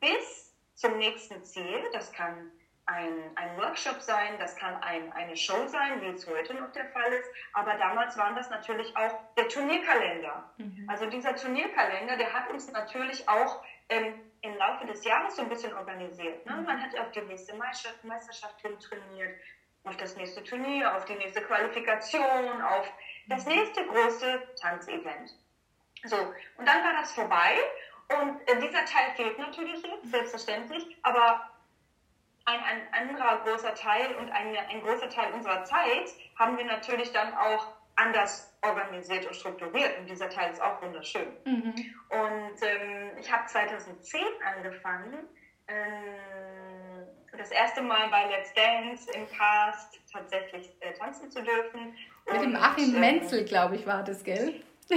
bis 0.00 0.54
zum 0.74 0.98
nächsten 0.98 1.42
Ziel, 1.44 1.84
das 1.92 2.12
kann 2.12 2.50
ein, 2.86 3.30
ein 3.36 3.56
Workshop 3.56 4.00
sein, 4.00 4.38
das 4.38 4.56
kann 4.56 4.76
ein, 4.82 5.10
eine 5.12 5.36
Show 5.36 5.66
sein, 5.68 6.02
wie 6.02 6.08
es 6.08 6.26
heute 6.26 6.54
noch 6.54 6.70
der 6.72 6.86
Fall 6.90 7.12
ist, 7.12 7.28
aber 7.52 7.74
damals 7.76 8.18
waren 8.18 8.34
das 8.34 8.50
natürlich 8.50 8.94
auch 8.96 9.18
der 9.36 9.48
Turnierkalender. 9.48 10.52
Mhm. 10.58 10.86
Also 10.88 11.06
dieser 11.06 11.34
Turnierkalender, 11.34 12.16
der 12.16 12.32
hat 12.32 12.50
uns 12.50 12.70
natürlich 12.70 13.26
auch 13.28 13.62
ähm, 13.88 14.20
im 14.44 14.56
Laufe 14.58 14.86
des 14.86 15.04
Jahres 15.04 15.36
so 15.36 15.42
ein 15.42 15.48
bisschen 15.48 15.74
organisiert. 15.74 16.44
Ne? 16.46 16.62
Man 16.66 16.80
hat 16.80 16.96
auf 16.98 17.10
die 17.12 17.22
nächste 17.22 17.54
Meisterschaft 17.56 18.60
trainiert, 18.60 19.40
auf 19.84 19.96
das 19.96 20.16
nächste 20.16 20.44
Turnier, 20.44 20.94
auf 20.94 21.04
die 21.06 21.14
nächste 21.14 21.42
Qualifikation, 21.42 22.62
auf 22.62 22.90
das 23.26 23.46
nächste 23.46 23.86
große 23.86 24.42
Tanzevent. 24.60 25.34
So, 26.04 26.16
und 26.58 26.66
dann 26.66 26.84
war 26.84 26.92
das 27.00 27.12
vorbei 27.12 27.58
und 28.18 28.46
äh, 28.48 28.60
dieser 28.60 28.84
Teil 28.84 29.12
fehlt 29.16 29.38
natürlich 29.38 29.82
jetzt, 29.82 30.10
selbstverständlich, 30.10 30.84
aber 31.02 31.48
ein, 32.44 32.60
ein 32.62 32.92
anderer 32.92 33.38
großer 33.38 33.74
Teil 33.74 34.14
und 34.16 34.30
eine, 34.30 34.58
ein 34.68 34.82
großer 34.82 35.08
Teil 35.08 35.32
unserer 35.32 35.64
Zeit 35.64 36.10
haben 36.38 36.58
wir 36.58 36.66
natürlich 36.66 37.10
dann 37.12 37.32
auch 37.34 37.68
anders 37.96 38.52
organisiert 38.62 39.26
und 39.26 39.34
strukturiert 39.34 39.98
und 39.98 40.08
dieser 40.08 40.28
Teil 40.28 40.50
ist 40.50 40.60
auch 40.60 40.80
wunderschön. 40.82 41.28
Mhm. 41.44 41.74
Und 42.08 42.62
ähm, 42.62 43.10
ich 43.18 43.30
habe 43.32 43.46
2010 43.46 44.20
angefangen, 44.56 45.14
ähm, 45.68 47.06
das 47.36 47.50
erste 47.50 47.82
Mal 47.82 48.08
bei 48.08 48.26
Let's 48.26 48.52
Dance 48.54 49.10
im 49.12 49.28
Cast 49.28 50.00
tatsächlich 50.10 50.70
äh, 50.80 50.92
tanzen 50.92 51.30
zu 51.30 51.42
dürfen. 51.42 51.96
Mit 52.26 52.36
und, 52.36 52.42
dem 52.42 52.56
Achim 52.56 52.94
ähm, 52.94 53.00
Menzel, 53.00 53.44
glaube 53.44 53.76
ich, 53.76 53.86
war 53.86 54.02
das, 54.02 54.22
gell? 54.24 54.62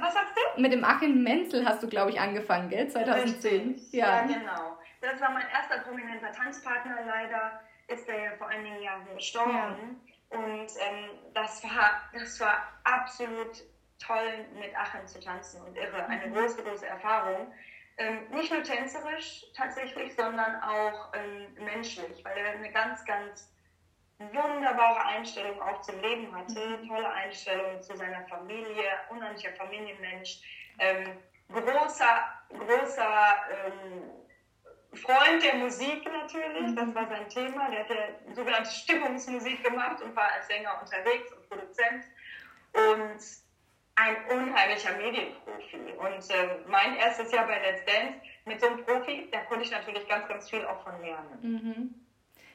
Was 0.00 0.14
sagst 0.14 0.34
du? 0.34 0.60
Mit 0.60 0.72
dem 0.72 0.84
Achim 0.84 1.22
Menzel 1.22 1.64
hast 1.64 1.82
du, 1.82 1.88
glaube 1.88 2.10
ich, 2.10 2.20
angefangen, 2.20 2.68
gell? 2.68 2.88
2010. 2.88 3.68
Richtig. 3.68 3.92
Ja. 3.92 4.06
ja, 4.06 4.22
genau. 4.22 4.78
Das 5.00 5.20
war 5.20 5.30
mein 5.30 5.46
erster 5.48 5.78
prominenter 5.78 6.32
Tanzpartner. 6.32 6.98
Leider 7.06 7.60
ist 7.86 8.08
er 8.08 8.24
ja 8.24 8.30
vor 8.36 8.48
einigen 8.48 8.82
Jahren 8.82 9.06
gestorben. 9.14 9.52
Ja. 9.52 10.17
Und 10.30 10.68
ähm, 10.80 11.10
das, 11.34 11.62
war, 11.64 12.02
das 12.12 12.38
war 12.40 12.68
absolut 12.84 13.64
toll, 13.98 14.46
mit 14.54 14.74
Achim 14.76 15.06
zu 15.06 15.20
tanzen 15.20 15.62
und 15.62 15.76
irre. 15.76 16.06
Eine 16.06 16.26
mhm. 16.26 16.34
große, 16.34 16.62
große 16.62 16.86
Erfahrung. 16.86 17.52
Ähm, 17.96 18.28
nicht 18.30 18.52
nur 18.52 18.62
tänzerisch 18.62 19.44
tatsächlich, 19.56 20.14
sondern 20.14 20.62
auch 20.62 21.12
ähm, 21.14 21.54
menschlich, 21.64 22.24
weil 22.24 22.38
er 22.38 22.52
eine 22.52 22.70
ganz, 22.70 23.04
ganz 23.04 23.52
wunderbare 24.18 25.04
Einstellung 25.04 25.60
auch 25.62 25.80
zum 25.82 26.00
Leben 26.00 26.34
hatte, 26.34 26.78
mhm. 26.78 26.88
tolle 26.88 27.08
Einstellung 27.08 27.80
zu 27.82 27.96
seiner 27.96 28.26
Familie, 28.28 28.84
unheimlicher 29.10 29.52
Familienmensch, 29.52 30.40
ähm, 30.78 31.18
großer, 31.48 32.24
großer 32.50 33.34
ähm, 33.66 34.10
Freund 34.94 35.42
der 35.42 35.56
Musik 35.56 36.04
natürlich, 36.04 36.74
das 36.74 36.94
war 36.94 37.08
sein 37.08 37.28
Thema, 37.28 37.70
der 37.70 37.80
hat 37.80 37.90
ja 37.90 38.34
sogenannte 38.34 38.70
Stimmungsmusik 38.70 39.62
gemacht 39.62 40.02
und 40.02 40.16
war 40.16 40.32
als 40.32 40.46
Sänger 40.46 40.80
unterwegs 40.80 41.32
und 41.32 41.48
Produzent 41.48 42.04
und 42.72 43.20
ein 43.96 44.16
unheimlicher 44.30 44.96
Medienprofi. 44.96 45.76
Und 45.76 46.30
äh, 46.30 46.56
mein 46.68 46.96
erstes 46.96 47.32
Jahr 47.32 47.46
bei 47.46 47.58
Let's 47.58 47.84
Dance 47.84 48.20
mit 48.46 48.60
so 48.60 48.68
einem 48.68 48.84
Profi, 48.84 49.28
da 49.30 49.40
konnte 49.40 49.64
ich 49.64 49.70
natürlich 49.70 50.08
ganz, 50.08 50.28
ganz 50.28 50.48
viel 50.48 50.64
auch 50.64 50.82
von 50.82 51.00
lernen. 51.02 51.38
Mhm. 51.42 51.94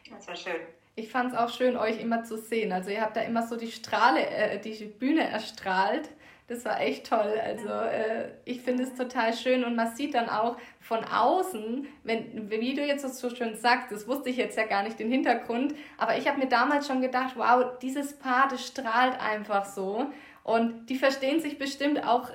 Das 0.09 0.27
war 0.27 0.35
schön 0.35 0.61
ich 0.95 1.09
fand 1.09 1.33
es 1.33 1.37
auch 1.37 1.49
schön, 1.49 1.75
euch 1.75 1.99
immer 1.99 2.23
zu 2.23 2.37
sehen. 2.37 2.71
Also 2.71 2.91
ihr 2.91 3.01
habt 3.01 3.17
da 3.17 3.21
immer 3.21 3.47
so 3.47 3.55
die 3.55 3.71
Strahle, 3.71 4.25
äh, 4.27 4.59
die 4.59 4.85
Bühne 4.85 5.27
erstrahlt. 5.27 6.09
Das 6.47 6.65
war 6.65 6.81
echt 6.81 7.07
toll. 7.07 7.39
Also 7.41 7.69
äh, 7.69 8.31
ich 8.43 8.61
finde 8.61 8.83
es 8.83 8.95
total 8.95 9.33
schön 9.33 9.63
und 9.63 9.75
man 9.75 9.95
sieht 9.95 10.13
dann 10.13 10.29
auch 10.29 10.57
von 10.81 11.03
außen, 11.03 11.87
wenn, 12.03 12.49
wie 12.49 12.73
du 12.73 12.85
jetzt 12.85 13.07
so 13.07 13.29
schön 13.29 13.55
sagst, 13.55 13.91
das 13.91 14.07
wusste 14.07 14.29
ich 14.29 14.37
jetzt 14.37 14.57
ja 14.57 14.65
gar 14.65 14.83
nicht 14.83 14.99
den 14.99 15.09
Hintergrund, 15.09 15.73
aber 15.97 16.17
ich 16.17 16.27
habe 16.27 16.39
mir 16.39 16.47
damals 16.47 16.87
schon 16.87 17.01
gedacht, 17.01 17.35
wow, 17.37 17.77
dieses 17.81 18.19
Paar, 18.19 18.49
das 18.49 18.67
strahlt 18.67 19.19
einfach 19.21 19.65
so 19.65 20.07
und 20.43 20.87
die 20.87 20.97
verstehen 20.97 21.39
sich 21.39 21.57
bestimmt 21.57 22.05
auch, 22.05 22.29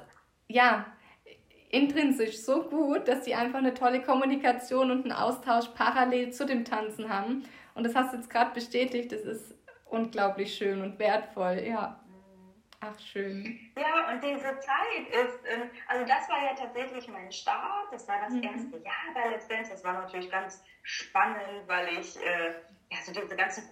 ja, 0.49 0.87
intrinsisch 1.71 2.39
so 2.39 2.63
gut, 2.63 3.09
dass 3.09 3.27
sie 3.27 3.35
einfach 3.35 3.59
eine 3.59 3.75
tolle 3.75 4.01
Kommunikation 4.01 4.91
und 4.91 5.05
einen 5.05 5.13
Austausch 5.13 5.67
parallel 5.75 6.33
zu 6.33 6.47
dem 6.47 6.65
Tanzen 6.65 7.11
haben. 7.11 7.45
Und 7.75 7.85
das 7.85 7.95
hast 7.95 8.13
du 8.13 8.17
jetzt 8.17 8.31
gerade 8.31 8.55
bestätigt, 8.55 9.13
das 9.13 9.21
ist 9.21 9.55
unglaublich 9.85 10.55
schön 10.55 10.81
und 10.81 10.99
wertvoll, 10.99 11.63
ja. 11.69 12.01
Ach, 12.81 12.99
schön. 13.01 13.59
Ja, 13.77 14.13
und 14.13 14.23
diese 14.23 14.61
Zeit 14.61 15.09
ist, 15.09 15.41
ähm, 15.47 15.69
also 15.89 16.05
das 16.07 16.29
war 16.29 16.45
ja 16.45 16.55
tatsächlich 16.55 17.09
mein 17.09 17.33
Start. 17.33 17.93
Das 17.93 18.07
war 18.07 18.21
das 18.21 18.33
mhm. 18.33 18.43
erste 18.45 18.77
Jahr 18.79 19.15
bei 19.15 19.31
Let's 19.31 19.49
Dance. 19.49 19.71
Das 19.71 19.83
war 19.83 19.95
natürlich 19.95 20.31
ganz 20.31 20.63
spannend, 20.83 21.67
weil 21.67 21.89
ich 21.99 22.17
äh, 22.19 22.55
ja, 22.91 22.99
so 23.05 23.13
diese 23.13 23.35
ganzen 23.35 23.69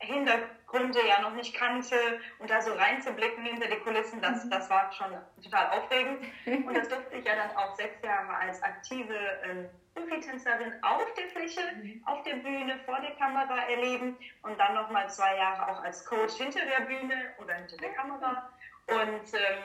Produktionshintergründe 0.00 1.06
ja 1.06 1.20
noch 1.20 1.34
nicht 1.34 1.54
kannte 1.54 1.96
und 2.38 2.50
da 2.50 2.60
so 2.60 2.72
reinzublicken 2.72 3.44
hinter 3.44 3.68
die 3.68 3.78
Kulissen, 3.80 4.20
das, 4.20 4.44
mhm. 4.44 4.50
das 4.50 4.70
war 4.70 4.92
schon 4.92 5.12
total 5.42 5.78
aufregend. 5.78 6.26
Und 6.46 6.74
das 6.74 6.88
durfte 6.88 7.16
ich 7.16 7.24
ja 7.24 7.36
dann 7.36 7.56
auch 7.56 7.74
sechs 7.76 8.02
Jahre 8.02 8.34
als 8.34 8.62
aktive 8.62 9.70
Profitänzerin 9.94 10.72
auf 10.82 11.12
der 11.14 11.28
Fläche, 11.28 11.60
mhm. 11.76 12.02
auf 12.06 12.22
der 12.22 12.36
Bühne, 12.36 12.78
vor 12.84 13.00
der 13.00 13.14
Kamera 13.16 13.68
erleben 13.68 14.16
und 14.42 14.58
dann 14.58 14.74
nochmal 14.74 15.08
zwei 15.10 15.36
Jahre 15.36 15.70
auch 15.70 15.82
als 15.82 16.04
Coach 16.04 16.34
hinter 16.34 16.64
der 16.64 16.84
Bühne 16.84 17.34
oder 17.38 17.54
hinter 17.54 17.76
der 17.76 17.92
Kamera. 17.92 18.50
Und 18.86 19.34
ähm, 19.34 19.62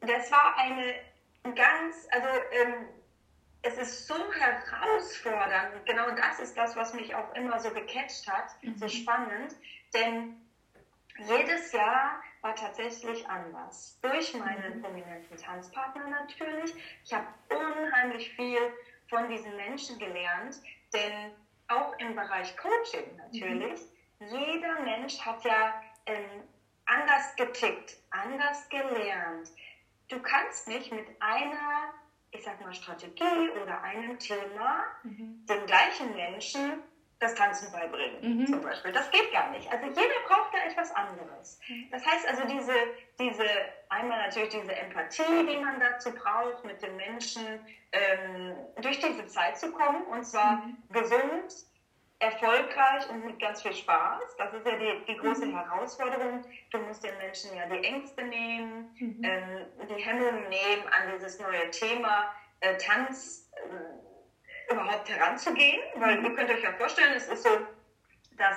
das 0.00 0.30
war 0.30 0.56
eine 0.58 0.94
ganz, 1.54 2.08
also 2.10 2.28
ähm, 2.52 2.88
es 3.62 3.78
ist 3.78 4.06
so 4.06 4.14
herausfordernd. 4.32 5.86
Genau 5.86 6.10
das 6.10 6.40
ist 6.40 6.56
das, 6.56 6.76
was 6.76 6.94
mich 6.94 7.14
auch 7.14 7.34
immer 7.34 7.58
so 7.60 7.70
gecatcht 7.70 8.28
hat, 8.28 8.50
mhm. 8.62 8.76
so 8.76 8.88
spannend. 8.88 9.54
Denn 9.94 10.36
jedes 11.18 11.72
Jahr 11.72 12.20
war 12.40 12.54
tatsächlich 12.56 13.28
anders. 13.28 13.98
Durch 14.02 14.34
meinen 14.34 14.78
mhm. 14.78 14.82
prominenten 14.82 15.36
Tanzpartner 15.36 16.08
natürlich. 16.08 16.74
Ich 17.04 17.12
habe 17.12 17.26
unheimlich 17.48 18.34
viel 18.34 18.58
von 19.08 19.28
diesen 19.28 19.54
Menschen 19.56 19.98
gelernt, 19.98 20.56
denn 20.92 21.32
auch 21.68 21.96
im 21.98 22.14
Bereich 22.14 22.56
Coaching 22.56 23.16
natürlich, 23.16 23.80
mhm. 24.18 24.26
jeder 24.26 24.80
Mensch 24.80 25.20
hat 25.20 25.44
ja 25.44 25.80
ähm, 26.06 26.42
anders 26.86 27.36
getickt, 27.36 27.96
anders 28.10 28.68
gelernt. 28.68 29.50
Du 30.08 30.20
kannst 30.20 30.68
nicht 30.68 30.92
mit 30.92 31.06
einer, 31.20 31.94
ich 32.32 32.42
sag 32.42 32.60
mal, 32.60 32.72
Strategie 32.72 33.50
oder 33.62 33.82
einem 33.82 34.18
Thema 34.18 34.84
mhm. 35.02 35.46
den 35.46 35.66
gleichen 35.66 36.14
Menschen 36.14 36.82
das 37.22 37.34
Tanzen 37.36 37.70
beibringen, 37.70 38.40
mhm. 38.40 38.46
zum 38.46 38.60
Beispiel. 38.62 38.90
Das 38.90 39.10
geht 39.10 39.30
gar 39.32 39.50
nicht. 39.50 39.70
Also 39.70 39.86
jeder 39.86 40.20
braucht 40.26 40.52
da 40.52 40.58
etwas 40.66 40.92
anderes. 40.92 41.60
Mhm. 41.68 41.88
Das 41.92 42.04
heißt 42.04 42.26
also 42.26 42.42
diese, 42.48 42.74
diese, 43.18 43.44
einmal 43.88 44.18
natürlich 44.26 44.48
diese 44.48 44.74
Empathie, 44.74 45.46
die 45.46 45.58
man 45.58 45.78
dazu 45.78 46.12
braucht, 46.12 46.64
mit 46.64 46.82
den 46.82 46.96
Menschen 46.96 47.64
ähm, 47.92 48.56
durch 48.80 48.98
diese 48.98 49.26
Zeit 49.28 49.56
zu 49.56 49.70
kommen 49.70 50.02
und 50.06 50.24
zwar 50.24 50.66
mhm. 50.66 50.76
gesund, 50.90 51.54
erfolgreich 52.22 53.08
und 53.10 53.24
mit 53.24 53.40
ganz 53.40 53.62
viel 53.62 53.74
Spaß. 53.74 54.36
Das 54.38 54.54
ist 54.54 54.66
ja 54.66 54.76
die, 54.76 55.04
die 55.06 55.16
große 55.16 55.46
mhm. 55.46 55.56
Herausforderung. 55.56 56.44
Du 56.70 56.78
musst 56.78 57.02
den 57.04 57.16
Menschen 57.18 57.56
ja 57.56 57.66
die 57.66 57.84
Ängste 57.84 58.22
nehmen, 58.22 58.94
mhm. 58.98 59.24
ähm, 59.24 59.66
die 59.88 60.02
Hemmungen 60.02 60.48
nehmen 60.48 60.86
an 60.86 61.12
dieses 61.12 61.40
neue 61.40 61.70
Thema 61.70 62.32
äh, 62.60 62.76
Tanz. 62.78 63.50
Äh, 63.56 64.02
überhaupt 64.72 65.08
heranzugehen, 65.08 65.82
weil 65.96 66.18
mhm. 66.18 66.26
ihr 66.26 66.34
könnt 66.34 66.50
euch 66.50 66.62
ja 66.62 66.72
vorstellen, 66.72 67.12
es 67.14 67.28
ist 67.28 67.42
so, 67.42 67.50
dass 68.36 68.56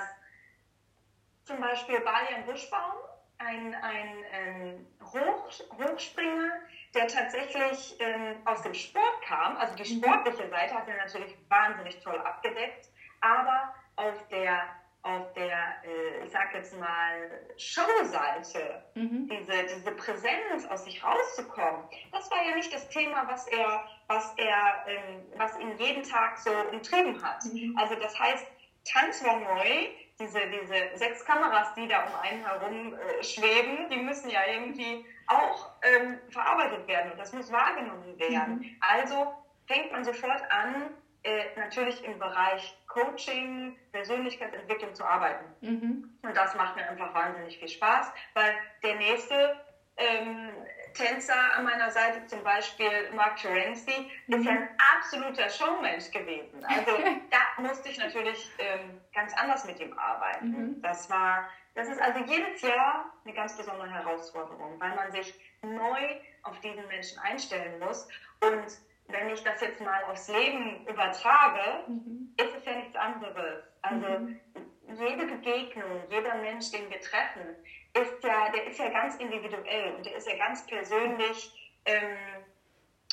zum 1.44 1.60
Beispiel 1.60 2.00
Balian 2.00 2.44
Buschbaum, 2.46 2.92
ein, 3.38 3.74
ein 3.74 4.24
ähm, 4.32 4.86
Hoch, 5.02 5.50
Hochspringer, 5.78 6.52
der 6.94 7.06
tatsächlich 7.06 7.96
ähm, 8.00 8.36
aus 8.46 8.62
dem 8.62 8.72
Sport 8.72 9.22
kam, 9.26 9.56
also 9.58 9.74
die 9.74 9.94
mhm. 9.94 10.02
sportliche 10.02 10.48
Seite 10.48 10.74
hat 10.74 10.88
er 10.88 10.96
natürlich 10.96 11.36
wahnsinnig 11.48 12.00
toll 12.00 12.18
abgedeckt, 12.18 12.88
aber 13.26 13.74
auf 13.96 14.28
der 14.28 14.62
auf 15.06 15.32
der, 15.34 15.76
äh, 15.84 16.24
ich 16.24 16.32
sag 16.32 16.52
jetzt 16.52 16.76
mal, 16.80 17.30
Showseite, 17.56 18.82
mhm. 18.94 19.28
diese, 19.28 19.62
diese 19.62 19.92
Präsenz 19.92 20.66
aus 20.68 20.84
sich 20.84 21.02
rauszukommen, 21.02 21.84
das 22.10 22.28
war 22.28 22.44
ja 22.44 22.56
nicht 22.56 22.74
das 22.74 22.88
Thema, 22.88 23.24
was 23.28 23.46
er, 23.46 23.84
was 24.08 24.34
er, 24.36 24.84
ähm, 24.88 25.22
was 25.36 25.56
ihn 25.60 25.78
jeden 25.78 26.02
Tag 26.02 26.38
so 26.38 26.50
umtrieben 26.72 27.22
hat. 27.22 27.44
Mhm. 27.44 27.78
Also 27.78 27.94
das 27.94 28.18
heißt, 28.18 28.46
Tanz 28.84 29.24
war 29.24 29.38
neu, 29.38 29.88
diese, 30.18 30.40
diese 30.48 30.96
sechs 30.96 31.24
Kameras, 31.24 31.72
die 31.74 31.86
da 31.86 32.04
um 32.04 32.14
einen 32.22 32.44
herum 32.44 32.94
äh, 32.94 33.22
schweben, 33.22 33.88
die 33.88 33.98
müssen 33.98 34.28
ja 34.28 34.40
irgendwie 34.48 35.04
auch 35.28 35.70
ähm, 35.82 36.18
verarbeitet 36.30 36.86
werden 36.88 37.12
und 37.12 37.18
das 37.18 37.32
muss 37.32 37.52
wahrgenommen 37.52 38.18
werden. 38.18 38.58
Mhm. 38.58 38.76
Also 38.80 39.34
fängt 39.68 39.92
man 39.92 40.04
sofort 40.04 40.42
an, 40.50 40.90
äh, 41.26 41.58
natürlich 41.58 42.04
im 42.04 42.18
Bereich 42.20 42.78
Coaching, 42.86 43.76
Persönlichkeitsentwicklung 43.90 44.94
zu 44.94 45.04
arbeiten. 45.04 45.44
Mhm. 45.60 46.18
Und 46.22 46.36
das 46.36 46.54
macht 46.54 46.76
mir 46.76 46.88
einfach 46.88 47.12
wahnsinnig 47.12 47.58
viel 47.58 47.68
Spaß, 47.68 48.12
weil 48.34 48.54
der 48.84 48.94
nächste 48.94 49.60
ähm, 49.96 50.50
Tänzer 50.94 51.54
an 51.56 51.64
meiner 51.64 51.90
Seite, 51.90 52.24
zum 52.26 52.44
Beispiel 52.44 53.10
Mark 53.12 53.38
Terenzi, 53.38 54.08
mhm. 54.28 54.34
ist 54.36 54.44
ja 54.46 54.52
ein 54.52 54.68
absoluter 54.96 55.50
Showmensch 55.50 56.12
gewesen. 56.12 56.64
Also 56.64 56.92
da 57.30 57.60
musste 57.60 57.88
ich 57.88 57.98
natürlich 57.98 58.48
ähm, 58.58 59.00
ganz 59.12 59.34
anders 59.36 59.64
mit 59.64 59.80
ihm 59.80 59.98
arbeiten. 59.98 60.50
Mhm. 60.50 60.82
Das 60.82 61.10
war, 61.10 61.48
das 61.74 61.88
ist 61.88 62.00
also 62.00 62.20
jedes 62.20 62.62
Jahr 62.62 63.12
eine 63.24 63.34
ganz 63.34 63.56
besondere 63.56 63.90
Herausforderung, 63.90 64.78
weil 64.78 64.94
man 64.94 65.10
sich 65.10 65.34
neu 65.62 66.20
auf 66.44 66.60
diesen 66.60 66.86
Menschen 66.86 67.18
einstellen 67.18 67.80
muss 67.80 68.08
und 68.40 68.78
wenn 69.08 69.30
ich 69.30 69.42
das 69.42 69.60
jetzt 69.60 69.80
mal 69.80 70.04
aufs 70.04 70.28
Leben 70.28 70.86
übertrage, 70.86 71.88
mhm. 71.88 72.34
ist 72.38 72.56
es 72.56 72.64
ja 72.64 72.76
nichts 72.76 72.96
anderes. 72.96 73.64
Also 73.82 74.06
mhm. 74.06 74.40
jede 74.88 75.26
Begegnung, 75.26 76.02
jeder 76.10 76.34
Mensch, 76.36 76.70
den 76.70 76.90
wir 76.90 77.00
treffen, 77.00 77.56
ist 77.94 78.22
ja, 78.24 78.50
der 78.50 78.66
ist 78.66 78.78
ja 78.78 78.88
ganz 78.90 79.16
individuell 79.16 79.94
und 79.94 80.06
der 80.06 80.16
ist 80.16 80.28
ja 80.28 80.36
ganz 80.36 80.66
persönlich 80.66 81.72
ähm, 81.84 82.44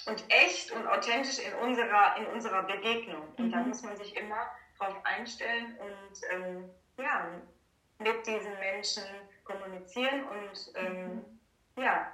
und 0.08 0.24
echt 0.30 0.72
und 0.72 0.88
authentisch 0.88 1.40
in 1.40 1.54
unserer, 1.56 2.18
in 2.18 2.26
unserer 2.28 2.64
Begegnung. 2.64 3.28
Und 3.38 3.48
mhm. 3.48 3.52
da 3.52 3.58
muss 3.60 3.84
man 3.84 3.96
sich 3.96 4.16
immer 4.18 4.48
drauf 4.78 4.96
einstellen 5.04 5.78
und 5.80 6.22
ähm, 6.32 6.70
ja, 6.98 7.30
mit 8.00 8.26
diesen 8.26 8.58
Menschen 8.60 9.04
kommunizieren 9.44 10.24
und 10.26 10.72
ähm, 10.76 11.24
mhm. 11.76 11.84
ja, 11.84 12.12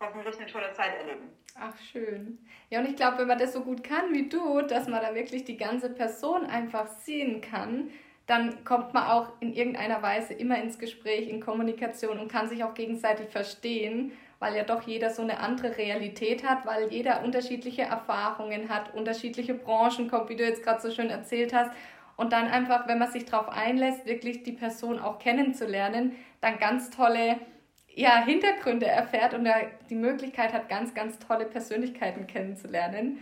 hoffentlich 0.00 0.38
eine 0.38 0.50
tolle 0.50 0.72
Zeit 0.72 0.94
erleben. 0.96 1.30
Ach, 1.54 1.74
schön. 1.92 2.38
Ja, 2.70 2.80
und 2.80 2.88
ich 2.88 2.96
glaube, 2.96 3.18
wenn 3.18 3.28
man 3.28 3.38
das 3.38 3.52
so 3.52 3.60
gut 3.62 3.84
kann 3.84 4.12
wie 4.12 4.28
du, 4.28 4.62
dass 4.62 4.88
man 4.88 5.02
da 5.02 5.14
wirklich 5.14 5.44
die 5.44 5.56
ganze 5.56 5.90
Person 5.90 6.46
einfach 6.46 6.86
sehen 6.88 7.40
kann, 7.40 7.90
dann 8.26 8.64
kommt 8.64 8.94
man 8.94 9.04
auch 9.08 9.32
in 9.40 9.52
irgendeiner 9.52 10.00
Weise 10.02 10.32
immer 10.32 10.58
ins 10.62 10.78
Gespräch, 10.78 11.28
in 11.28 11.40
Kommunikation 11.40 12.18
und 12.18 12.30
kann 12.30 12.48
sich 12.48 12.64
auch 12.64 12.74
gegenseitig 12.74 13.28
verstehen, 13.28 14.12
weil 14.38 14.56
ja 14.56 14.64
doch 14.64 14.82
jeder 14.82 15.10
so 15.10 15.22
eine 15.22 15.40
andere 15.40 15.76
Realität 15.76 16.42
hat, 16.48 16.64
weil 16.64 16.90
jeder 16.90 17.22
unterschiedliche 17.22 17.82
Erfahrungen 17.82 18.68
hat, 18.68 18.94
unterschiedliche 18.94 19.54
Branchen 19.54 20.08
kommt, 20.08 20.30
wie 20.30 20.36
du 20.36 20.44
jetzt 20.44 20.62
gerade 20.64 20.80
so 20.80 20.90
schön 20.90 21.10
erzählt 21.10 21.52
hast. 21.52 21.70
Und 22.16 22.32
dann 22.32 22.46
einfach, 22.46 22.88
wenn 22.88 22.98
man 22.98 23.10
sich 23.10 23.24
darauf 23.26 23.48
einlässt, 23.48 24.06
wirklich 24.06 24.42
die 24.42 24.52
Person 24.52 24.98
auch 24.98 25.18
kennenzulernen, 25.18 26.16
dann 26.40 26.58
ganz 26.58 26.90
tolle 26.90 27.36
ja, 27.94 28.24
Hintergründe 28.24 28.86
erfährt 28.86 29.34
und 29.34 29.48
die 29.90 29.94
Möglichkeit 29.94 30.52
hat, 30.52 30.68
ganz, 30.68 30.94
ganz 30.94 31.18
tolle 31.18 31.44
Persönlichkeiten 31.44 32.26
kennenzulernen. 32.26 33.18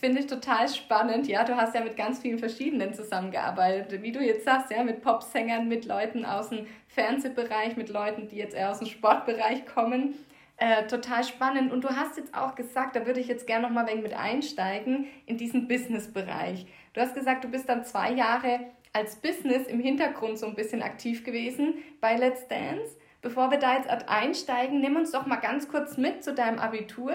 Finde 0.00 0.20
ich 0.20 0.26
total 0.26 0.68
spannend. 0.68 1.28
Ja, 1.28 1.44
du 1.44 1.56
hast 1.56 1.74
ja 1.74 1.80
mit 1.80 1.96
ganz 1.96 2.18
vielen 2.18 2.38
verschiedenen 2.38 2.92
zusammengearbeitet. 2.92 4.02
Wie 4.02 4.10
du 4.10 4.20
jetzt 4.20 4.44
sagst, 4.44 4.72
ja, 4.72 4.82
mit 4.82 5.00
Popsängern, 5.00 5.68
mit 5.68 5.84
Leuten 5.84 6.24
aus 6.24 6.48
dem 6.48 6.66
Fernsehbereich, 6.88 7.76
mit 7.76 7.88
Leuten, 7.88 8.26
die 8.28 8.36
jetzt 8.36 8.54
eher 8.54 8.70
aus 8.70 8.80
dem 8.80 8.88
Sportbereich 8.88 9.64
kommen. 9.64 10.14
Äh, 10.56 10.86
total 10.86 11.22
spannend. 11.22 11.70
Und 11.72 11.84
du 11.84 11.90
hast 11.90 12.16
jetzt 12.16 12.34
auch 12.34 12.56
gesagt, 12.56 12.96
da 12.96 13.06
würde 13.06 13.20
ich 13.20 13.28
jetzt 13.28 13.46
gerne 13.46 13.66
noch 13.66 13.72
mal 13.72 13.86
ein 13.86 14.02
mit 14.02 14.14
einsteigen, 14.14 15.06
in 15.26 15.36
diesen 15.36 15.68
Business-Bereich. 15.68 16.66
Du 16.94 17.00
hast 17.00 17.14
gesagt, 17.14 17.44
du 17.44 17.48
bist 17.48 17.68
dann 17.68 17.84
zwei 17.84 18.10
Jahre 18.12 18.60
als 18.92 19.16
Business 19.16 19.68
im 19.68 19.80
Hintergrund 19.80 20.38
so 20.38 20.46
ein 20.46 20.54
bisschen 20.54 20.82
aktiv 20.82 21.24
gewesen 21.24 21.74
bei 22.00 22.16
Let's 22.16 22.48
Dance. 22.48 22.96
Bevor 23.26 23.50
wir 23.50 23.58
da 23.58 23.74
jetzt 23.74 23.88
einsteigen, 24.08 24.80
nimm 24.80 24.94
uns 24.94 25.10
doch 25.10 25.26
mal 25.26 25.40
ganz 25.40 25.68
kurz 25.68 25.96
mit 25.96 26.22
zu 26.22 26.32
deinem 26.32 26.60
Abitur. 26.60 27.12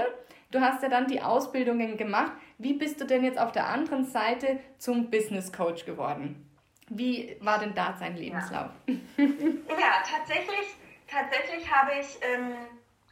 Du 0.51 0.59
hast 0.59 0.83
ja 0.83 0.89
dann 0.89 1.07
die 1.07 1.21
Ausbildungen 1.21 1.95
gemacht. 1.95 2.33
Wie 2.57 2.73
bist 2.73 2.99
du 2.99 3.05
denn 3.05 3.23
jetzt 3.23 3.39
auf 3.39 3.53
der 3.53 3.67
anderen 3.67 4.03
Seite 4.03 4.59
zum 4.77 5.09
Business 5.09 5.53
Coach 5.53 5.85
geworden? 5.85 6.51
Wie 6.89 7.37
war 7.39 7.59
denn 7.59 7.73
da 7.73 7.95
sein 7.97 8.17
Lebenslauf? 8.17 8.71
Ja, 8.87 8.93
ja 9.23 10.03
tatsächlich, 10.05 10.75
tatsächlich 11.07 11.73
habe 11.73 11.91
ich, 12.01 12.19
ähm, 12.23 12.55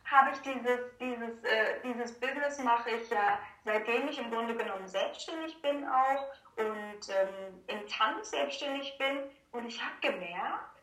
habe 0.03 0.31
ich 0.33 0.39
dieses, 0.41 0.79
dieses, 0.99 1.43
äh, 1.45 1.79
dieses 1.85 2.19
Business 2.19 2.61
mache 2.61 2.89
ich 3.01 3.09
ja 3.09 3.39
seitdem 3.63 4.09
ich 4.09 4.19
im 4.19 4.29
Grunde 4.29 4.57
genommen 4.57 4.89
selbstständig 4.89 5.61
bin 5.61 5.87
auch 5.87 6.25
und 6.57 7.09
ähm, 7.09 7.63
im 7.67 7.87
Tanz 7.87 8.31
selbstständig 8.31 8.97
bin. 8.97 9.19
Und 9.53 9.65
ich 9.67 9.81
habe 9.81 9.95
gemerkt, 10.01 10.78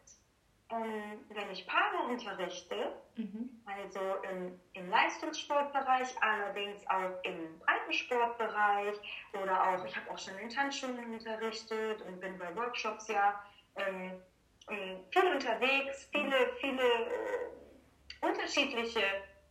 ähm, 0.70 1.24
wenn 1.28 1.50
ich 1.50 1.66
Paare 1.66 2.08
unterrichte, 2.10 2.96
mhm. 3.16 3.62
also 3.66 4.00
im, 4.30 4.60
im, 4.72 4.90
Leistungssportbereich, 4.90 6.08
allerdings 6.20 6.84
auch 6.88 7.22
im 7.22 7.58
Breitensportbereich 7.60 8.96
oder 9.40 9.62
auch, 9.62 9.84
ich 9.84 9.96
habe 9.96 10.10
auch 10.10 10.18
schon 10.18 10.36
in 10.38 10.50
Tanzschulen 10.50 11.14
unterrichtet 11.14 12.02
und 12.02 12.20
bin 12.20 12.36
bei 12.38 12.54
Workshops 12.56 13.06
ja 13.08 13.40
ähm, 13.76 14.20
ähm 14.68 15.04
viel 15.10 15.32
unterwegs, 15.32 16.08
viele, 16.10 16.52
viele 16.60 16.82
äh, 16.82 18.26
unterschiedliche 18.26 19.02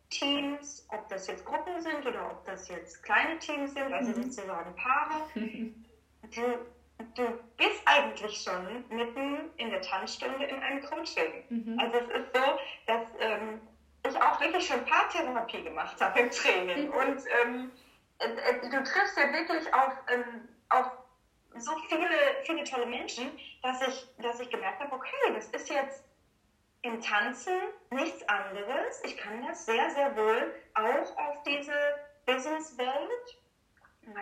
Teams, 0.09 0.86
ob 0.91 1.07
das 1.07 1.28
jetzt 1.28 1.45
Gruppen 1.45 1.82
sind 1.82 2.05
oder 2.05 2.32
ob 2.32 2.45
das 2.45 2.68
jetzt 2.68 3.01
kleine 3.03 3.39
Teams 3.39 3.74
sind, 3.74 3.93
also 3.93 4.11
mhm. 4.11 4.24
sozusagen 4.24 4.76
Paare. 4.76 5.30
Die, 5.36 6.41
du 7.16 7.39
bist 7.58 7.82
eigentlich 7.86 8.41
schon 8.41 8.86
mitten 8.89 9.50
in 9.58 9.70
der 9.70 9.82
Tanzstunde 9.82 10.46
in 10.46 10.60
einem 10.62 10.84
Coaching. 10.84 11.43
Mhm. 11.50 11.80
Also 11.80 11.98
es 11.98 12.08
ist 12.10 12.36
so, 12.36 12.60
dass 12.88 13.08
ähm, 13.20 13.62
ich 14.08 14.22
auch 14.22 14.39
wirklich 14.39 14.68
schon 14.68 14.86
Paartherapie 14.86 15.64
gemacht 15.64 16.00
habe 16.00 16.20
im 16.20 16.32
Training. 16.32 16.88
Mhm. 16.88 16.93
Und 16.93 17.24
ähm, 17.43 17.72
äh, 18.20 18.28
äh, 18.28 18.70
du 18.70 18.84
triffst 18.84 19.18
ja 19.18 19.32
wirklich 19.32 19.74
auf, 19.74 19.93
ähm, 20.10 20.48
auf 20.70 20.91
so 21.58 21.72
viele, 21.89 22.08
viele 22.43 22.64
tolle 22.64 22.86
Menschen, 22.86 23.32
dass 23.62 23.82
ich, 23.88 24.08
dass 24.20 24.39
ich 24.39 24.50
gemerkt 24.50 24.80
habe, 24.82 24.93
okay, 24.93 25.34
das 25.34 25.48
ist 25.48 25.70
jetzt 25.70 26.04
im 26.82 27.02
Tanzen 27.02 27.54
nichts 27.89 28.28
anderes. 28.28 29.02
Ich 29.04 29.18
kann 29.18 29.46
das 29.48 29.66
sehr, 29.66 29.89
sehr 29.91 30.16
wohl 30.16 30.54
auch 30.76 31.18
auf 31.18 31.43
diese 31.43 31.74
Businesswelt 32.26 33.38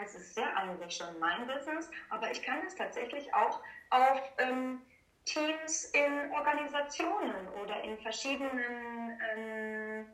es 0.03 0.15
ist 0.15 0.35
sehr 0.35 0.55
eigentlich 0.55 0.95
schon 0.95 1.17
mein 1.19 1.47
Business, 1.47 1.89
aber 2.09 2.31
ich 2.31 2.41
kann 2.41 2.59
es 2.65 2.75
tatsächlich 2.75 3.33
auch 3.33 3.61
auf 3.89 4.21
ähm, 4.37 4.81
Teams 5.25 5.85
in 5.85 6.31
Organisationen 6.31 7.47
oder 7.61 7.81
in 7.83 7.97
verschiedenen, 7.99 9.19
ähm, 9.35 10.05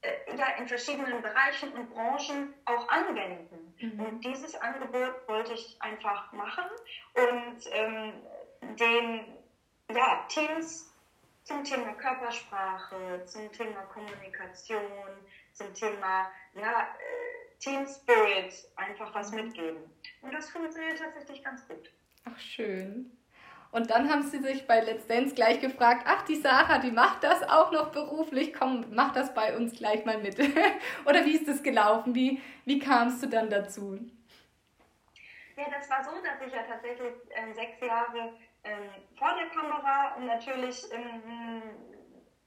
äh, 0.00 0.36
ja, 0.36 0.56
in 0.58 0.66
verschiedenen 0.66 1.20
Bereichen 1.20 1.72
und 1.72 1.90
Branchen 1.90 2.54
auch 2.64 2.88
anwenden. 2.88 3.74
Mhm. 3.78 4.00
Und 4.00 4.24
dieses 4.24 4.54
Angebot 4.54 5.28
wollte 5.28 5.52
ich 5.52 5.76
einfach 5.80 6.32
machen 6.32 6.64
und 7.14 7.58
ähm, 7.72 8.12
den 8.76 9.36
ja, 9.94 10.24
Teams 10.28 10.90
zum 11.44 11.64
Thema 11.64 11.92
Körpersprache, 11.94 13.24
zum 13.26 13.52
Thema 13.52 13.82
Kommunikation, 13.92 15.10
zum 15.52 15.74
Thema 15.74 16.30
ja, 16.54 16.82
äh, 16.82 17.41
Team 17.62 17.86
Spirit 17.86 18.52
einfach 18.76 19.14
was 19.14 19.30
mitgeben. 19.30 19.78
Und 20.20 20.34
das 20.34 20.50
funktioniert 20.50 20.98
tatsächlich 20.98 21.44
ganz 21.44 21.66
gut. 21.68 21.92
Ach, 22.24 22.38
schön. 22.38 23.16
Und 23.70 23.90
dann 23.90 24.10
haben 24.10 24.22
sie 24.22 24.38
sich 24.38 24.66
bei 24.66 24.80
Let's 24.80 25.06
Dance 25.06 25.34
gleich 25.34 25.60
gefragt, 25.60 26.02
ach, 26.06 26.22
die 26.22 26.36
Sarah, 26.36 26.78
die 26.78 26.90
macht 26.90 27.24
das 27.24 27.42
auch 27.44 27.72
noch 27.72 27.90
beruflich, 27.90 28.52
komm, 28.52 28.84
mach 28.90 29.12
das 29.12 29.32
bei 29.32 29.56
uns 29.56 29.74
gleich 29.78 30.04
mal 30.04 30.18
mit. 30.18 30.38
Oder 31.06 31.24
wie 31.24 31.36
ist 31.36 31.48
das 31.48 31.62
gelaufen? 31.62 32.14
Wie, 32.14 32.42
wie 32.66 32.78
kamst 32.78 33.22
du 33.22 33.28
dann 33.28 33.48
dazu? 33.48 33.98
Ja, 35.56 35.64
das 35.70 35.88
war 35.88 36.04
so, 36.04 36.10
dass 36.22 36.46
ich 36.46 36.52
ja 36.52 36.62
tatsächlich 36.64 37.14
äh, 37.30 37.54
sechs 37.54 37.80
Jahre 37.80 38.34
ähm, 38.64 38.90
vor 39.16 39.34
der 39.38 39.48
Kamera 39.48 40.18
natürlich 40.18 40.84
ähm, 40.92 41.62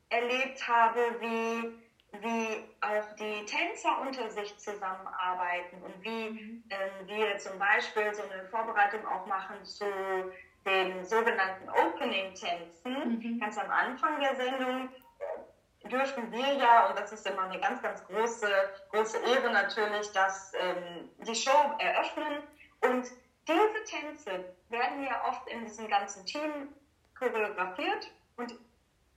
erlebt 0.10 0.68
habe, 0.68 1.00
wie 1.20 1.85
wie 2.22 2.64
auch 2.82 3.16
die 3.18 3.46
Tänzer 3.46 4.02
unter 4.02 4.30
sich 4.30 4.58
zusammenarbeiten 4.58 5.82
und 5.82 6.04
wie 6.04 6.64
ähm, 6.70 7.08
wir 7.08 7.38
zum 7.38 7.58
Beispiel 7.60 8.14
so 8.14 8.24
eine 8.24 8.46
Vorbereitung 8.46 9.06
auch 9.08 9.26
machen 9.26 9.64
zu 9.64 9.86
den 10.66 11.06
sogenannten 11.06 11.70
Opening-Tänzen. 11.70 13.20
Mhm. 13.20 13.40
Ganz 13.40 13.58
am 13.58 13.70
Anfang 13.70 14.20
der 14.20 14.36
Sendung 14.36 14.90
äh, 15.20 15.88
dürfen 15.88 16.32
wir 16.32 16.54
ja, 16.54 16.88
und 16.88 17.00
das 17.00 17.12
ist 17.12 17.28
immer 17.28 17.44
eine 17.44 17.60
ganz, 17.60 17.82
ganz 17.82 18.06
große, 18.08 18.50
große 18.92 19.20
Ehre 19.20 19.52
natürlich, 19.52 20.12
dass 20.12 20.54
ähm, 20.60 21.10
die 21.20 21.36
Show 21.36 21.76
eröffnen. 21.80 22.44
Und 22.82 23.08
diese 23.48 23.84
Tänze 23.86 24.54
werden 24.70 25.04
ja 25.04 25.24
oft 25.30 25.48
in 25.48 25.66
diesem 25.66 25.88
ganzen 25.88 26.26
Team 26.26 26.74
choreografiert 27.18 28.12
und 28.38 28.56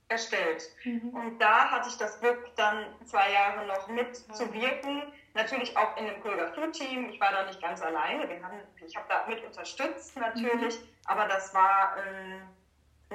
erstellt. 0.09 0.63
Mhm. 0.83 1.09
Und 1.09 1.39
da 1.39 1.69
hatte 1.71 1.89
ich 1.89 1.97
das 1.97 2.19
Glück, 2.19 2.51
dann 2.55 2.85
zwei 3.05 3.31
Jahre 3.31 3.65
noch 3.67 3.87
mitzuwirken. 3.87 5.03
Natürlich 5.35 5.77
auch 5.77 5.95
in 5.97 6.07
einem 6.07 6.21
Choreografie-Team. 6.21 7.09
Ich 7.09 7.21
war 7.21 7.31
da 7.31 7.45
nicht 7.45 7.61
ganz 7.61 7.81
alleine. 7.81 8.27
Wir 8.27 8.43
haben, 8.43 8.59
ich 8.85 8.95
habe 8.95 9.05
da 9.07 9.25
mit 9.27 9.43
unterstützt 9.45 10.17
natürlich, 10.17 10.81
mhm. 10.81 10.87
aber 11.05 11.27
das 11.27 11.53
war 11.53 11.95
ähm, 11.97 12.41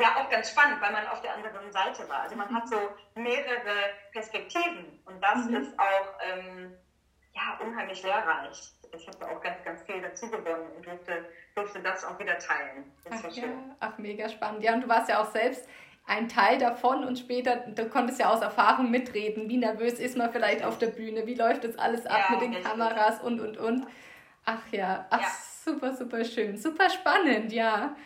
ja 0.01 0.17
auch 0.17 0.31
ganz 0.31 0.51
spannend, 0.51 0.81
weil 0.81 0.93
man 0.93 1.07
auf 1.09 1.21
der 1.21 1.35
anderen 1.35 1.71
Seite 1.73 2.09
war. 2.09 2.21
Also 2.21 2.37
man 2.37 2.51
mhm. 2.51 2.57
hat 2.57 2.69
so 2.69 2.79
mehrere 3.17 3.91
Perspektiven 4.13 5.01
und 5.07 5.21
das 5.21 5.47
mhm. 5.47 5.57
ist 5.57 5.79
auch 5.79 6.15
ähm, 6.21 6.77
ja, 7.33 7.59
unheimlich 7.61 8.03
lehrreich. 8.03 8.73
Ich 8.93 9.09
habe 9.09 9.19
da 9.19 9.29
auch 9.29 9.41
ganz, 9.41 9.63
ganz 9.65 9.83
viel 9.83 10.01
dazu 10.01 10.31
gewonnen 10.31 10.71
und 10.77 10.87
durfte, 10.87 11.25
durfte 11.57 11.81
das 11.81 12.05
auch 12.05 12.17
wieder 12.21 12.39
teilen. 12.39 12.93
Das 13.05 13.25
Ach, 13.25 13.33
ja. 13.33 13.49
Ach, 13.81 13.99
mega 13.99 14.29
spannend. 14.29 14.63
Ja, 14.63 14.75
und 14.75 14.83
du 14.83 14.89
warst 14.89 15.09
ja 15.09 15.21
auch 15.21 15.33
selbst 15.33 15.69
ein 16.07 16.29
Teil 16.29 16.59
davon 16.59 17.05
und 17.05 17.19
später, 17.19 17.57
du 17.57 17.89
konntest 17.89 18.21
ja 18.21 18.33
aus 18.33 18.43
Erfahrung 18.43 18.91
mitreden, 18.91 19.49
wie 19.49 19.57
nervös 19.57 19.95
ist 19.95 20.17
man 20.17 20.31
vielleicht 20.31 20.65
auf 20.65 20.79
der 20.79 20.89
Bühne, 20.89 21.27
wie 21.27 21.35
läuft 21.35 21.65
das 21.65 21.79
alles 21.79 22.07
ab 22.07 22.27
ja, 22.29 22.37
mit 22.37 22.43
den 22.43 22.63
Kameras 22.63 23.21
und 23.23 23.41
und 23.41 23.57
und. 23.57 23.87
Ach 24.45 24.61
ja, 24.71 25.07
ach 25.11 25.21
ja. 25.21 25.29
super, 25.65 25.95
super 25.95 26.25
schön, 26.25 26.59
super 26.59 26.91
spannend, 26.91 27.53
ja. 27.53 27.97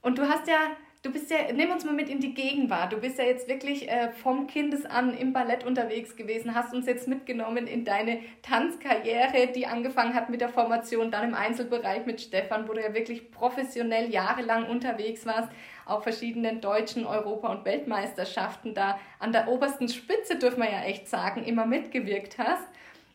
Und 0.00 0.16
du 0.16 0.26
hast 0.26 0.48
ja 0.48 0.58
du 1.02 1.12
bist 1.12 1.30
ja, 1.30 1.52
nimm 1.52 1.70
uns 1.70 1.84
mal 1.84 1.94
mit 1.94 2.08
in 2.08 2.20
die 2.20 2.34
Gegenwart. 2.34 2.92
Du 2.92 2.98
bist 2.98 3.18
ja 3.18 3.24
jetzt 3.24 3.48
wirklich 3.48 3.88
äh, 3.88 4.10
vom 4.10 4.46
Kindesan 4.46 5.16
im 5.16 5.32
Ballett 5.32 5.64
unterwegs 5.64 6.16
gewesen, 6.16 6.54
hast 6.54 6.74
uns 6.74 6.86
jetzt 6.86 7.08
mitgenommen 7.08 7.66
in 7.66 7.84
deine 7.84 8.20
Tanzkarriere, 8.42 9.48
die 9.54 9.66
angefangen 9.66 10.14
hat 10.14 10.28
mit 10.28 10.40
der 10.40 10.48
Formation, 10.48 11.10
dann 11.10 11.28
im 11.28 11.34
Einzelbereich 11.34 12.04
mit 12.06 12.20
Stefan, 12.20 12.68
wo 12.68 12.72
du 12.72 12.82
ja 12.82 12.94
wirklich 12.94 13.30
professionell 13.30 14.10
jahrelang 14.10 14.68
unterwegs 14.68 15.24
warst, 15.24 15.50
auf 15.88 16.02
verschiedenen 16.02 16.60
deutschen 16.60 17.06
Europa- 17.06 17.48
und 17.48 17.64
Weltmeisterschaften 17.64 18.74
da 18.74 18.98
an 19.18 19.32
der 19.32 19.48
obersten 19.48 19.88
Spitze, 19.88 20.36
dürfen 20.36 20.62
wir 20.62 20.70
ja 20.70 20.82
echt 20.82 21.08
sagen, 21.08 21.44
immer 21.44 21.66
mitgewirkt 21.66 22.38
hast 22.38 22.64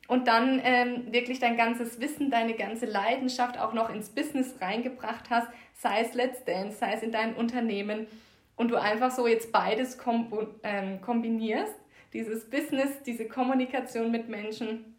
und 0.07 0.27
dann 0.27 0.61
ähm, 0.63 1.11
wirklich 1.11 1.39
dein 1.39 1.55
ganzes 1.55 1.99
Wissen, 1.99 2.29
deine 2.29 2.53
ganze 2.55 2.85
Leidenschaft 2.85 3.59
auch 3.59 3.73
noch 3.73 3.89
ins 3.89 4.09
Business 4.09 4.55
reingebracht 4.59 5.29
hast, 5.29 5.47
sei 5.73 6.01
es 6.01 6.13
Let's 6.13 6.43
Dance, 6.43 6.77
sei 6.77 6.93
es 6.93 7.03
in 7.03 7.11
deinem 7.11 7.35
Unternehmen 7.35 8.07
und 8.55 8.69
du 8.69 8.75
einfach 8.75 9.11
so 9.11 9.27
jetzt 9.27 9.51
beides 9.51 9.97
ähm, 10.63 11.01
kombinierst, 11.01 11.75
dieses 12.13 12.49
Business, 12.49 13.01
diese 13.05 13.27
Kommunikation 13.27 14.11
mit 14.11 14.29
Menschen 14.29 14.93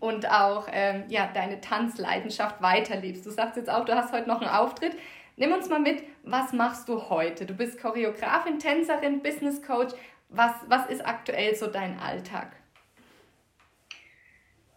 und 0.00 0.30
auch 0.30 0.66
ähm, 0.70 1.04
ja, 1.08 1.30
deine 1.32 1.60
Tanzleidenschaft 1.60 2.60
weiterlebst. 2.60 3.24
Du 3.24 3.30
sagst 3.30 3.56
jetzt 3.56 3.70
auch, 3.70 3.84
du 3.84 3.94
hast 3.94 4.12
heute 4.12 4.28
noch 4.28 4.40
einen 4.40 4.50
Auftritt. 4.50 4.96
Nimm 5.38 5.52
uns 5.52 5.68
mal 5.68 5.78
mit, 5.78 6.02
was 6.24 6.52
machst 6.52 6.88
du 6.88 7.08
heute? 7.10 7.46
Du 7.46 7.54
bist 7.54 7.80
Choreografin, 7.80 8.58
Tänzerin, 8.58 9.22
Business 9.22 9.62
Coach. 9.62 9.94
Was, 10.30 10.52
was 10.66 10.86
ist 10.88 11.00
aktuell 11.06 11.54
so 11.54 11.68
dein 11.68 11.96
Alltag? 12.00 12.56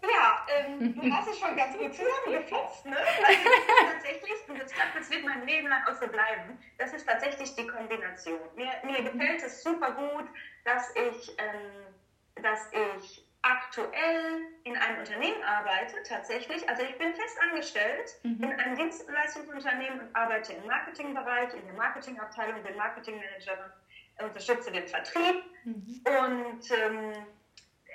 Ja, 0.04 0.46
ähm, 0.56 0.94
du 0.94 1.12
hast 1.12 1.30
es 1.30 1.40
schon 1.40 1.56
ganz 1.56 1.76
gut 1.76 1.92
zusammengefasst. 1.96 2.86
Ne? 2.86 2.96
Also, 2.96 3.50
tatsächlich, 3.92 4.50
und 4.50 4.62
das, 4.62 4.72
glaub, 4.72 4.86
das 4.96 5.10
wird 5.10 5.26
mein 5.26 5.48
Leben 5.48 5.68
lang 5.68 5.82
auch 5.90 6.00
so 6.00 6.08
bleiben, 6.08 6.60
das 6.78 6.94
ist 6.94 7.08
tatsächlich 7.08 7.56
die 7.56 7.66
Kombination. 7.66 8.40
Mir, 8.56 8.70
mir 8.84 9.02
gefällt 9.02 9.42
es 9.42 9.64
super 9.64 9.92
gut, 9.94 10.30
dass 10.64 10.94
ich, 10.96 11.30
ähm, 11.40 12.44
dass 12.44 12.70
ich 12.72 13.26
aktuell 13.42 14.42
in 14.64 14.78
einem 14.78 15.00
Unternehmen 15.00 15.44
arbeite, 15.44 16.02
tatsächlich. 16.04 16.68
Also 16.70 16.84
ich 16.84 16.98
bin 16.98 17.14
fest 17.16 17.38
angestellt 17.42 18.16
mhm. 18.24 18.44
in 18.44 18.52
einem 18.52 18.76
Dienstleistungsunternehmen 18.76 20.00
und 20.00 20.16
arbeite 20.16 20.54
im 20.54 20.66
Marketingbereich, 20.68 21.54
in 21.54 21.66
der 21.66 21.74
Marketingabteilung, 21.74 22.62
bin 22.64 22.76
Marketingmanagerin, 22.76 23.72
unterstütze 24.20 24.72
den 24.72 24.88
Vertrieb 24.88 25.44
mhm. 25.64 26.02
und 26.06 26.72
ähm, 26.72 27.14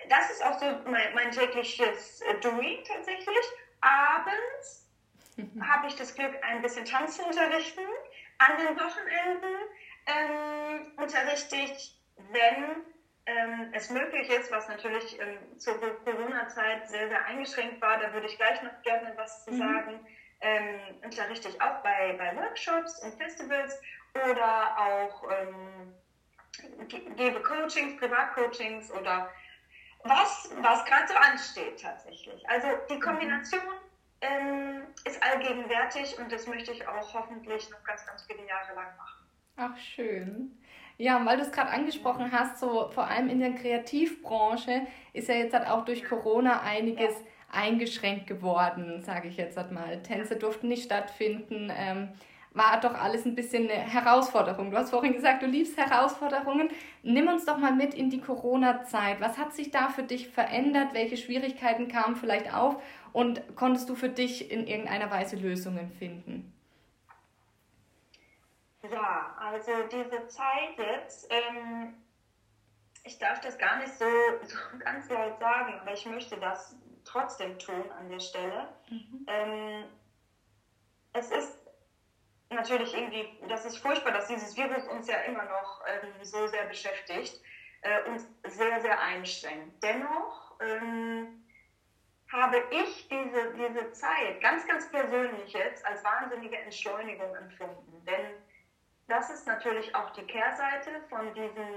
das 0.08 0.30
ist 0.30 0.44
auch 0.44 0.58
so 0.58 0.66
mein, 0.90 1.14
mein 1.14 1.30
tägliches 1.30 2.20
äh, 2.22 2.40
Doing 2.40 2.82
tatsächlich. 2.84 3.46
Abends 3.80 4.90
habe 5.60 5.86
ich 5.86 5.96
das 5.96 6.14
Glück, 6.14 6.34
ein 6.42 6.62
bisschen 6.62 6.84
Tanz 6.84 7.16
zu 7.16 7.24
unterrichten. 7.24 7.82
An 8.38 8.56
den 8.58 8.76
Wochenenden 8.76 9.54
ähm, 10.06 10.92
unterrichte 10.96 11.56
ich, 11.56 11.98
wenn 12.30 12.84
ähm, 13.26 13.68
es 13.72 13.90
möglich 13.90 14.28
ist, 14.30 14.50
was 14.50 14.68
natürlich 14.68 15.18
ähm, 15.18 15.58
zur 15.58 15.78
Corona-Zeit 16.04 16.88
sehr, 16.88 17.08
sehr 17.08 17.24
eingeschränkt 17.24 17.80
war, 17.80 17.98
da 17.98 18.12
würde 18.12 18.26
ich 18.26 18.36
gleich 18.36 18.62
noch 18.62 18.80
gerne 18.82 19.12
was 19.16 19.44
zu 19.44 19.50
mhm. 19.50 19.58
sagen, 19.58 20.00
ähm, 20.40 20.96
unterrichte 21.02 21.48
ich 21.48 21.60
auch 21.60 21.82
bei, 21.82 22.14
bei 22.14 22.34
Workshops 22.36 23.00
und 23.00 23.14
Festivals 23.16 23.80
oder 24.30 24.78
auch 24.78 25.24
ähm, 25.30 25.92
gebe 27.16 27.40
Coachings, 27.42 27.96
Privatcoachings 27.96 28.90
oder 28.90 29.28
was, 30.04 30.48
was 30.60 30.84
gerade 30.84 31.08
so 31.08 31.14
ansteht 31.14 31.80
tatsächlich. 31.80 32.48
Also 32.48 32.68
die 32.88 32.98
Kombination 33.00 33.60
ähm, 34.20 34.86
ist 35.04 35.20
allgegenwärtig 35.22 36.16
und 36.18 36.30
das 36.30 36.46
möchte 36.46 36.70
ich 36.70 36.86
auch 36.86 37.12
hoffentlich 37.12 37.68
noch 37.70 37.82
ganz, 37.82 38.04
ganz 38.06 38.24
viele 38.24 38.46
Jahre 38.46 38.72
lang 38.74 38.94
machen. 38.96 39.26
Ach, 39.56 39.76
schön. 39.76 40.54
Ja, 40.98 41.24
weil 41.26 41.36
du 41.36 41.42
es 41.42 41.52
gerade 41.52 41.70
angesprochen 41.70 42.32
hast, 42.32 42.58
so 42.58 42.88
vor 42.90 43.06
allem 43.06 43.28
in 43.28 43.38
der 43.38 43.52
Kreativbranche 43.52 44.86
ist 45.12 45.28
ja 45.28 45.34
jetzt 45.34 45.54
halt 45.54 45.68
auch 45.68 45.84
durch 45.84 46.04
Corona 46.04 46.62
einiges 46.62 47.14
eingeschränkt 47.52 48.26
geworden, 48.26 49.02
sage 49.02 49.28
ich 49.28 49.36
jetzt 49.36 49.56
halt 49.56 49.72
mal. 49.72 50.02
Tänze 50.02 50.36
durften 50.36 50.68
nicht 50.68 50.84
stattfinden. 50.84 51.70
Ähm, 51.76 52.08
war 52.56 52.80
doch 52.80 52.94
alles 52.94 53.26
ein 53.26 53.34
bisschen 53.34 53.70
eine 53.70 53.74
Herausforderung. 53.74 54.70
Du 54.70 54.78
hast 54.78 54.90
vorhin 54.90 55.12
gesagt, 55.12 55.42
du 55.42 55.46
liebst 55.46 55.76
Herausforderungen. 55.76 56.70
Nimm 57.02 57.28
uns 57.28 57.44
doch 57.44 57.58
mal 57.58 57.72
mit 57.72 57.92
in 57.92 58.08
die 58.08 58.20
Corona-Zeit. 58.20 59.20
Was 59.20 59.36
hat 59.36 59.52
sich 59.54 59.70
da 59.70 59.88
für 59.90 60.02
dich 60.02 60.28
verändert? 60.28 60.94
Welche 60.94 61.18
Schwierigkeiten 61.18 61.88
kamen 61.88 62.16
vielleicht 62.16 62.54
auf? 62.54 62.82
Und 63.12 63.42
konntest 63.56 63.90
du 63.90 63.94
für 63.94 64.08
dich 64.08 64.50
in 64.50 64.66
irgendeiner 64.66 65.10
Weise 65.10 65.36
Lösungen 65.36 65.90
finden? 65.90 66.55
Ja, 68.90 69.34
also 69.38 69.72
diese 69.90 70.26
Zeit 70.28 70.76
jetzt, 70.78 71.30
ähm, 71.30 71.94
ich 73.04 73.18
darf 73.18 73.40
das 73.40 73.56
gar 73.58 73.78
nicht 73.78 73.92
so, 73.94 74.04
so, 74.42 74.56
ganz 74.78 75.08
laut 75.08 75.38
sagen, 75.38 75.78
aber 75.80 75.92
ich 75.92 76.06
möchte 76.06 76.36
das 76.38 76.76
trotzdem 77.04 77.58
tun 77.58 77.90
an 77.92 78.08
der 78.08 78.20
Stelle. 78.20 78.68
Mhm. 78.90 79.26
Ähm, 79.28 79.84
es 81.12 81.30
ist 81.30 81.58
natürlich 82.50 82.94
irgendwie, 82.94 83.28
das 83.48 83.64
ist 83.64 83.78
furchtbar, 83.78 84.12
dass 84.12 84.28
dieses 84.28 84.56
Virus 84.56 84.86
uns 84.88 85.08
ja 85.08 85.18
immer 85.20 85.44
noch 85.44 85.82
ähm, 85.86 86.12
so 86.22 86.46
sehr 86.46 86.64
beschäftigt 86.66 87.40
äh, 87.82 88.02
und 88.08 88.20
sehr, 88.50 88.80
sehr 88.80 89.00
einschränkt. 89.00 89.82
Dennoch 89.82 90.60
ähm, 90.60 91.44
habe 92.32 92.62
ich 92.70 93.08
diese, 93.08 93.54
diese 93.54 93.92
Zeit 93.92 94.40
ganz, 94.40 94.66
ganz 94.66 94.90
persönlich 94.90 95.52
jetzt 95.52 95.86
als 95.86 96.02
wahnsinnige 96.04 96.58
Entschleunigung 96.58 97.34
empfunden. 97.36 98.04
Denn 98.04 98.32
das 99.08 99.30
ist 99.30 99.46
natürlich 99.46 99.94
auch 99.94 100.10
die 100.10 100.26
Kehrseite 100.26 101.00
von 101.08 101.32
diesen 101.34 101.68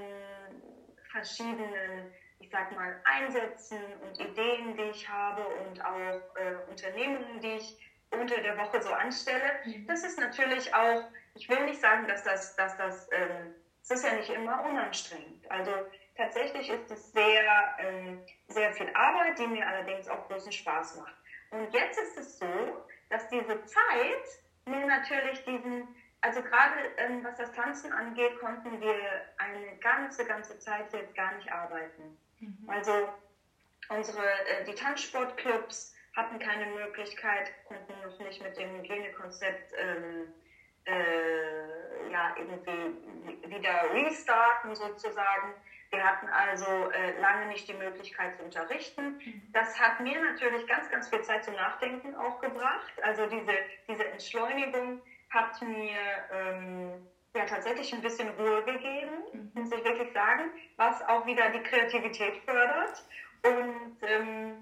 verschiedenen, 1.11 2.11
ich 2.39 2.49
sag 2.49 2.71
mal, 2.71 2.99
Einsätzen 3.03 3.81
und 4.01 4.19
Ideen, 4.19 4.75
die 4.75 4.89
ich 4.91 5.07
habe 5.07 5.45
und 5.45 5.83
auch 5.83 6.35
äh, 6.35 6.55
Unternehmungen, 6.69 7.39
die 7.41 7.55
ich 7.55 7.77
unter 8.11 8.41
der 8.41 8.57
Woche 8.57 8.81
so 8.81 8.91
anstelle. 8.91 9.59
Mhm. 9.65 9.85
Das 9.87 10.03
ist 10.03 10.19
natürlich 10.19 10.73
auch, 10.73 11.03
ich 11.35 11.47
will 11.49 11.63
nicht 11.65 11.79
sagen, 11.79 12.07
dass 12.07 12.23
das, 12.23 12.55
dass 12.55 12.75
das, 12.77 13.07
ähm, 13.11 13.53
es 13.83 13.91
ist 13.91 14.03
ja 14.03 14.13
nicht 14.13 14.29
immer 14.29 14.63
unanstrengend. 14.63 15.49
Also 15.51 15.71
tatsächlich 16.15 16.69
ist 16.69 16.91
es 16.91 17.11
sehr, 17.11 17.75
ähm, 17.79 18.25
sehr 18.47 18.73
viel 18.73 18.89
Arbeit, 18.93 19.37
die 19.37 19.47
mir 19.47 19.65
allerdings 19.67 20.07
auch 20.07 20.27
großen 20.27 20.51
Spaß 20.51 20.95
macht. 20.95 21.15
Und 21.51 21.73
jetzt 21.73 21.99
ist 21.99 22.17
es 22.17 22.39
so, 22.39 22.85
dass 23.09 23.27
diese 23.29 23.63
Zeit 23.65 24.25
mir 24.65 24.85
natürlich 24.85 25.43
diesen, 25.43 25.87
also 26.21 26.41
gerade 26.41 26.75
ähm, 26.97 27.23
was 27.23 27.37
das 27.37 27.51
Tanzen 27.53 27.93
angeht, 27.93 28.39
konnten 28.39 28.79
wir 28.81 28.95
eine 29.37 29.77
ganze, 29.77 30.25
ganze 30.25 30.59
Zeit 30.59 30.91
jetzt 30.93 31.15
gar 31.15 31.33
nicht 31.35 31.51
arbeiten. 31.51 32.17
Mhm. 32.39 32.69
Also 32.69 32.91
unsere, 33.89 34.25
äh, 34.47 34.65
die 34.65 34.75
Tanzsportclubs, 34.75 35.95
hatten 36.15 36.39
keine 36.39 36.65
Möglichkeit, 36.67 37.51
konnten 37.65 37.93
noch 38.01 38.19
nicht 38.19 38.41
mit 38.41 38.57
dem 38.57 38.77
Hygienekonzept 38.77 39.73
ähm, 39.77 40.33
äh, 40.85 42.11
ja, 42.11 42.35
irgendwie 42.37 43.49
wieder 43.49 43.91
restarten 43.93 44.75
sozusagen. 44.75 45.53
Wir 45.91 46.03
hatten 46.03 46.27
also 46.27 46.91
äh, 46.91 47.19
lange 47.19 47.47
nicht 47.47 47.67
die 47.67 47.73
Möglichkeit 47.73 48.35
zu 48.37 48.43
unterrichten. 48.43 49.17
Mhm. 49.17 49.41
Das 49.53 49.79
hat 49.79 49.99
mir 49.99 50.21
natürlich 50.21 50.67
ganz, 50.67 50.89
ganz 50.89 51.09
viel 51.09 51.21
Zeit 51.21 51.43
zum 51.43 51.55
Nachdenken 51.55 52.15
auch 52.15 52.39
gebracht. 52.39 52.91
Also 53.01 53.25
diese, 53.27 53.53
diese 53.87 54.05
Entschleunigung 54.05 55.01
hat 55.29 55.61
mir 55.61 55.97
ähm, 56.31 57.07
ja 57.35 57.45
tatsächlich 57.45 57.93
ein 57.93 58.01
bisschen 58.01 58.29
Ruhe 58.29 58.63
gegeben, 58.63 59.23
mhm. 59.31 59.51
muss 59.53 59.71
ich 59.71 59.83
wirklich 59.83 60.11
sagen, 60.11 60.51
was 60.77 61.01
auch 61.07 61.25
wieder 61.25 61.49
die 61.49 61.61
Kreativität 61.61 62.37
fördert. 62.45 63.03
Und 63.43 63.97
ähm, 64.01 64.57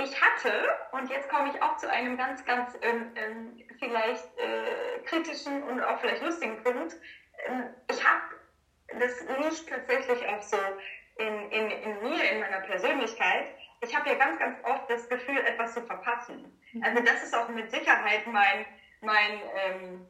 ich 0.00 0.20
hatte, 0.20 0.68
und 0.92 1.10
jetzt 1.10 1.28
komme 1.28 1.48
ich 1.48 1.60
auch 1.60 1.76
zu 1.76 1.90
einem 1.90 2.16
ganz, 2.16 2.44
ganz 2.44 2.76
ähm, 2.82 3.10
ähm, 3.16 3.60
vielleicht 3.78 4.36
äh, 4.38 5.00
kritischen 5.04 5.62
und 5.64 5.82
auch 5.82 5.98
vielleicht 5.98 6.22
lustigen 6.22 6.62
Punkt. 6.62 6.96
Ähm, 7.46 7.64
ich 7.90 8.04
habe, 8.06 8.22
das 9.00 9.20
liegt 9.22 9.68
tatsächlich 9.68 10.26
auch 10.28 10.42
so 10.42 10.56
in, 11.16 11.50
in, 11.50 11.70
in 11.70 12.02
mir, 12.02 12.30
in 12.30 12.40
meiner 12.40 12.60
Persönlichkeit. 12.60 13.46
Ich 13.80 13.96
habe 13.96 14.08
ja 14.08 14.14
ganz, 14.14 14.38
ganz 14.38 14.56
oft 14.64 14.88
das 14.88 15.08
Gefühl, 15.08 15.38
etwas 15.38 15.74
zu 15.74 15.82
verpassen. 15.82 16.56
Mhm. 16.72 16.82
Also 16.82 17.02
das 17.02 17.22
ist 17.24 17.34
auch 17.34 17.48
mit 17.48 17.70
Sicherheit 17.70 18.24
mein, 18.26 18.66
mein 19.00 19.40
ähm, 19.54 20.06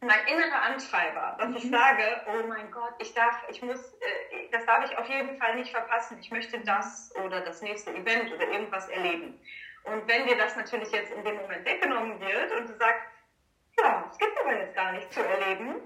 mein 0.00 0.26
innerer 0.26 0.62
Antreiber, 0.62 1.36
dass 1.38 1.48
mhm. 1.48 1.56
ich 1.56 1.70
sage, 1.70 2.20
oh 2.26 2.46
mein 2.46 2.70
Gott, 2.70 2.94
ich 2.98 3.14
darf, 3.14 3.42
ich 3.48 3.62
muss, 3.62 3.94
äh, 3.94 4.48
das 4.52 4.64
darf 4.66 4.84
ich 4.84 4.96
auf 4.96 5.08
jeden 5.08 5.38
Fall 5.38 5.56
nicht 5.56 5.70
verpassen. 5.70 6.18
Ich 6.20 6.30
möchte 6.30 6.60
das 6.60 7.14
oder 7.24 7.40
das 7.40 7.62
nächste 7.62 7.90
Event 7.94 8.32
oder 8.32 8.46
irgendwas 8.48 8.88
erleben. 8.88 9.40
Und 9.84 10.06
wenn 10.08 10.26
dir 10.26 10.36
das 10.36 10.56
natürlich 10.56 10.90
jetzt 10.90 11.12
in 11.12 11.24
dem 11.24 11.36
Moment 11.36 11.64
weggenommen 11.64 12.20
wird 12.20 12.52
und 12.52 12.68
du 12.68 12.74
sagst, 12.74 13.06
ja, 13.78 14.04
es 14.10 14.18
gibt 14.18 14.38
aber 14.40 14.56
jetzt 14.56 14.74
gar 14.74 14.92
nichts 14.92 15.14
zu 15.14 15.22
erleben, 15.22 15.80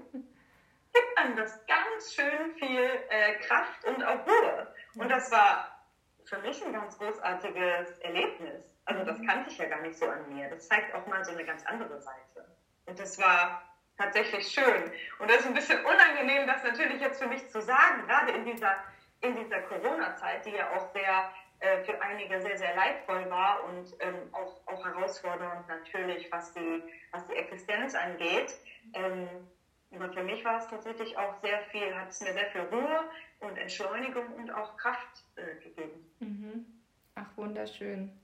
gibt 0.93 1.17
einem 1.17 1.35
das 1.35 1.65
ganz 1.67 2.13
schön 2.13 2.55
viel 2.55 2.89
äh, 3.09 3.35
Kraft 3.39 3.85
und 3.85 4.03
auch 4.03 4.25
Ruhe. 4.25 4.73
Und 4.95 5.09
das 5.09 5.31
war 5.31 5.85
für 6.25 6.39
mich 6.39 6.63
ein 6.65 6.73
ganz 6.73 6.97
großartiges 6.97 7.99
Erlebnis. 7.99 8.70
Also 8.91 9.05
das 9.05 9.21
kannte 9.21 9.49
ich 9.49 9.57
ja 9.57 9.65
gar 9.65 9.81
nicht 9.81 9.97
so 9.97 10.07
an 10.07 10.33
mir. 10.33 10.49
Das 10.49 10.67
zeigt 10.67 10.93
auch 10.93 11.05
mal 11.07 11.23
so 11.23 11.31
eine 11.31 11.45
ganz 11.45 11.65
andere 11.65 11.99
Seite. 12.01 12.45
Und 12.85 12.99
das 12.99 13.17
war 13.17 13.63
tatsächlich 13.97 14.47
schön. 14.47 14.91
Und 15.19 15.29
das 15.29 15.37
ist 15.39 15.47
ein 15.47 15.53
bisschen 15.53 15.83
unangenehm, 15.85 16.47
das 16.47 16.63
natürlich 16.63 16.99
jetzt 16.99 17.21
für 17.21 17.27
mich 17.27 17.47
zu 17.49 17.61
sagen, 17.61 18.05
gerade 18.07 18.31
in 18.31 18.45
dieser, 18.45 18.75
in 19.21 19.35
dieser 19.35 19.59
Corona-Zeit, 19.61 20.45
die 20.45 20.51
ja 20.51 20.69
auch 20.71 20.91
sehr 20.93 21.31
äh, 21.59 21.83
für 21.83 22.01
einige 22.01 22.41
sehr, 22.41 22.57
sehr 22.57 22.75
leidvoll 22.75 23.29
war 23.29 23.63
und 23.65 23.95
ähm, 23.99 24.29
auch, 24.31 24.59
auch 24.65 24.83
herausfordernd 24.83 25.67
natürlich, 25.67 26.31
was 26.31 26.51
die, 26.53 26.83
was 27.11 27.25
die 27.27 27.35
Existenz 27.35 27.93
angeht. 27.93 28.59
Ähm, 28.93 29.27
aber 29.93 30.11
für 30.11 30.23
mich 30.23 30.43
war 30.43 30.57
es 30.57 30.67
tatsächlich 30.67 31.17
auch 31.17 31.39
sehr 31.41 31.59
viel, 31.69 31.95
hat 31.95 32.09
es 32.09 32.21
mir 32.21 32.33
sehr 32.33 32.47
viel 32.47 32.61
Ruhe 32.61 33.09
und 33.39 33.57
Entschleunigung 33.57 34.31
und 34.33 34.51
auch 34.51 34.75
Kraft 34.77 35.23
äh, 35.35 35.55
gegeben. 35.61 36.09
Mhm. 36.19 36.65
Ach, 37.15 37.27
wunderschön. 37.35 38.20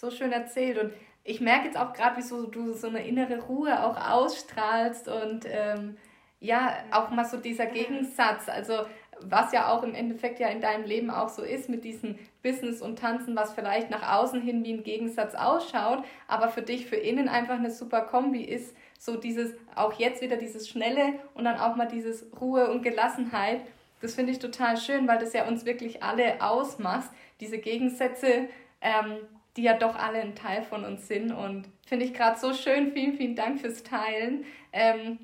So 0.00 0.10
schön 0.10 0.32
erzählt. 0.32 0.78
Und 0.78 0.94
ich 1.24 1.42
merke 1.42 1.66
jetzt 1.66 1.76
auch 1.76 1.92
gerade, 1.92 2.16
wie 2.16 2.22
so, 2.22 2.46
du 2.46 2.72
so 2.72 2.86
eine 2.86 3.06
innere 3.06 3.38
Ruhe 3.42 3.84
auch 3.84 4.00
ausstrahlst 4.00 5.08
und 5.08 5.44
ähm, 5.46 5.98
ja, 6.40 6.72
auch 6.90 7.10
mal 7.10 7.26
so 7.26 7.36
dieser 7.36 7.66
Gegensatz. 7.66 8.48
Also 8.48 8.86
was 9.20 9.52
ja 9.52 9.68
auch 9.68 9.82
im 9.82 9.94
Endeffekt 9.94 10.40
ja 10.40 10.48
in 10.48 10.62
deinem 10.62 10.84
Leben 10.84 11.10
auch 11.10 11.28
so 11.28 11.42
ist 11.42 11.68
mit 11.68 11.84
diesem 11.84 12.18
Business 12.42 12.80
und 12.80 12.98
Tanzen, 12.98 13.36
was 13.36 13.52
vielleicht 13.52 13.90
nach 13.90 14.18
außen 14.18 14.40
hin 14.40 14.64
wie 14.64 14.72
ein 14.72 14.84
Gegensatz 14.84 15.34
ausschaut, 15.34 16.02
aber 16.28 16.48
für 16.48 16.62
dich 16.62 16.86
für 16.86 16.96
innen 16.96 17.28
einfach 17.28 17.58
eine 17.58 17.70
super 17.70 18.00
Kombi 18.00 18.42
ist, 18.42 18.74
so 18.98 19.16
dieses, 19.16 19.52
auch 19.74 19.92
jetzt 19.98 20.22
wieder 20.22 20.36
dieses 20.36 20.66
Schnelle 20.66 21.12
und 21.34 21.44
dann 21.44 21.60
auch 21.60 21.76
mal 21.76 21.88
dieses 21.88 22.24
Ruhe 22.40 22.70
und 22.70 22.82
Gelassenheit. 22.82 23.60
Das 24.00 24.14
finde 24.14 24.32
ich 24.32 24.38
total 24.38 24.78
schön, 24.78 25.06
weil 25.06 25.18
das 25.18 25.34
ja 25.34 25.46
uns 25.46 25.66
wirklich 25.66 26.02
alle 26.02 26.40
ausmacht, 26.40 27.10
diese 27.40 27.58
Gegensätze, 27.58 28.48
ähm, 28.80 29.18
die 29.56 29.62
ja 29.62 29.74
doch 29.74 29.96
alle 29.96 30.20
ein 30.20 30.34
Teil 30.34 30.62
von 30.62 30.84
uns 30.84 31.08
sind. 31.08 31.32
Und 31.32 31.66
finde 31.86 32.04
ich 32.04 32.14
gerade 32.14 32.38
so 32.38 32.54
schön. 32.54 32.92
Vielen, 32.92 33.16
vielen 33.16 33.36
Dank 33.36 33.60
fürs 33.60 33.82
Teilen. 33.82 34.44
Ähm, 34.72 35.18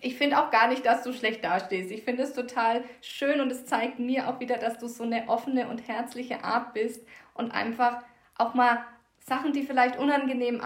ich 0.00 0.16
finde 0.16 0.38
auch 0.38 0.50
gar 0.50 0.68
nicht, 0.68 0.86
dass 0.86 1.02
du 1.02 1.12
schlecht 1.12 1.44
dastehst. 1.44 1.90
Ich 1.90 2.02
finde 2.02 2.22
es 2.22 2.32
total 2.32 2.84
schön 3.02 3.40
und 3.40 3.50
es 3.50 3.66
zeigt 3.66 3.98
mir 3.98 4.28
auch 4.28 4.40
wieder, 4.40 4.56
dass 4.56 4.78
du 4.78 4.86
so 4.86 5.04
eine 5.04 5.28
offene 5.28 5.68
und 5.68 5.86
herzliche 5.88 6.44
Art 6.44 6.72
bist 6.74 7.04
und 7.34 7.50
einfach 7.50 8.02
auch 8.38 8.54
mal 8.54 8.84
Sachen, 9.18 9.52
die 9.52 9.62
vielleicht 9.62 9.98
unangenehm 9.98 10.60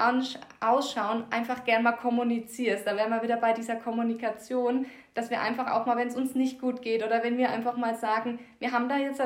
ausschauen, 0.61 1.25
einfach 1.31 1.65
gern 1.65 1.83
mal 1.83 1.93
kommunizierst. 1.93 2.87
Da 2.87 2.97
wären 2.97 3.11
wir 3.11 3.23
wieder 3.23 3.37
bei 3.37 3.53
dieser 3.53 3.77
Kommunikation, 3.77 4.87
dass 5.13 5.31
wir 5.31 5.41
einfach 5.41 5.71
auch 5.73 5.87
mal, 5.87 5.97
wenn 5.97 6.09
es 6.09 6.17
uns 6.17 6.35
nicht 6.35 6.61
gut 6.61 6.81
geht 6.81 7.05
oder 7.05 7.23
wenn 7.23 7.37
wir 7.37 7.51
einfach 7.51 7.77
mal 7.77 7.97
sagen, 7.97 8.39
wir 8.61 8.73
haben 8.73 8.89
da 8.89 8.97
jetzt 8.97 9.21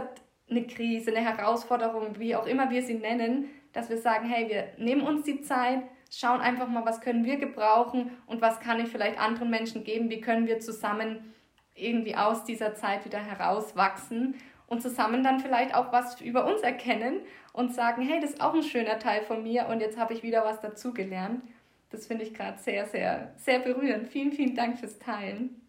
eine 0.50 0.66
Krise, 0.66 1.14
eine 1.14 1.20
Herausforderung, 1.20 2.18
wie 2.18 2.34
auch 2.34 2.46
immer 2.46 2.70
wir 2.70 2.82
sie 2.82 2.94
nennen, 2.94 3.50
dass 3.72 3.90
wir 3.90 3.98
sagen, 3.98 4.28
hey, 4.28 4.48
wir 4.48 4.84
nehmen 4.84 5.02
uns 5.02 5.24
die 5.24 5.42
Zeit, 5.42 5.82
schauen 6.10 6.40
einfach 6.40 6.68
mal, 6.68 6.84
was 6.84 7.00
können 7.00 7.24
wir 7.24 7.36
gebrauchen 7.36 8.10
und 8.26 8.40
was 8.40 8.60
kann 8.60 8.80
ich 8.80 8.88
vielleicht 8.88 9.18
anderen 9.18 9.50
Menschen 9.50 9.84
geben, 9.84 10.10
wie 10.10 10.20
können 10.20 10.46
wir 10.46 10.60
zusammen 10.60 11.34
irgendwie 11.74 12.16
aus 12.16 12.44
dieser 12.44 12.74
Zeit 12.74 13.04
wieder 13.04 13.18
herauswachsen 13.18 14.34
und 14.66 14.82
zusammen 14.82 15.22
dann 15.22 15.40
vielleicht 15.40 15.74
auch 15.74 15.92
was 15.92 16.20
über 16.20 16.46
uns 16.46 16.62
erkennen 16.62 17.20
und 17.52 17.74
sagen, 17.74 18.02
hey, 18.02 18.20
das 18.20 18.30
ist 18.30 18.40
auch 18.40 18.54
ein 18.54 18.62
schöner 18.62 18.98
Teil 18.98 19.22
von 19.22 19.42
mir 19.42 19.66
und 19.68 19.80
jetzt 19.80 19.98
habe 19.98 20.14
ich 20.14 20.22
wieder 20.22 20.44
was 20.44 20.60
dazugelernt. 20.60 21.42
Das 21.90 22.06
finde 22.06 22.24
ich 22.24 22.34
gerade 22.34 22.58
sehr, 22.58 22.86
sehr, 22.86 23.32
sehr 23.36 23.60
berührend. 23.60 24.08
Vielen, 24.08 24.32
vielen 24.32 24.54
Dank 24.54 24.78
fürs 24.78 24.98
Teilen. 24.98 25.62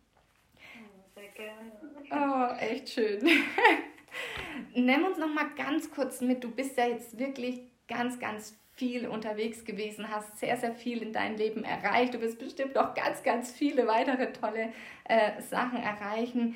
Sehr 1.16 1.30
gerne. 1.30 1.72
Oh, 2.12 2.54
echt 2.62 2.90
schön. 2.90 3.26
Nimm 4.76 5.06
uns 5.06 5.18
noch 5.18 5.34
mal 5.34 5.50
ganz 5.56 5.90
kurz 5.90 6.20
mit. 6.20 6.44
Du 6.44 6.52
bist 6.52 6.78
ja 6.78 6.88
jetzt 6.88 7.18
wirklich 7.18 7.62
ganz, 7.90 8.20
ganz 8.20 8.58
viel 8.80 9.08
unterwegs 9.08 9.66
gewesen, 9.66 10.10
hast 10.10 10.40
sehr, 10.40 10.56
sehr 10.56 10.74
viel 10.74 11.02
in 11.02 11.12
deinem 11.12 11.36
Leben 11.36 11.66
erreicht. 11.66 12.14
Du 12.14 12.22
wirst 12.22 12.40
bestimmt 12.40 12.76
noch 12.76 12.94
ganz, 12.94 13.24
ganz 13.24 13.52
viele 13.52 13.86
weitere 13.88 14.32
tolle 14.32 14.72
äh, 15.04 15.42
Sachen 15.42 15.84
erreichen. 15.84 16.56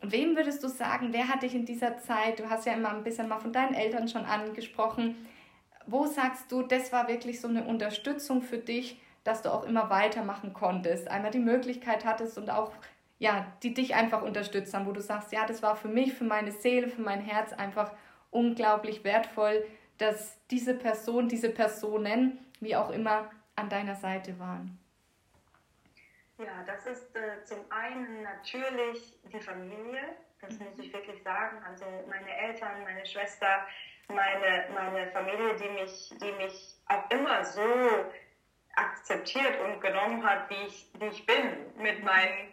Wem 0.00 0.36
würdest 0.36 0.62
du 0.62 0.68
sagen, 0.68 1.08
wer 1.10 1.28
hat 1.28 1.42
dich 1.42 1.56
in 1.56 1.66
dieser 1.66 1.98
Zeit, 1.98 2.38
du 2.38 2.48
hast 2.48 2.66
ja 2.66 2.74
immer 2.74 2.90
ein 2.90 3.02
bisschen 3.02 3.28
mal 3.28 3.40
von 3.40 3.52
deinen 3.52 3.74
Eltern 3.74 4.06
schon 4.06 4.24
angesprochen, 4.24 5.26
wo 5.86 6.06
sagst 6.06 6.52
du, 6.52 6.62
das 6.62 6.92
war 6.92 7.08
wirklich 7.08 7.40
so 7.40 7.48
eine 7.48 7.64
Unterstützung 7.64 8.42
für 8.42 8.58
dich, 8.58 9.00
dass 9.24 9.42
du 9.42 9.52
auch 9.52 9.64
immer 9.64 9.90
weitermachen 9.90 10.52
konntest, 10.52 11.08
einmal 11.08 11.32
die 11.32 11.38
Möglichkeit 11.40 12.04
hattest 12.04 12.38
und 12.38 12.50
auch, 12.50 12.72
ja, 13.18 13.46
die 13.62 13.74
dich 13.74 13.94
einfach 13.94 14.22
unterstützt 14.22 14.72
haben, 14.74 14.86
wo 14.86 14.92
du 14.92 15.00
sagst, 15.00 15.32
ja, 15.32 15.46
das 15.46 15.62
war 15.62 15.74
für 15.74 15.88
mich, 15.88 16.12
für 16.12 16.24
meine 16.24 16.52
Seele, 16.52 16.88
für 16.88 17.02
mein 17.02 17.20
Herz 17.20 17.52
einfach 17.52 17.92
unglaublich 18.30 19.02
wertvoll, 19.02 19.64
dass 19.98 20.38
diese 20.48 20.74
Person, 20.74 21.28
diese 21.28 21.50
Personen, 21.50 22.38
wie 22.60 22.76
auch 22.76 22.90
immer, 22.90 23.30
an 23.54 23.68
deiner 23.68 23.94
Seite 23.96 24.38
waren? 24.38 24.78
Ja, 26.38 26.62
das 26.66 26.86
ist 26.86 27.16
äh, 27.16 27.42
zum 27.44 27.60
einen 27.70 28.22
natürlich 28.22 29.18
die 29.32 29.40
Familie, 29.40 30.16
das 30.40 30.58
mhm. 30.58 30.66
muss 30.66 30.78
ich 30.78 30.92
wirklich 30.92 31.22
sagen. 31.22 31.62
Also 31.64 31.86
meine 32.08 32.36
Eltern, 32.36 32.82
meine 32.84 33.06
Schwester, 33.06 33.66
meine, 34.08 34.66
meine 34.74 35.10
Familie, 35.12 35.56
die 35.56 35.68
mich, 35.70 36.10
die 36.20 36.32
mich 36.32 36.74
auch 36.86 37.10
immer 37.10 37.42
so 37.44 37.62
akzeptiert 38.76 39.58
und 39.60 39.80
genommen 39.80 40.22
hat, 40.24 40.50
wie 40.50 40.66
ich, 40.66 40.90
wie 40.98 41.06
ich 41.06 41.24
bin, 41.24 41.72
mit 41.78 42.04
meinen 42.04 42.52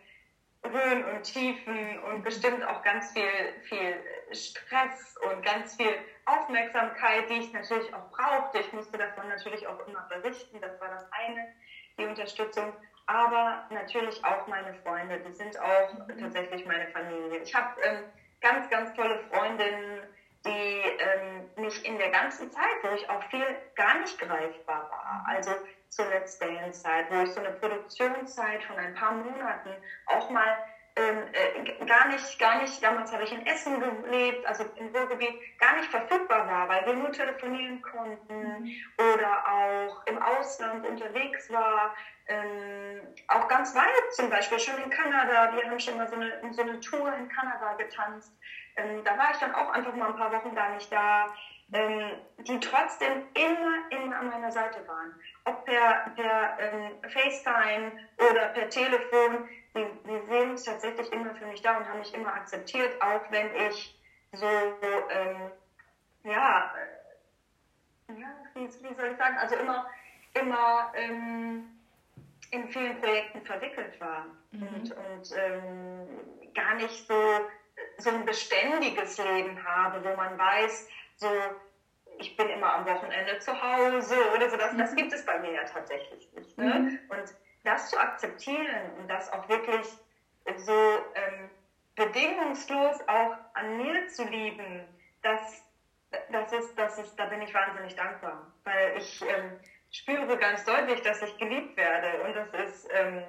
Höhen 0.64 1.04
und 1.06 1.24
Tiefen 1.24 2.00
und 2.04 2.24
bestimmt 2.24 2.64
auch 2.66 2.82
ganz 2.84 3.12
viel, 3.12 3.54
viel 3.64 3.96
Stress 4.32 5.16
und 5.22 5.44
ganz 5.44 5.76
viel 5.76 5.94
Aufmerksamkeit, 6.26 7.30
die 7.30 7.40
ich 7.40 7.54
natürlich 7.54 7.94
auch 7.94 8.10
brauchte. 8.12 8.60
Ich 8.60 8.72
musste 8.72 8.98
davon 8.98 9.28
natürlich 9.28 9.68
auch 9.68 9.88
immer 9.88 10.08
berichten, 10.10 10.60
das 10.62 10.80
war 10.80 10.90
das 10.90 11.06
eine, 11.12 11.54
die 11.98 12.06
Unterstützung. 12.06 12.74
Aber 13.06 13.66
natürlich 13.70 14.24
auch 14.24 14.48
meine 14.48 14.74
Freunde, 14.76 15.20
die 15.20 15.34
sind 15.34 15.60
auch 15.60 15.94
mhm. 15.94 16.18
tatsächlich 16.18 16.66
meine 16.66 16.88
Familie. 16.88 17.40
Ich 17.40 17.54
habe 17.54 17.82
ähm, 17.82 18.04
ganz, 18.40 18.70
ganz 18.70 18.94
tolle 18.94 19.20
Freundinnen, 19.30 20.04
die 20.46 20.50
ähm, 20.50 21.50
mich 21.58 21.86
in 21.86 21.98
der 21.98 22.10
ganzen 22.10 22.52
Zeit, 22.52 22.76
wo 22.82 22.90
ich 22.90 23.10
auch 23.10 23.24
viel 23.30 23.46
gar 23.76 24.00
nicht 24.00 24.18
greifbar 24.20 24.90
war, 24.90 25.26
also 25.28 25.52
zur 25.96 26.06
Let's 26.06 26.38
Dance-Zeit, 26.40 27.06
wo 27.10 27.24
ich 27.24 27.32
so 27.32 27.40
eine 27.40 27.52
Produktionszeit 27.52 28.64
von 28.64 28.78
ein 28.78 28.94
paar 28.96 29.14
Monaten 29.14 29.70
auch 30.08 30.30
mal 30.30 30.58
ähm, 30.96 31.24
äh, 31.34 31.86
gar 31.86 32.08
nicht, 32.08 32.38
gar 32.38 32.62
nicht, 32.62 32.84
damals 32.84 33.12
habe 33.12 33.24
ich 33.24 33.32
in 33.32 33.46
Essen 33.48 33.80
gelebt, 33.80 34.46
also 34.46 34.64
im 34.76 34.96
Ruhrgebiet, 34.96 35.58
gar 35.58 35.76
nicht 35.78 35.90
verfügbar 35.90 36.48
war, 36.48 36.70
weil 36.70 36.86
wir 36.86 36.94
nur 36.94 37.12
telefonieren 37.12 37.82
konnten 37.82 38.64
mhm. 38.64 38.72
oder 39.14 39.44
auch 39.48 40.06
im 40.06 40.22
Ausland 40.22 40.86
unterwegs 40.86 41.52
war, 41.52 41.96
ähm, 42.28 43.02
auch 43.28 43.48
ganz 43.48 43.76
weit 43.76 44.14
zum 44.14 44.30
Beispiel, 44.30 44.60
schon 44.60 44.78
in 44.84 44.90
Kanada, 44.92 45.56
wir 45.56 45.64
haben 45.68 45.80
schon 45.80 45.98
mal 45.98 46.08
so 46.08 46.16
eine, 46.16 46.54
so 46.54 46.62
eine 46.62 46.80
Tour 46.80 47.12
in 47.16 47.28
Kanada 47.28 47.74
getanzt, 47.74 48.32
ähm, 48.76 49.04
da 49.04 49.18
war 49.18 49.32
ich 49.32 49.38
dann 49.38 49.56
auch 49.56 49.70
einfach 49.72 49.96
mal 49.96 50.10
ein 50.10 50.16
paar 50.16 50.32
Wochen 50.32 50.54
gar 50.54 50.76
nicht 50.76 50.92
da, 50.92 51.34
ähm, 51.74 52.12
die 52.38 52.60
trotzdem 52.60 53.24
immer, 53.34 53.90
immer 53.90 54.16
an 54.18 54.30
meiner 54.30 54.52
Seite 54.52 54.88
waren. 54.88 55.20
Ob 55.46 55.66
per, 55.66 56.12
per 56.16 56.58
ähm, 56.60 56.92
FaceTime 57.10 57.92
oder 58.18 58.48
per 58.50 58.70
Telefon, 58.70 59.50
die, 59.76 59.86
die 60.06 60.22
sind 60.30 60.66
tatsächlich 60.66 61.12
immer 61.12 61.36
für 61.36 61.46
mich 61.48 61.62
da 61.62 61.78
und 61.78 61.88
haben 61.88 62.00
mich 62.00 62.14
immer 62.14 62.34
akzeptiert, 62.34 63.02
auch 63.02 63.30
wenn 63.30 63.54
ich 63.68 64.00
so, 64.32 64.46
ähm, 64.46 65.52
ja, 66.24 66.74
äh, 68.08 68.14
ja 68.14 68.28
wie, 68.54 68.66
wie, 68.66 68.96
soll 68.96 69.12
ich 69.12 69.18
sagen, 69.18 69.38
also 69.38 69.56
immer, 69.56 69.86
immer 70.34 70.92
ähm, 70.96 71.66
in 72.52 72.70
vielen 72.70 73.00
Projekten 73.02 73.42
verwickelt 73.46 74.00
war 74.00 74.26
mhm. 74.52 74.68
und, 74.68 74.92
und 74.92 75.38
ähm, 75.38 76.54
gar 76.54 76.76
nicht 76.76 77.08
so, 77.08 77.16
so 77.98 78.12
ein 78.12 78.26
beständiges 78.26 79.18
Leben 79.18 79.62
habe, 79.64 80.04
wo 80.04 80.16
man 80.16 80.38
weiß, 80.38 80.88
so, 81.18 81.28
ich 82.24 82.38
bin 82.38 82.50
immer 82.50 82.74
am 82.74 82.86
Wochenende 82.86 83.38
zu 83.40 83.52
Hause 83.52 84.16
oder 84.34 84.50
so, 84.50 84.56
das, 84.56 84.76
das 84.78 84.92
mhm. 84.92 84.96
gibt 84.96 85.14
es 85.14 85.26
bei 85.26 85.40
mir 85.40 85.52
ja 85.52 85.64
tatsächlich 85.66 86.32
nicht. 86.34 86.58
Ne? 86.58 86.66
Mhm. 86.66 87.00
Und 87.10 87.36
das 87.64 87.90
zu 87.90 88.00
akzeptieren 88.00 88.92
und 88.98 89.10
das 89.10 89.32
auch 89.32 89.48
wirklich 89.50 89.86
so 90.58 90.72
ähm, 91.16 91.50
bedingungslos 91.96 93.02
auch 93.08 93.36
an 93.54 93.78
mir 93.78 94.08
zu 94.08 94.24
lieben, 94.26 94.86
das, 95.22 95.64
das, 96.32 96.52
ist, 96.54 96.78
das 96.78 96.98
ist, 96.98 97.16
da 97.18 97.26
bin 97.26 97.42
ich 97.42 97.54
wahnsinnig 97.54 97.96
dankbar, 97.96 98.52
weil 98.64 98.98
ich 98.98 99.22
ähm, 99.22 99.60
spüre 99.92 100.38
ganz 100.38 100.64
deutlich, 100.66 101.02
dass 101.02 101.22
ich 101.22 101.38
geliebt 101.38 101.78
werde 101.78 102.24
und 102.24 102.36
das 102.36 102.54
ist, 102.54 102.90
ähm, 102.92 103.24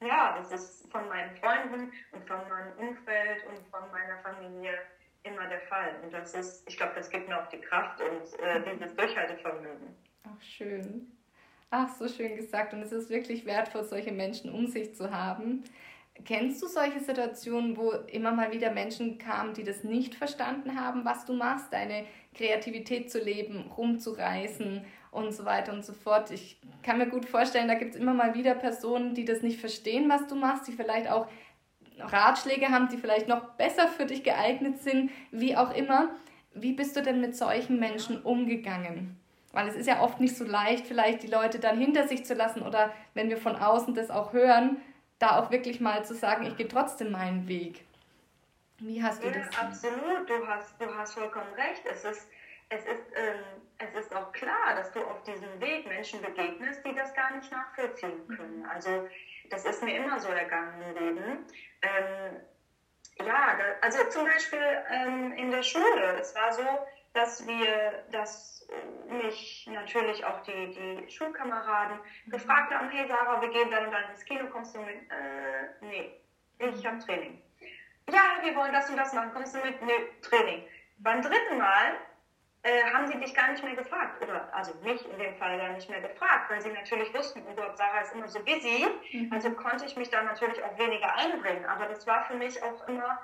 ja, 0.00 0.36
das 0.38 0.52
ist 0.52 0.90
von 0.90 1.08
meinen 1.08 1.36
Freunden 1.36 1.92
und 2.12 2.26
von 2.26 2.48
meinem 2.48 2.72
Umfeld 2.78 3.44
und 3.46 3.58
von 3.68 3.90
meiner 3.90 4.18
Familie 4.18 4.78
immer 5.26 5.46
der 5.48 5.60
Fall. 5.60 5.96
Und 6.02 6.12
das 6.12 6.34
ist, 6.34 6.68
ich 6.68 6.76
glaube, 6.76 6.92
das 6.94 7.10
gibt 7.10 7.28
mir 7.28 7.40
auch 7.40 7.48
die 7.48 7.60
Kraft 7.60 8.00
und 8.00 8.40
äh, 8.40 8.62
dieses 8.74 8.94
Durchhaltevermögen. 8.94 9.94
Ach, 10.24 10.42
schön. 10.42 11.12
Ach, 11.70 11.88
so 11.96 12.08
schön 12.08 12.36
gesagt. 12.36 12.72
Und 12.72 12.82
es 12.82 12.92
ist 12.92 13.10
wirklich 13.10 13.44
wertvoll, 13.44 13.84
solche 13.84 14.12
Menschen 14.12 14.52
um 14.52 14.66
sich 14.66 14.94
zu 14.94 15.10
haben. 15.10 15.64
Kennst 16.24 16.62
du 16.62 16.66
solche 16.66 17.00
Situationen, 17.00 17.76
wo 17.76 17.90
immer 17.90 18.32
mal 18.32 18.52
wieder 18.52 18.70
Menschen 18.70 19.18
kamen, 19.18 19.52
die 19.52 19.64
das 19.64 19.84
nicht 19.84 20.14
verstanden 20.14 20.80
haben, 20.80 21.04
was 21.04 21.26
du 21.26 21.34
machst, 21.34 21.72
deine 21.72 22.06
Kreativität 22.34 23.10
zu 23.10 23.18
leben, 23.18 23.70
rumzureißen 23.76 24.84
und 25.10 25.32
so 25.32 25.44
weiter 25.44 25.72
und 25.72 25.84
so 25.84 25.92
fort? 25.92 26.30
Ich 26.30 26.58
kann 26.82 26.98
mir 26.98 27.08
gut 27.08 27.26
vorstellen, 27.26 27.68
da 27.68 27.74
gibt 27.74 27.94
es 27.94 28.00
immer 28.00 28.14
mal 28.14 28.34
wieder 28.34 28.54
Personen, 28.54 29.14
die 29.14 29.26
das 29.26 29.42
nicht 29.42 29.60
verstehen, 29.60 30.08
was 30.08 30.26
du 30.26 30.36
machst, 30.36 30.66
die 30.68 30.72
vielleicht 30.72 31.10
auch 31.10 31.28
Ratschläge 31.98 32.68
haben, 32.68 32.88
die 32.88 32.98
vielleicht 32.98 33.28
noch 33.28 33.42
besser 33.54 33.88
für 33.88 34.06
dich 34.06 34.22
geeignet 34.22 34.82
sind, 34.82 35.10
wie 35.30 35.56
auch 35.56 35.74
immer. 35.74 36.10
Wie 36.52 36.72
bist 36.72 36.96
du 36.96 37.02
denn 37.02 37.20
mit 37.20 37.36
solchen 37.36 37.78
Menschen 37.78 38.22
umgegangen? 38.22 39.18
Weil 39.52 39.68
es 39.68 39.74
ist 39.74 39.86
ja 39.86 40.00
oft 40.02 40.20
nicht 40.20 40.36
so 40.36 40.44
leicht, 40.44 40.86
vielleicht 40.86 41.22
die 41.22 41.28
Leute 41.28 41.58
dann 41.58 41.78
hinter 41.78 42.06
sich 42.06 42.24
zu 42.24 42.34
lassen 42.34 42.62
oder 42.62 42.92
wenn 43.14 43.30
wir 43.30 43.38
von 43.38 43.56
außen 43.56 43.94
das 43.94 44.10
auch 44.10 44.32
hören, 44.32 44.78
da 45.18 45.38
auch 45.38 45.50
wirklich 45.50 45.80
mal 45.80 46.04
zu 46.04 46.14
sagen, 46.14 46.44
ich 46.46 46.56
gehe 46.56 46.68
trotzdem 46.68 47.10
meinen 47.10 47.48
Weg. 47.48 47.84
Wie 48.78 49.02
hast 49.02 49.22
du 49.22 49.28
ja, 49.28 49.34
das? 49.34 49.58
Absolut, 49.58 50.28
du 50.28 50.46
hast, 50.46 50.78
du 50.78 50.94
hast 50.94 51.14
vollkommen 51.14 51.52
recht. 51.54 51.82
Es 51.90 52.04
ist, 52.04 52.28
es, 52.68 52.84
ist, 52.84 53.04
ähm, 53.14 53.62
es 53.78 54.04
ist 54.04 54.14
auch 54.14 54.30
klar, 54.32 54.74
dass 54.74 54.92
du 54.92 55.00
auf 55.00 55.22
diesem 55.22 55.58
Weg 55.60 55.86
Menschen 55.86 56.20
begegnest, 56.20 56.84
die 56.84 56.94
das 56.94 57.14
gar 57.14 57.34
nicht 57.34 57.50
nachvollziehen 57.50 58.28
können. 58.28 58.66
Also 58.66 59.08
das 59.50 59.64
ist 59.64 59.82
mir 59.82 59.96
immer 59.96 60.18
so 60.20 60.28
ergangen 60.28 60.82
im 60.82 60.94
Leben. 60.94 61.46
Ähm, 61.82 62.40
ja, 63.18 63.56
da, 63.56 63.64
also 63.80 64.04
zum 64.10 64.24
Beispiel 64.24 64.84
ähm, 64.90 65.32
in 65.32 65.50
der 65.50 65.62
Schule. 65.62 66.18
Es 66.20 66.34
war 66.34 66.52
so, 66.52 66.66
dass 67.14 67.46
wir, 67.46 68.04
dass 68.12 68.68
mich 69.08 69.68
natürlich 69.70 70.24
auch 70.24 70.42
die, 70.42 70.72
die 70.72 71.10
Schulkameraden 71.10 71.98
mhm. 72.26 72.30
gefragt 72.30 72.72
haben, 72.72 72.90
hey 72.90 73.06
Sarah, 73.08 73.40
wir 73.40 73.48
gehen 73.50 73.70
dann 73.70 73.86
und 73.86 73.92
dann 73.92 74.10
ins 74.10 74.24
Kino, 74.24 74.46
kommst 74.50 74.74
du 74.74 74.80
mit? 74.80 74.96
Äh, 75.10 75.68
nee, 75.80 76.20
ich 76.58 76.86
habe 76.86 76.98
Training. 76.98 77.40
Ja, 78.10 78.38
wir 78.42 78.54
wollen 78.54 78.72
das 78.72 78.90
und 78.90 78.96
das 78.96 79.12
machen, 79.12 79.32
kommst 79.32 79.54
du 79.54 79.58
mit? 79.60 79.80
Nee, 79.82 80.10
Training. 80.22 80.64
Beim 80.98 81.22
dritten 81.22 81.58
Mal 81.58 81.96
äh, 82.66 82.82
haben 82.92 83.06
sie 83.06 83.16
dich 83.18 83.32
gar 83.32 83.52
nicht 83.52 83.62
mehr 83.62 83.76
gefragt, 83.76 84.20
oder 84.20 84.52
also 84.52 84.74
mich 84.82 85.08
in 85.08 85.18
dem 85.18 85.36
Fall 85.36 85.56
gar 85.56 85.68
nicht 85.68 85.88
mehr 85.88 86.00
gefragt, 86.00 86.50
weil 86.50 86.60
sie 86.60 86.72
natürlich 86.72 87.14
wussten, 87.14 87.42
oh 87.48 87.54
Gott, 87.54 87.78
Sarah 87.78 88.00
ist 88.00 88.12
immer 88.12 88.26
so 88.26 88.40
busy, 88.40 88.86
mhm. 89.12 89.32
also 89.32 89.52
konnte 89.52 89.86
ich 89.86 89.96
mich 89.96 90.10
da 90.10 90.22
natürlich 90.22 90.60
auch 90.64 90.76
weniger 90.76 91.14
einbringen, 91.14 91.64
aber 91.66 91.86
das 91.86 92.04
war 92.08 92.24
für 92.24 92.34
mich 92.34 92.60
auch 92.64 92.88
immer 92.88 93.20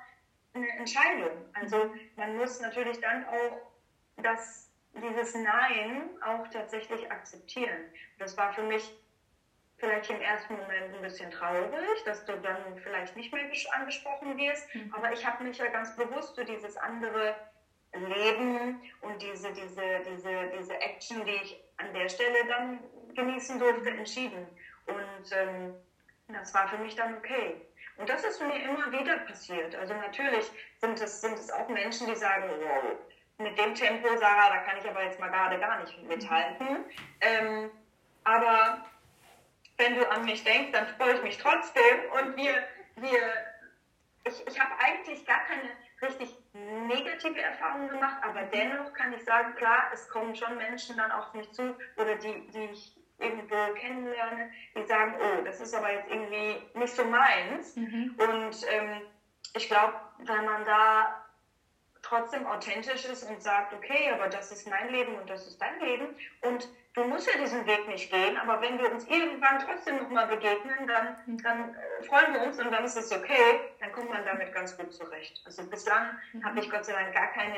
eine 0.54 0.68
Entscheidung. 0.78 1.30
Also 1.54 1.92
man 2.14 2.36
muss 2.36 2.60
natürlich 2.60 3.00
dann 3.00 3.26
auch 3.26 3.72
das, 4.18 4.70
dieses 4.94 5.34
Nein 5.34 6.10
auch 6.24 6.46
tatsächlich 6.48 7.10
akzeptieren. 7.10 7.90
Das 8.20 8.36
war 8.36 8.52
für 8.52 8.62
mich 8.62 8.96
vielleicht 9.78 10.08
im 10.10 10.20
ersten 10.20 10.54
Moment 10.54 10.94
ein 10.94 11.02
bisschen 11.02 11.32
traurig, 11.32 12.04
dass 12.04 12.24
du 12.26 12.36
dann 12.38 12.78
vielleicht 12.78 13.16
nicht 13.16 13.32
mehr 13.32 13.50
angesprochen 13.72 14.38
wirst, 14.38 14.72
mhm. 14.72 14.94
aber 14.94 15.12
ich 15.12 15.26
habe 15.26 15.42
mich 15.42 15.58
ja 15.58 15.66
ganz 15.66 15.96
bewusst 15.96 16.36
für 16.36 16.44
dieses 16.44 16.76
andere 16.76 17.34
Leben 17.92 18.80
und 19.02 19.20
diese, 19.20 19.52
diese, 19.52 20.00
diese, 20.08 20.50
diese 20.58 20.74
Action, 20.80 21.24
die 21.24 21.32
ich 21.32 21.62
an 21.76 21.92
der 21.92 22.08
Stelle 22.08 22.44
dann 22.46 22.80
genießen 23.14 23.58
durfte, 23.58 23.90
entschieden. 23.90 24.46
Und 24.86 25.32
ähm, 25.32 25.74
das 26.28 26.54
war 26.54 26.68
für 26.68 26.78
mich 26.78 26.94
dann 26.94 27.16
okay. 27.18 27.60
Und 27.96 28.08
das 28.08 28.24
ist 28.24 28.40
mir 28.40 28.62
immer 28.62 28.90
wieder 28.90 29.18
passiert. 29.18 29.74
Also 29.74 29.94
natürlich 29.94 30.50
sind 30.80 31.00
es, 31.00 31.20
sind 31.20 31.34
es 31.34 31.50
auch 31.50 31.68
Menschen, 31.68 32.06
die 32.06 32.16
sagen, 32.16 32.50
wow, 32.60 32.96
mit 33.38 33.58
dem 33.58 33.74
Tempo, 33.74 34.08
Sarah, 34.16 34.48
da 34.48 34.58
kann 34.58 34.78
ich 34.78 34.88
aber 34.88 35.04
jetzt 35.04 35.20
mal 35.20 35.28
gerade 35.28 35.58
gar 35.58 35.80
nicht 35.80 36.02
mithalten. 36.04 36.84
Ähm, 37.20 37.70
aber 38.24 38.86
wenn 39.76 39.96
du 39.96 40.10
an 40.10 40.24
mich 40.24 40.42
denkst, 40.44 40.72
dann 40.72 40.86
freue 40.96 41.14
ich 41.14 41.22
mich 41.22 41.38
trotzdem. 41.38 41.82
Und 42.14 42.36
wir, 42.36 42.54
wir 42.96 43.20
ich, 44.24 44.46
ich 44.46 44.60
habe 44.60 44.72
eigentlich 44.78 45.24
gar 45.26 45.40
keine 45.44 45.70
richtig 46.00 46.36
negative 46.52 47.40
Erfahrungen 47.40 47.88
gemacht, 47.88 48.22
aber 48.22 48.42
dennoch 48.42 48.92
kann 48.92 49.12
ich 49.14 49.24
sagen, 49.24 49.54
klar, 49.54 49.90
es 49.92 50.08
kommen 50.08 50.34
schon 50.36 50.56
Menschen 50.56 50.96
dann 50.96 51.10
auf 51.10 51.32
mich 51.32 51.50
zu 51.52 51.74
oder 51.96 52.16
die, 52.16 52.46
die 52.48 52.64
ich 52.72 52.96
irgendwo 53.18 53.56
kennenlerne, 53.74 54.50
die 54.76 54.84
sagen, 54.84 55.14
oh, 55.18 55.44
das 55.44 55.60
ist 55.60 55.74
aber 55.74 55.92
jetzt 55.92 56.10
irgendwie 56.10 56.56
nicht 56.74 56.94
so 56.94 57.04
meins. 57.04 57.76
Mhm. 57.76 58.16
Und 58.18 58.66
ähm, 58.68 59.02
ich 59.54 59.68
glaube, 59.68 59.94
wenn 60.18 60.44
man 60.44 60.64
da 60.64 61.21
trotzdem 62.12 62.46
authentisch 62.46 63.06
ist 63.06 63.22
und 63.24 63.42
sagt, 63.42 63.72
okay, 63.72 64.10
aber 64.12 64.28
das 64.28 64.52
ist 64.52 64.68
mein 64.68 64.90
Leben 64.90 65.14
und 65.14 65.30
das 65.30 65.46
ist 65.46 65.60
dein 65.60 65.80
Leben 65.80 66.14
und 66.42 66.68
du 66.92 67.04
musst 67.04 67.26
ja 67.26 67.40
diesen 67.40 67.66
Weg 67.66 67.88
nicht 67.88 68.10
gehen, 68.10 68.36
aber 68.36 68.60
wenn 68.60 68.78
wir 68.78 68.92
uns 68.92 69.06
irgendwann 69.06 69.58
trotzdem 69.60 69.96
nochmal 69.96 70.26
begegnen, 70.26 70.86
dann, 70.86 71.16
dann 71.42 71.74
äh, 71.74 72.02
freuen 72.04 72.34
wir 72.34 72.42
uns 72.42 72.60
und 72.60 72.70
dann 72.70 72.84
ist 72.84 72.96
es 72.96 73.10
okay, 73.12 73.60
dann 73.80 73.92
kommt 73.92 74.10
man 74.10 74.26
damit 74.26 74.52
ganz 74.52 74.76
gut 74.76 74.92
zurecht. 74.92 75.40
Also 75.46 75.64
bislang 75.64 76.18
mhm. 76.34 76.44
habe 76.44 76.60
ich 76.60 76.70
Gott 76.70 76.84
sei 76.84 76.92
Dank 76.92 77.14
gar 77.14 77.28
keine 77.28 77.56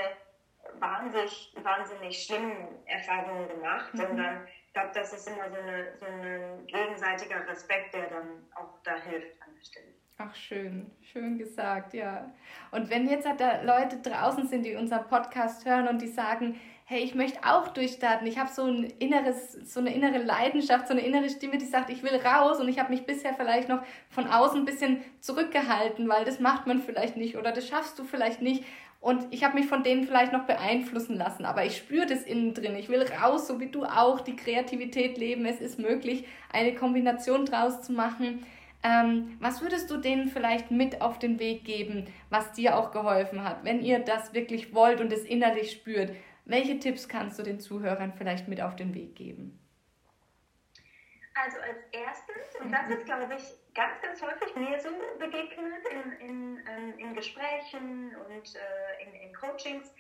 wahnsinnig, 0.78 1.52
wahnsinnig 1.62 2.24
schlimmen 2.24 2.86
Erfahrungen 2.86 3.48
gemacht, 3.48 3.92
mhm. 3.92 3.98
sondern 3.98 4.48
ich 4.68 4.72
glaube, 4.72 4.90
das 4.94 5.12
ist 5.12 5.28
immer 5.28 5.50
so, 5.50 5.56
eine, 5.56 5.96
so 5.98 6.06
ein 6.06 6.66
gegenseitiger 6.66 7.46
Respekt, 7.48 7.94
der 7.94 8.06
dann 8.06 8.46
auch 8.54 8.82
da 8.84 8.94
hilft 8.96 9.40
an 9.42 9.48
der 9.56 9.64
Stelle. 9.64 9.93
Ach, 10.16 10.32
schön, 10.36 10.86
schön 11.00 11.38
gesagt, 11.38 11.92
ja. 11.92 12.32
Und 12.70 12.88
wenn 12.88 13.08
jetzt 13.08 13.26
halt 13.26 13.40
da 13.40 13.62
Leute 13.62 13.96
draußen 13.96 14.46
sind, 14.46 14.64
die 14.64 14.76
unseren 14.76 15.08
Podcast 15.08 15.66
hören 15.66 15.88
und 15.88 16.00
die 16.00 16.06
sagen, 16.06 16.54
hey, 16.84 17.02
ich 17.02 17.16
möchte 17.16 17.40
auch 17.42 17.66
durchstarten, 17.68 18.24
ich 18.28 18.38
habe 18.38 18.48
so 18.48 18.62
ein 18.64 18.84
inneres, 19.00 19.52
so 19.52 19.80
eine 19.80 19.92
innere 19.92 20.18
Leidenschaft, 20.18 20.86
so 20.86 20.94
eine 20.94 21.04
innere 21.04 21.28
Stimme, 21.30 21.58
die 21.58 21.64
sagt, 21.64 21.90
ich 21.90 22.04
will 22.04 22.14
raus 22.14 22.60
und 22.60 22.68
ich 22.68 22.78
habe 22.78 22.92
mich 22.92 23.06
bisher 23.06 23.34
vielleicht 23.34 23.68
noch 23.68 23.82
von 24.08 24.28
außen 24.28 24.60
ein 24.60 24.64
bisschen 24.64 25.02
zurückgehalten, 25.18 26.08
weil 26.08 26.24
das 26.24 26.38
macht 26.38 26.68
man 26.68 26.80
vielleicht 26.80 27.16
nicht 27.16 27.36
oder 27.36 27.50
das 27.50 27.66
schaffst 27.66 27.98
du 27.98 28.04
vielleicht 28.04 28.40
nicht. 28.40 28.64
Und 29.00 29.26
ich 29.32 29.42
habe 29.44 29.58
mich 29.58 29.66
von 29.66 29.82
denen 29.82 30.04
vielleicht 30.04 30.32
noch 30.32 30.44
beeinflussen 30.44 31.16
lassen, 31.16 31.44
aber 31.44 31.64
ich 31.66 31.76
spüre 31.76 32.06
das 32.06 32.22
innen 32.22 32.54
drin. 32.54 32.76
Ich 32.76 32.88
will 32.88 33.02
raus, 33.02 33.48
so 33.48 33.58
wie 33.58 33.66
du 33.66 33.84
auch, 33.84 34.20
die 34.20 34.36
Kreativität 34.36 35.18
leben. 35.18 35.44
Es 35.44 35.60
ist 35.60 35.78
möglich, 35.78 36.24
eine 36.52 36.74
Kombination 36.74 37.44
draus 37.44 37.82
zu 37.82 37.92
machen. 37.92 38.46
Ähm, 38.84 39.38
was 39.40 39.62
würdest 39.62 39.90
du 39.90 39.96
denen 39.96 40.28
vielleicht 40.28 40.70
mit 40.70 41.00
auf 41.00 41.18
den 41.18 41.38
Weg 41.38 41.64
geben, 41.64 42.06
was 42.28 42.52
dir 42.52 42.76
auch 42.76 42.90
geholfen 42.90 43.42
hat, 43.42 43.64
wenn 43.64 43.80
ihr 43.80 43.98
das 43.98 44.34
wirklich 44.34 44.74
wollt 44.74 45.00
und 45.00 45.10
es 45.10 45.24
innerlich 45.24 45.72
spürt? 45.72 46.14
Welche 46.44 46.78
Tipps 46.78 47.08
kannst 47.08 47.38
du 47.38 47.42
den 47.42 47.58
Zuhörern 47.60 48.12
vielleicht 48.12 48.46
mit 48.46 48.60
auf 48.60 48.76
den 48.76 48.94
Weg 48.94 49.16
geben? 49.16 49.58
Also 51.34 51.58
als 51.60 51.78
erstes, 51.92 52.60
und 52.60 52.70
das 52.70 52.88
ist, 52.90 53.06
glaube 53.06 53.34
ich, 53.34 53.42
ganz, 53.74 54.00
ganz 54.02 54.22
häufig 54.22 54.54
mir 54.54 54.78
so 54.78 54.90
begegnet 55.18 55.82
in, 55.90 56.12
in, 56.28 56.64
ähm, 56.68 56.98
in 56.98 57.14
Gesprächen 57.14 58.14
und 58.14 58.54
äh, 58.54 59.02
in, 59.02 59.14
in 59.14 59.34
Coachings, 59.34 59.94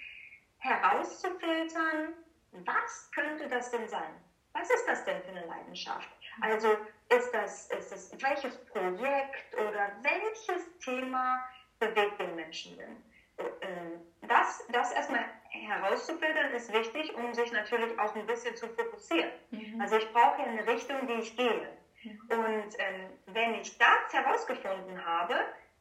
herauszufiltern, 0.58 2.14
was 2.52 3.10
könnte 3.12 3.48
das 3.48 3.70
denn 3.70 3.88
sein? 3.88 4.14
Was 4.52 4.70
ist 4.70 4.86
das 4.86 5.04
denn 5.04 5.22
für 5.22 5.30
eine 5.30 5.46
Leidenschaft? 5.46 6.08
Also 6.40 6.76
ist 7.08 7.32
das, 7.32 7.66
ist 7.70 7.90
das 7.90 8.10
welches 8.20 8.58
Projekt 8.66 9.54
oder 9.56 9.92
welches 10.02 10.76
Thema 10.78 11.38
bewegt 11.78 12.18
den 12.20 12.34
Menschen 12.34 12.76
denn? 12.76 13.02
Ähm, 13.60 14.00
das, 14.20 14.62
das 14.68 14.90
erstmal 14.90 15.26
herauszufiltern 15.50 16.50
ist 16.50 16.72
wichtig, 16.72 17.14
um 17.14 17.34
sich 17.34 17.50
natürlich 17.50 17.98
auch 17.98 18.14
ein 18.14 18.26
bisschen 18.26 18.54
zu 18.54 18.68
fokussieren. 18.68 19.30
Mhm. 19.50 19.80
Also 19.80 19.96
ich 19.96 20.10
brauche 20.10 20.40
ja 20.40 20.46
eine 20.46 20.66
Richtung, 20.66 21.06
die 21.06 21.14
ich 21.14 21.34
gehe. 21.34 21.76
Mhm. 22.02 22.16
Und 22.28 22.68
ähm, 22.78 23.12
wenn 23.26 23.54
ich 23.54 23.76
das 23.76 24.12
herausgefunden 24.12 25.04
habe, 25.04 25.34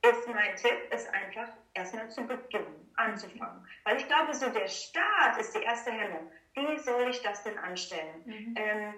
ist 0.05 0.27
mein 0.27 0.53
Tipp, 0.55 0.77
es 0.89 1.05
einfach 1.07 1.47
erstmal 1.73 2.09
zu 2.09 2.25
beginnen, 2.25 2.91
anzufangen. 2.95 3.61
Weil 3.83 3.95
ich 3.95 4.05
glaube, 4.07 4.33
so 4.33 4.49
der 4.49 4.67
Start 4.67 5.37
ist 5.37 5.53
die 5.55 5.61
erste 5.61 5.91
Hemmung. 5.91 6.27
Wie 6.53 6.77
soll 6.77 7.07
ich 7.07 7.21
das 7.21 7.41
denn 7.43 7.57
anstellen? 7.57 8.21
Mhm. 8.25 8.53
Ähm, 8.55 8.97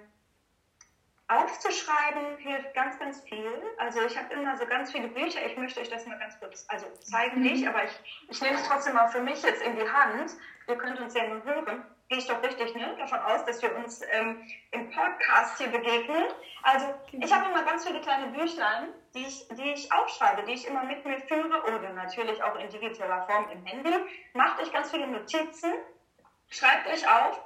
Aufzuschreiben 1.28 2.38
hilft 2.38 2.73
ganz, 2.76 2.99
ganz 2.99 3.21
viel. 3.21 3.51
Also 3.78 4.01
ich 4.01 4.15
habe 4.15 4.32
immer 4.34 4.55
so 4.57 4.65
ganz 4.67 4.91
viele 4.91 5.07
Bücher. 5.07 5.43
Ich 5.45 5.57
möchte 5.57 5.80
euch 5.80 5.89
das 5.89 6.05
mal 6.05 6.19
ganz 6.19 6.39
kurz, 6.39 6.65
also 6.67 6.86
zeigen 6.99 7.41
nicht, 7.41 7.63
mhm. 7.63 7.69
aber 7.69 7.84
ich, 7.86 7.91
ich 8.30 8.41
nehme 8.41 8.55
es 8.55 8.67
trotzdem 8.67 8.93
mal 8.93 9.07
für 9.07 9.21
mich 9.21 9.41
jetzt 9.41 9.63
in 9.63 9.76
die 9.76 9.89
Hand. 9.89 10.32
Ihr 10.67 10.78
könnt 10.78 10.99
uns 10.99 11.15
ja 11.15 11.28
nur 11.28 11.43
hören. 11.43 11.84
Gehe 12.09 12.19
ich 12.19 12.28
doch 12.28 12.41
richtig 12.43 12.76
ne, 12.76 12.95
davon 12.99 13.19
aus, 13.19 13.43
dass 13.45 13.59
wir 13.63 13.76
uns 13.76 14.01
ähm, 14.11 14.47
im 14.69 14.91
Podcast 14.91 15.57
hier 15.57 15.69
begegnen. 15.69 16.26
Also 16.61 16.93
ich 17.11 17.34
habe 17.34 17.49
immer 17.49 17.63
ganz 17.63 17.88
viele 17.88 17.99
kleine 18.01 18.28
Büchlein, 18.28 18.89
die 19.15 19.23
ich, 19.23 19.47
die 19.47 19.71
ich 19.71 19.91
aufschreibe, 19.91 20.43
die 20.43 20.53
ich 20.53 20.67
immer 20.67 20.84
mit 20.84 21.03
mir 21.03 21.19
führe 21.21 21.63
oder 21.63 21.93
natürlich 21.93 22.43
auch 22.43 22.55
in 22.59 22.69
digitaler 22.69 23.26
Form 23.26 23.49
im 23.49 23.65
Handy. 23.65 23.91
Macht 24.34 24.61
euch 24.61 24.71
ganz 24.71 24.91
viele 24.91 25.07
Notizen, 25.07 25.73
schreibt 26.49 26.88
euch 26.88 27.09
auf, 27.09 27.41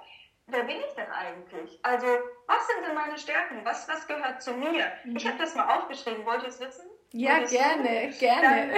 wer 0.49 0.63
bin 0.63 0.77
ich 0.77 0.93
denn 0.95 1.09
eigentlich? 1.11 1.79
Also, 1.83 2.07
was 2.47 2.67
sind 2.67 2.85
denn 2.85 2.95
meine 2.95 3.17
Stärken? 3.17 3.63
Was, 3.63 3.87
was 3.87 4.07
gehört 4.07 4.41
zu 4.41 4.53
mir? 4.53 4.91
Mhm. 5.03 5.15
Ich 5.15 5.27
habe 5.27 5.37
das 5.37 5.55
mal 5.55 5.77
aufgeschrieben. 5.77 6.25
Wollt 6.25 6.43
ihr 6.43 6.49
es 6.49 6.59
wissen? 6.59 6.85
Ja, 7.11 7.39
gerne, 7.39 8.11
so? 8.11 8.19
gerne. 8.19 8.71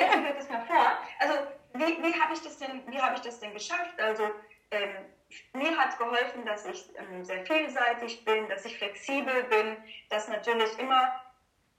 Dann 0.00 0.34
das 0.36 0.48
mal 0.48 0.66
vor. 0.66 0.98
Also, 1.20 1.34
wie, 1.74 2.02
wie 2.02 2.20
habe 2.20 2.32
ich, 2.34 2.40
das 2.40 2.58
denn, 2.58 2.82
hab 3.00 3.14
ich 3.14 3.20
das 3.20 3.40
denn 3.40 3.52
geschafft? 3.52 4.00
Also, 4.00 4.24
ähm, 4.70 5.06
mir 5.52 5.76
hat 5.76 5.90
es 5.90 5.98
geholfen, 5.98 6.44
dass 6.44 6.66
ich 6.66 6.88
ähm, 6.96 7.24
sehr 7.24 7.44
vielseitig 7.44 8.24
bin, 8.24 8.48
dass 8.48 8.64
ich 8.64 8.78
flexibel 8.78 9.44
bin, 9.44 9.76
dass 10.08 10.28
natürlich 10.28 10.78
immer 10.78 11.20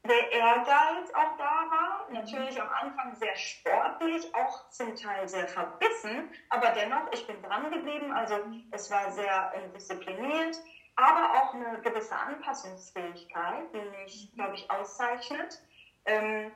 der 0.07 0.31
Ehrgeiz 0.31 1.13
auch 1.13 1.37
da 1.37 1.65
war. 1.69 2.07
Natürlich 2.09 2.59
am 2.61 2.69
Anfang 2.69 3.15
sehr 3.15 3.35
sportlich, 3.35 4.33
auch 4.33 4.69
zum 4.69 4.95
Teil 4.95 5.27
sehr 5.27 5.47
verbissen, 5.47 6.29
aber 6.49 6.69
dennoch, 6.69 7.11
ich 7.11 7.25
bin 7.27 7.41
dran 7.41 7.71
geblieben. 7.71 8.11
Also 8.11 8.39
es 8.71 8.89
war 8.89 9.11
sehr 9.11 9.51
äh, 9.55 9.69
diszipliniert, 9.73 10.57
aber 10.95 11.39
auch 11.39 11.53
eine 11.53 11.79
gewisse 11.81 12.15
Anpassungsfähigkeit, 12.15 13.73
die 13.73 14.01
mich, 14.01 14.31
glaube 14.35 14.55
ich, 14.55 14.69
auszeichnet. 14.71 15.61
Ähm, 16.05 16.51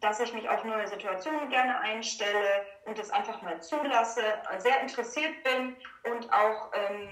dass 0.00 0.20
ich 0.20 0.32
mich 0.32 0.48
auf 0.48 0.62
neue 0.64 0.86
Situationen 0.86 1.48
gerne 1.48 1.78
einstelle 1.78 2.66
und 2.84 2.98
es 2.98 3.10
einfach 3.10 3.40
mal 3.42 3.60
zulasse, 3.62 4.22
sehr 4.58 4.80
interessiert 4.80 5.42
bin 5.42 5.76
und 6.12 6.32
auch 6.32 6.70
ähm, 6.74 7.08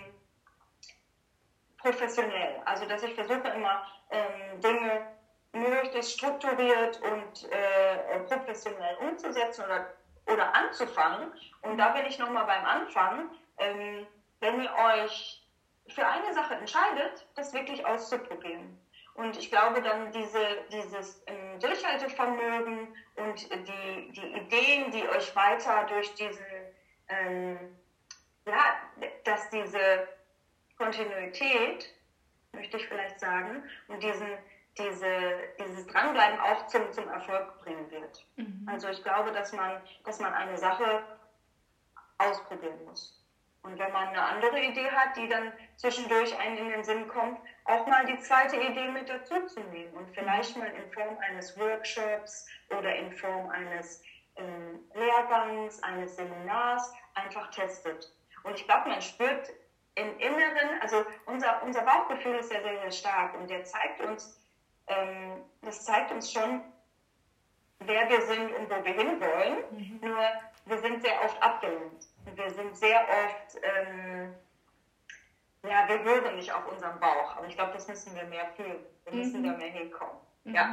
professionell. 1.78 2.60
Also 2.64 2.86
dass 2.86 3.02
ich 3.02 3.14
versuche 3.14 3.48
immer 3.48 3.86
ähm, 4.10 4.60
Dinge 4.60 5.06
möglichst 5.54 6.12
strukturiert 6.12 7.00
und 7.02 7.50
äh, 7.50 8.18
professionell 8.28 8.96
umzusetzen 8.96 9.64
oder, 9.64 9.94
oder 10.26 10.54
anzufangen. 10.54 11.32
Und 11.62 11.78
da 11.78 11.90
bin 11.90 12.06
ich 12.06 12.18
nochmal 12.18 12.44
beim 12.44 12.64
Anfang. 12.64 13.30
Ähm, 13.58 14.06
wenn 14.40 14.62
ihr 14.62 14.74
euch 14.74 15.42
für 15.88 16.06
eine 16.06 16.32
Sache 16.34 16.54
entscheidet, 16.54 17.26
das 17.34 17.52
wirklich 17.52 17.84
auszuprobieren. 17.86 18.78
Und 19.14 19.38
ich 19.38 19.48
glaube 19.48 19.80
dann 19.80 20.10
diese, 20.10 20.44
dieses 20.72 21.22
ähm, 21.26 21.60
Durchhaltevermögen 21.60 22.94
und 23.16 23.68
die, 23.68 24.12
die 24.12 24.32
Ideen, 24.32 24.90
die 24.90 25.08
euch 25.08 25.34
weiter 25.36 25.84
durch 25.84 26.12
diesen, 26.14 26.44
ähm, 27.08 27.76
ja, 28.44 28.76
dass 29.22 29.48
diese 29.50 30.08
Kontinuität, 30.76 31.94
möchte 32.52 32.76
ich 32.76 32.88
vielleicht 32.88 33.20
sagen, 33.20 33.62
und 33.86 34.02
diesen, 34.02 34.26
diese, 34.78 35.38
dieses 35.58 35.86
Dranbleiben 35.86 36.40
auch 36.40 36.66
zum, 36.66 36.92
zum 36.92 37.08
Erfolg 37.08 37.60
bringen 37.60 37.90
wird. 37.90 38.26
Mhm. 38.36 38.66
Also 38.70 38.88
ich 38.88 39.02
glaube, 39.02 39.32
dass 39.32 39.52
man, 39.52 39.80
dass 40.04 40.18
man 40.20 40.32
eine 40.34 40.56
Sache 40.58 41.02
ausprobieren 42.18 42.84
muss. 42.84 43.20
Und 43.62 43.78
wenn 43.78 43.92
man 43.92 44.08
eine 44.08 44.22
andere 44.22 44.60
Idee 44.60 44.90
hat, 44.90 45.16
die 45.16 45.26
dann 45.26 45.52
zwischendurch 45.76 46.38
einen 46.38 46.58
in 46.58 46.68
den 46.68 46.84
Sinn 46.84 47.08
kommt, 47.08 47.38
auch 47.64 47.86
mal 47.86 48.04
die 48.04 48.18
zweite 48.18 48.56
Idee 48.56 48.88
mit 48.90 49.08
dazu 49.08 49.46
zu 49.46 49.60
nehmen 49.60 49.94
und 49.94 50.14
vielleicht 50.14 50.56
mal 50.58 50.68
in 50.68 50.92
Form 50.92 51.16
eines 51.18 51.58
Workshops 51.58 52.46
oder 52.68 52.94
in 52.94 53.10
Form 53.12 53.48
eines 53.48 54.02
ähm, 54.36 54.80
Lehrgangs, 54.94 55.82
eines 55.82 56.14
Seminars 56.16 56.92
einfach 57.14 57.50
testet. 57.52 58.12
Und 58.42 58.54
ich 58.54 58.66
glaube, 58.66 58.90
man 58.90 59.00
spürt 59.00 59.48
im 59.94 60.18
Inneren, 60.18 60.80
also 60.82 61.06
unser, 61.24 61.62
unser 61.62 61.82
Bauchgefühl 61.82 62.34
ist 62.34 62.52
ja 62.52 62.60
sehr, 62.60 62.80
sehr 62.80 62.90
stark 62.90 63.34
und 63.34 63.48
der 63.48 63.64
zeigt 63.64 64.00
uns, 64.00 64.43
ähm, 64.86 65.44
das 65.62 65.84
zeigt 65.84 66.10
uns 66.12 66.32
schon, 66.32 66.62
wer 67.80 68.08
wir 68.08 68.20
sind 68.22 68.52
und 68.52 68.70
wo 68.70 68.84
wir 68.84 68.92
hinwollen. 68.92 69.64
Mhm. 69.70 70.00
Nur 70.02 70.24
wir 70.66 70.78
sind 70.78 71.02
sehr 71.02 71.22
oft 71.24 71.42
abgelenkt. 71.42 72.06
Wir 72.34 72.50
sind 72.50 72.76
sehr 72.76 73.00
oft, 73.00 73.62
ähm, 73.62 74.34
ja, 75.62 75.88
wir 75.88 76.02
hören 76.02 76.36
nicht 76.36 76.52
auf 76.52 76.66
unseren 76.70 76.98
Bauch. 77.00 77.36
Aber 77.36 77.46
ich 77.46 77.56
glaube, 77.56 77.72
das 77.72 77.88
müssen 77.88 78.14
wir 78.14 78.24
mehr 78.24 78.46
fühlen. 78.56 78.84
Wir 79.04 79.12
mhm. 79.12 79.18
müssen 79.18 79.44
da 79.44 79.52
mehr 79.52 79.70
hinkommen. 79.70 80.16
Mhm. 80.44 80.54
Ja. 80.54 80.64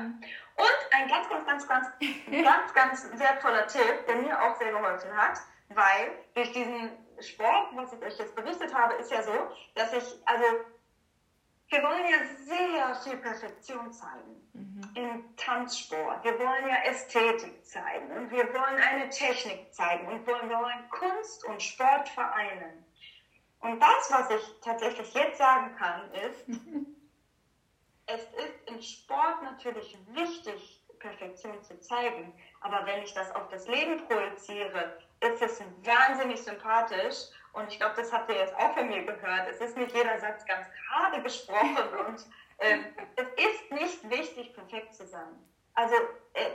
Und 0.55 0.79
ein 0.91 1.07
ganz, 1.07 1.29
ganz, 1.29 1.45
ganz, 1.45 1.67
ganz, 1.67 1.87
ganz, 2.43 2.73
ganz 2.73 3.19
wertvoller 3.19 3.67
Tipp, 3.67 4.05
der 4.07 4.15
mir 4.17 4.41
auch 4.41 4.55
sehr 4.55 4.71
geholfen 4.71 5.15
hat, 5.15 5.39
weil 5.69 6.11
durch 6.33 6.51
diesen 6.51 6.91
Sport, 7.19 7.69
was 7.75 7.93
ich 7.93 8.01
euch 8.01 8.17
jetzt 8.17 8.35
berichtet 8.35 8.73
habe, 8.73 8.95
ist 8.95 9.11
ja 9.11 9.21
so, 9.21 9.33
dass 9.75 9.93
ich, 9.93 10.03
also 10.25 10.43
wir 11.71 11.81
wollen 11.83 12.05
ja 12.05 12.17
sehr 12.35 12.95
viel 12.95 13.17
Perfektion 13.17 13.91
zeigen 13.93 14.49
mhm. 14.53 14.89
im 14.93 15.35
Tanzsport. 15.37 16.23
Wir 16.23 16.37
wollen 16.37 16.67
ja 16.67 16.83
Ästhetik 16.83 17.65
zeigen 17.65 18.11
und 18.11 18.29
wir 18.29 18.43
wollen 18.53 18.81
eine 18.81 19.09
Technik 19.09 19.73
zeigen 19.73 20.05
und 20.07 20.27
wir 20.27 20.35
wollen 20.35 20.89
Kunst 20.89 21.45
und 21.45 21.61
Sport 21.61 22.09
vereinen. 22.09 22.85
Und 23.61 23.79
das, 23.79 24.11
was 24.11 24.29
ich 24.31 24.59
tatsächlich 24.61 25.13
jetzt 25.13 25.37
sagen 25.37 25.73
kann, 25.77 26.11
ist, 26.13 26.45
es 28.07 28.21
ist 28.21 28.67
im 28.67 28.81
Sport 28.81 29.41
natürlich 29.43 29.97
wichtig, 30.09 30.77
Perfektion 30.99 31.61
zu 31.63 31.79
zeigen. 31.79 32.33
Aber 32.59 32.85
wenn 32.85 33.01
ich 33.01 33.13
das 33.13 33.33
auf 33.33 33.47
das 33.49 33.67
Leben 33.67 34.05
projiziere, 34.07 34.99
ist 35.21 35.41
es 35.41 35.61
wahnsinnig 35.83 36.41
sympathisch 36.41 37.29
und 37.53 37.67
ich 37.71 37.77
glaube, 37.77 37.95
das 37.97 38.11
habt 38.11 38.29
ihr 38.29 38.37
jetzt 38.37 38.55
auch 38.55 38.73
von 38.73 38.87
mir 38.87 39.03
gehört. 39.03 39.47
Es 39.49 39.59
ist 39.59 39.77
nicht 39.77 39.95
jeder 39.95 40.19
Satz 40.19 40.45
ganz 40.45 40.67
gerade 40.87 41.21
gesprochen 41.21 41.89
und 42.07 42.25
ähm, 42.59 42.85
es 43.15 43.27
ist 43.27 43.71
nicht 43.71 44.09
wichtig, 44.09 44.53
perfekt 44.53 44.95
zu 44.95 45.05
sein. 45.05 45.37
Also 45.73 45.95
äh, 46.33 46.51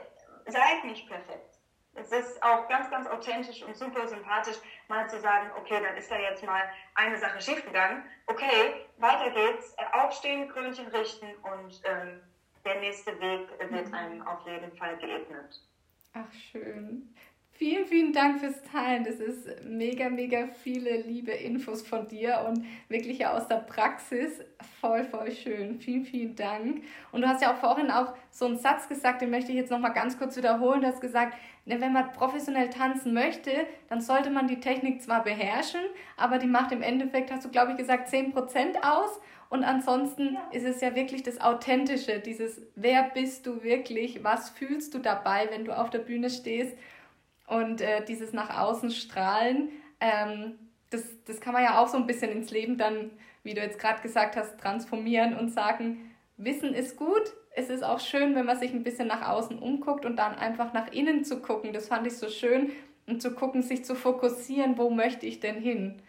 seid 0.47 0.85
nicht 0.85 1.09
perfekt. 1.09 1.57
Es 1.95 2.13
ist 2.13 2.43
auch 2.43 2.69
ganz, 2.69 2.91
ganz 2.91 3.07
authentisch 3.09 3.63
und 3.63 3.75
super 3.75 4.07
sympathisch, 4.07 4.57
mal 4.89 5.09
zu 5.09 5.19
sagen, 5.19 5.51
okay, 5.59 5.83
dann 5.83 5.97
ist 5.97 6.11
da 6.11 6.19
jetzt 6.19 6.45
mal 6.45 6.63
eine 6.95 7.19
Sache 7.19 7.41
schiefgegangen. 7.41 8.05
Okay, 8.27 8.87
weiter 8.99 9.31
geht's. 9.31 9.75
Äh, 9.79 9.85
aufstehen, 9.93 10.49
Krönchen 10.51 10.87
richten 10.89 11.35
und 11.37 11.81
ähm, 11.85 12.23
der 12.65 12.81
nächste 12.81 13.19
Weg 13.19 13.49
wird 13.71 13.89
mhm. 13.89 13.95
einem 13.95 14.29
auf 14.29 14.47
jeden 14.47 14.77
Fall 14.77 14.97
geebnet. 14.99 15.63
Ach, 16.13 16.33
schön. 16.51 17.15
Vielen, 17.59 17.87
vielen 17.87 18.13
Dank 18.13 18.41
fürs 18.41 18.63
Teilen. 18.71 19.05
Das 19.05 19.15
ist 19.15 19.65
mega, 19.65 20.11
mega 20.11 20.47
viele 20.63 20.99
liebe 21.01 21.31
Infos 21.31 21.81
von 21.81 22.07
dir 22.07 22.45
und 22.47 22.67
wirklich 22.91 23.27
aus 23.27 23.49
der 23.49 23.57
Praxis. 23.57 24.41
Voll, 24.83 25.05
voll 25.05 25.33
schön. 25.33 25.81
Vielen, 25.81 26.05
vielen 26.05 26.37
Dank. 26.37 26.83
Und 27.13 27.23
du 27.23 27.29
hast 27.29 27.41
ja 27.41 27.55
auch 27.55 27.57
vorhin 27.57 27.91
auch 27.91 28.13
so 28.31 28.45
einen 28.45 28.59
Satz 28.59 28.91
gesagt, 28.91 29.23
den 29.23 29.31
möchte 29.31 29.53
ich 29.53 29.57
jetzt 29.57 29.71
nochmal 29.71 29.95
ganz 29.95 30.19
kurz 30.19 30.37
wiederholen. 30.37 30.83
Du 30.83 30.87
hast 30.87 31.01
gesagt, 31.01 31.35
ne, 31.65 31.81
wenn 31.81 31.95
man 31.95 32.13
professionell 32.13 32.69
tanzen 32.69 33.15
möchte, 33.15 33.51
dann 33.89 34.03
sollte 34.03 34.29
man 34.29 34.49
die 34.49 34.61
Technik 34.61 35.03
zwar 35.03 35.25
beherrschen, 35.25 35.81
aber 36.19 36.37
die 36.37 36.49
macht 36.49 36.73
im 36.73 36.83
Endeffekt, 36.83 37.33
hast 37.33 37.47
du 37.47 37.49
glaube 37.49 37.73
ich 37.73 37.79
gesagt, 37.79 38.13
10% 38.13 38.83
aus. 38.83 39.19
Und 39.49 39.65
ansonsten 39.65 40.35
ja. 40.35 40.51
ist 40.53 40.67
es 40.67 40.83
ja 40.83 40.95
wirklich 40.95 41.23
das 41.23 41.41
Authentische, 41.41 42.19
dieses, 42.19 42.61
wer 42.75 43.05
bist 43.15 43.47
du 43.47 43.63
wirklich, 43.63 44.23
was 44.25 44.51
fühlst 44.51 44.93
du 44.93 44.99
dabei, 44.99 45.49
wenn 45.51 45.65
du 45.65 45.75
auf 45.75 45.89
der 45.89 46.01
Bühne 46.01 46.29
stehst 46.29 46.77
und 47.47 47.81
äh, 47.81 48.05
dieses 48.05 48.33
nach 48.33 48.59
außen 48.59 48.91
strahlen, 48.91 49.71
ähm, 50.01 50.59
das, 50.91 51.03
das 51.25 51.41
kann 51.41 51.53
man 51.53 51.63
ja 51.63 51.79
auch 51.79 51.89
so 51.89 51.97
ein 51.97 52.07
bisschen 52.07 52.31
ins 52.31 52.51
Leben 52.51 52.79
dann, 52.79 53.11
wie 53.43 53.55
du 53.55 53.61
jetzt 53.61 53.79
gerade 53.79 54.03
gesagt 54.03 54.37
hast, 54.37 54.59
transformieren 54.59 55.37
und 55.37 55.51
sagen, 55.51 56.15
Wissen 56.37 56.75
ist 56.75 56.97
gut, 56.97 57.33
es 57.53 57.71
ist 57.71 57.83
auch 57.83 58.01
schön, 58.01 58.35
wenn 58.35 58.45
man 58.45 58.59
sich 58.59 58.73
ein 58.73 58.83
bisschen 58.83 59.09
nach 59.09 59.27
außen 59.27 59.59
umguckt 59.59 60.05
und 60.05 60.17
dann 60.17 60.35
einfach 60.35 60.75
nach 60.75 60.93
innen 60.93 61.25
zu 61.25 61.41
gucken. 61.41 61.73
Das 61.73 61.89
fand 61.89 62.07
ich 62.07 62.19
so 62.19 62.29
schön 62.29 62.73
und 63.07 63.23
zu 63.23 63.35
gucken, 63.35 63.63
sich 63.63 63.85
zu 63.85 63.95
fokussieren, 63.95 64.77
wo 64.77 64.91
möchte 64.91 65.25
ich 65.25 65.41
denn 65.41 65.61
hin. 65.61 66.03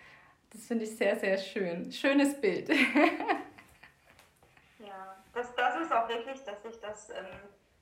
Das 0.52 0.66
finde 0.66 0.84
ich 0.84 0.98
sehr, 0.98 1.16
sehr 1.16 1.38
schön. 1.38 1.92
Schönes 1.92 2.40
Bild. 2.42 2.70
ja, 4.80 5.16
das, 5.34 5.56
das 5.56 5.82
ist 5.82 5.94
auch 5.94 6.10
wirklich, 6.10 6.44
dass 6.44 6.66
ich 6.66 6.80
das, 6.82 7.10
ähm, 7.12 7.26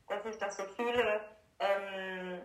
dass 0.08 0.26
ich 0.26 0.38
das 0.38 0.58
so 0.58 0.64
fühle. 0.64 1.22
Ähm, 1.60 2.42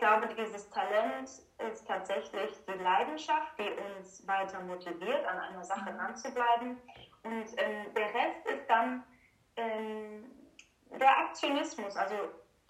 glaube, 0.00 0.28
dieses 0.34 0.68
Talent 0.70 1.28
ist 1.70 1.86
tatsächlich 1.86 2.50
die 2.66 2.82
Leidenschaft, 2.82 3.52
die 3.58 3.70
uns 3.96 4.26
weiter 4.26 4.60
motiviert, 4.62 5.24
an 5.26 5.38
einer 5.38 5.62
Sache 5.62 5.92
mhm. 5.92 5.96
dran 5.96 6.16
zu 6.16 6.32
bleiben. 6.32 6.78
Und 7.22 7.46
ähm, 7.56 7.94
der 7.94 8.06
Rest 8.06 8.46
ist 8.46 8.68
dann 8.68 9.04
ähm, 9.56 10.24
der 10.98 11.18
Aktionismus, 11.18 11.96
also 11.96 12.16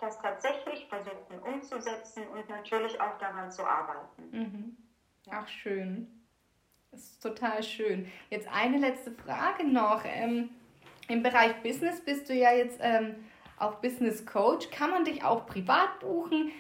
das 0.00 0.20
tatsächlich 0.20 0.86
versuchen 0.88 1.38
umzusetzen 1.40 2.26
und 2.28 2.48
natürlich 2.48 3.00
auch 3.00 3.16
daran 3.18 3.50
zu 3.50 3.64
arbeiten. 3.64 4.30
Mhm. 4.30 4.76
Ach, 5.30 5.46
schön. 5.48 6.26
Das 6.90 7.02
ist 7.02 7.22
total 7.22 7.62
schön. 7.62 8.10
Jetzt 8.30 8.48
eine 8.52 8.78
letzte 8.78 9.12
Frage 9.12 9.64
noch. 9.64 10.02
Ähm, 10.04 10.50
Im 11.08 11.22
Bereich 11.22 11.62
Business 11.62 12.04
bist 12.04 12.28
du 12.28 12.34
ja 12.34 12.52
jetzt 12.52 12.80
ähm, 12.82 13.24
auch 13.58 13.76
Business 13.76 14.26
Coach. 14.26 14.70
Kann 14.70 14.90
man 14.90 15.04
dich 15.04 15.22
auch 15.22 15.46
privat 15.46 16.00
buchen? 16.00 16.50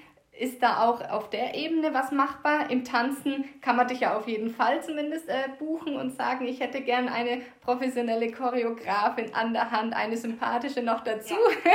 Ist 0.40 0.62
da 0.62 0.88
auch 0.88 1.06
auf 1.10 1.28
der 1.28 1.54
Ebene 1.54 1.92
was 1.92 2.12
machbar? 2.12 2.70
Im 2.70 2.84
Tanzen 2.84 3.44
kann 3.60 3.76
man 3.76 3.88
dich 3.88 4.00
ja 4.00 4.16
auf 4.16 4.26
jeden 4.26 4.50
Fall 4.50 4.82
zumindest 4.82 5.28
äh, 5.28 5.48
buchen 5.58 5.96
und 5.96 6.16
sagen, 6.16 6.46
ich 6.46 6.60
hätte 6.60 6.80
gern 6.80 7.08
eine 7.08 7.42
professionelle 7.60 8.32
Choreografin 8.32 9.34
an 9.34 9.52
der 9.52 9.70
Hand, 9.70 9.94
eine 9.94 10.16
sympathische 10.16 10.82
noch 10.82 11.04
dazu. 11.04 11.34
Ja. 11.64 11.72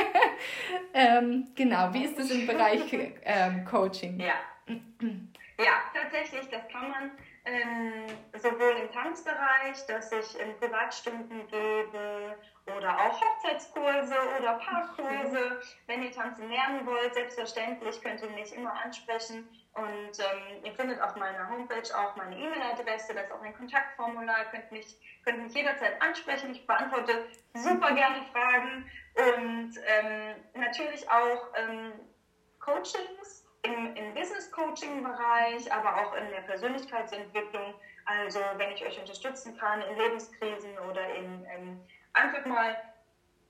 ähm, 1.19 1.47
genau, 1.55 1.93
wie 1.93 2.05
ist 2.05 2.17
das 2.17 2.31
im 2.31 2.47
Bereich 2.47 2.81
ähm, 3.23 3.65
Coaching? 3.65 4.19
Ja. 4.19 4.33
ja, 4.67 5.73
tatsächlich, 5.93 6.49
das 6.49 6.67
kann 6.67 6.89
man 6.89 7.11
ähm, 7.45 8.07
sowohl 8.37 8.75
im 8.81 8.91
Tanzbereich, 8.91 9.85
dass 9.87 10.11
ich 10.11 10.39
in 10.39 10.57
Privatstunden 10.57 11.47
gebe 11.47 12.35
oder 12.75 12.99
auch 12.99 13.21
Hochzeitskurse 13.21 14.15
oder 14.39 14.53
Paarkurse. 14.53 15.61
Wenn 15.85 16.03
ihr 16.03 16.11
tanzen 16.11 16.49
lernen 16.49 16.85
wollt, 16.85 17.13
selbstverständlich 17.13 18.01
könnt 18.01 18.21
ihr 18.23 18.29
mich 18.31 18.53
immer 18.55 18.73
ansprechen. 18.83 19.47
Und 19.73 20.19
ähm, 20.19 20.63
ihr 20.63 20.73
findet 20.73 21.01
auf 21.01 21.15
meiner 21.17 21.49
Homepage 21.49 21.95
auch 21.95 22.15
meine 22.15 22.35
E-Mail-Adresse, 22.35 23.13
da 23.13 23.21
ist 23.21 23.31
auch 23.31 23.41
ein 23.41 23.53
Kontaktformular, 23.53 24.45
könnt 24.49 24.71
mich, 24.71 24.97
könnt 25.25 25.43
mich 25.43 25.53
jederzeit 25.53 26.01
ansprechen. 26.01 26.51
Ich 26.51 26.65
beantworte 26.65 27.27
super 27.53 27.93
gerne 27.93 28.23
Fragen 28.31 28.89
und 29.15 29.73
ähm, 29.85 30.35
natürlich 30.53 31.09
auch 31.09 31.47
ähm, 31.57 31.93
Coachings 32.59 33.44
im 34.57 34.71
Business-Coaching-Bereich, 34.71 35.71
aber 35.71 35.95
auch 36.01 36.13
in 36.15 36.29
der 36.29 36.41
Persönlichkeitsentwicklung. 36.41 37.73
Also 38.05 38.39
wenn 38.57 38.71
ich 38.71 38.85
euch 38.85 38.99
unterstützen 38.99 39.57
kann 39.57 39.81
in 39.81 39.97
Lebenskrisen 39.97 40.77
oder 40.89 41.15
in 41.15 41.45
ähm, 41.49 41.79
einfach 42.13 42.45
mal 42.45 42.75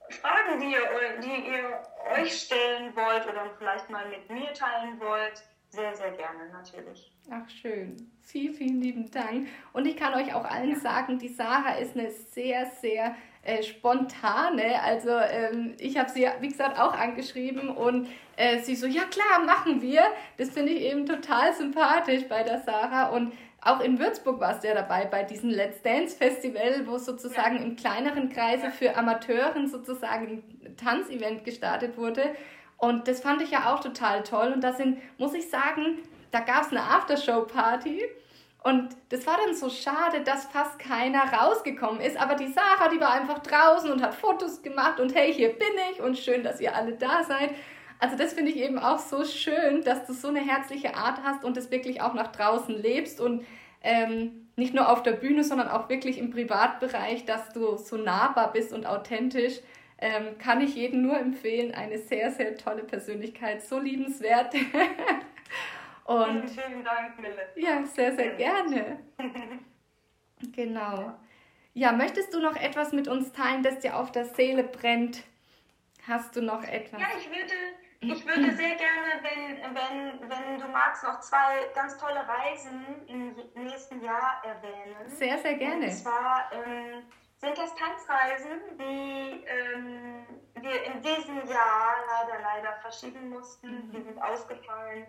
Fragen, 0.10 0.60
die 0.60 0.72
ihr, 0.72 1.20
die 1.22 1.52
ihr 1.52 1.82
euch 2.18 2.42
stellen 2.42 2.96
wollt 2.96 3.28
oder 3.28 3.50
vielleicht 3.58 3.90
mal 3.90 4.08
mit 4.10 4.30
mir 4.30 4.54
teilen 4.54 5.00
wollt, 5.00 5.44
sehr, 5.70 5.94
sehr 5.96 6.12
gerne 6.12 6.50
natürlich. 6.54 7.12
Ach 7.30 7.50
schön. 7.50 7.98
Vielen, 8.22 8.54
vielen 8.54 8.82
lieben 8.82 9.12
Dank. 9.12 9.50
Und 9.74 9.86
ich 9.88 9.98
kann 9.98 10.14
euch 10.14 10.34
auch 10.34 10.46
allen 10.46 10.74
ja. 10.74 10.80
sagen, 10.80 11.18
die 11.18 11.28
Sarah 11.28 11.76
ist 11.78 11.98
eine 11.98 12.12
sehr, 12.12 12.68
sehr 12.68 13.16
äh, 13.46 13.64
spontane. 13.64 14.82
Also 14.84 15.12
ähm, 15.12 15.76
ich 15.78 15.98
habe 15.98 16.10
sie, 16.10 16.28
wie 16.42 16.50
gesagt, 16.50 16.80
auch 16.80 16.94
angeschrieben 16.94 17.70
und 17.70 18.10
äh, 18.36 18.60
sie 18.60 18.76
so, 18.76 18.88
ja 18.88 19.04
klar, 19.04 19.46
machen 19.46 19.82
wir. 19.82 20.02
Das 20.38 20.50
finde 20.50 20.74
ich 20.74 20.82
eben 20.82 21.06
total 21.06 21.54
sympathisch 21.54 22.28
bei 22.28 22.44
der 22.44 22.60
Sarah. 22.62 23.10
Und 23.10 23.32
auch 23.62 23.80
in 23.80 24.00
Würzburg 24.00 24.40
warst 24.40 24.64
du 24.64 24.68
ja 24.68 24.74
dabei 24.74 25.06
bei 25.06 25.24
diesem 25.24 25.50
Let's 25.50 25.82
Dance 25.82 26.18
Festival, 26.18 26.86
wo 26.86 26.98
sozusagen 26.98 27.58
ja. 27.58 27.64
im 27.64 27.76
kleineren 27.76 28.30
Kreise 28.30 28.72
für 28.72 28.96
Amateuren 28.98 29.68
sozusagen 29.68 30.44
ein 30.64 30.76
Tanzevent 30.76 31.46
gestartet 31.46 31.98
wurde. 31.98 32.24
Und 32.78 33.08
das 33.08 33.22
fand 33.22 33.42
ich 33.42 33.52
ja 33.52 33.74
auch 33.74 33.80
total 33.80 34.24
toll. 34.24 34.52
Und 34.54 34.64
da 34.64 34.74
sind, 34.74 35.00
muss 35.18 35.34
ich 35.34 35.50
sagen, 35.50 36.00
da 36.32 36.42
gab 36.42 36.64
es 36.64 36.72
eine 36.72 36.82
Aftershow-Party. 36.82 38.04
Und 38.66 38.98
das 39.10 39.28
war 39.28 39.38
dann 39.46 39.54
so 39.54 39.70
schade, 39.70 40.22
dass 40.22 40.46
fast 40.46 40.80
keiner 40.80 41.32
rausgekommen 41.32 42.02
ist. 42.02 42.18
Aber 42.20 42.34
die 42.34 42.48
Sarah, 42.48 42.90
die 42.90 43.00
war 43.00 43.12
einfach 43.12 43.38
draußen 43.38 43.92
und 43.92 44.02
hat 44.02 44.16
Fotos 44.16 44.64
gemacht 44.64 45.00
und 45.00 45.14
hey, 45.14 45.32
hier 45.32 45.50
bin 45.50 45.68
ich 45.92 46.02
und 46.02 46.18
schön, 46.18 46.44
dass 46.44 46.60
ihr 46.60 46.76
alle 46.76 46.94
da 46.94 47.24
seid. 47.24 47.52
Also 48.00 48.18
das 48.18 48.34
finde 48.34 48.50
ich 48.50 48.58
eben 48.58 48.80
auch 48.80 48.98
so 48.98 49.24
schön, 49.24 49.84
dass 49.84 50.08
du 50.08 50.14
so 50.14 50.30
eine 50.30 50.40
herzliche 50.40 50.96
Art 50.96 51.20
hast 51.24 51.44
und 51.44 51.58
es 51.58 51.70
wirklich 51.70 52.02
auch 52.02 52.16
nach 52.16 52.32
draußen 52.32 52.76
lebst 52.76 53.22
und 53.22 53.46
ähm, 53.84 54.48
nicht 54.56 54.74
nur 54.74 54.90
auf 54.90 55.04
der 55.04 55.12
Bühne, 55.12 55.44
sondern 55.44 55.68
auch 55.68 55.88
wirklich 55.88 56.18
im 56.18 56.32
Privatbereich, 56.32 57.24
dass 57.26 57.50
du 57.50 57.78
so 57.78 57.98
nahbar 57.98 58.52
bist 58.52 58.74
und 58.74 58.88
authentisch. 58.88 59.60
Ähm, 60.00 60.40
kann 60.40 60.60
ich 60.60 60.76
jedem 60.76 61.04
nur 61.04 61.20
empfehlen. 61.20 61.72
Eine 61.72 62.00
sehr, 62.00 62.32
sehr 62.32 62.58
tolle 62.58 62.84
Persönlichkeit, 62.84 63.62
so 63.62 63.78
liebenswert. 63.78 64.56
und 66.06 66.50
vielen, 66.50 66.68
vielen 66.68 66.84
Dank, 66.84 67.20
Mille. 67.20 67.50
Ja, 67.56 67.84
sehr, 67.84 68.16
sehr 68.16 68.36
gerne. 68.36 69.00
genau. 70.56 71.14
Ja, 71.74 71.92
möchtest 71.92 72.34
du 72.34 72.40
noch 72.40 72.56
etwas 72.56 72.94
mit 72.94 73.08
uns 73.08 73.32
teilen, 73.34 73.64
das 73.64 73.80
dir 73.80 73.98
auf 73.98 74.12
der 74.12 74.26
Seele 74.26 74.64
brennt? 74.64 75.24
Hast 76.08 76.36
du 76.36 76.42
noch 76.42 76.64
etwas? 76.64 77.02
Ja, 77.02 77.08
ich 77.18 77.28
würde 77.28 77.54
ich 78.02 78.26
würde 78.28 78.52
sehr 78.56 78.76
gerne, 78.76 79.24
wenn, 79.24 79.76
wenn, 79.76 80.30
wenn 80.30 80.60
du 80.60 80.68
magst, 80.68 81.04
noch 81.04 81.20
zwei 81.22 81.66
ganz 81.74 81.98
tolle 81.98 82.24
Reisen 82.28 82.86
im 83.08 83.36
nächsten 83.56 84.02
Jahr 84.04 84.44
erwähnen. 84.46 85.08
Sehr, 85.08 85.40
sehr 85.40 85.56
gerne. 85.56 85.86
Und 85.86 85.92
zwar 85.92 86.52
ähm, 86.54 87.04
sind 87.38 87.58
das 87.58 87.74
Tanzreisen, 87.76 88.60
die 88.80 89.44
ähm, 89.48 90.26
wir 90.62 90.84
in 90.84 91.02
diesem 91.02 91.38
Jahr 91.48 91.96
leider, 92.08 92.42
leider 92.44 92.74
verschieben 92.82 93.30
mussten. 93.30 93.88
Mhm. 93.88 93.92
Die 93.92 94.02
sind 94.04 94.22
ausgefallen 94.22 95.08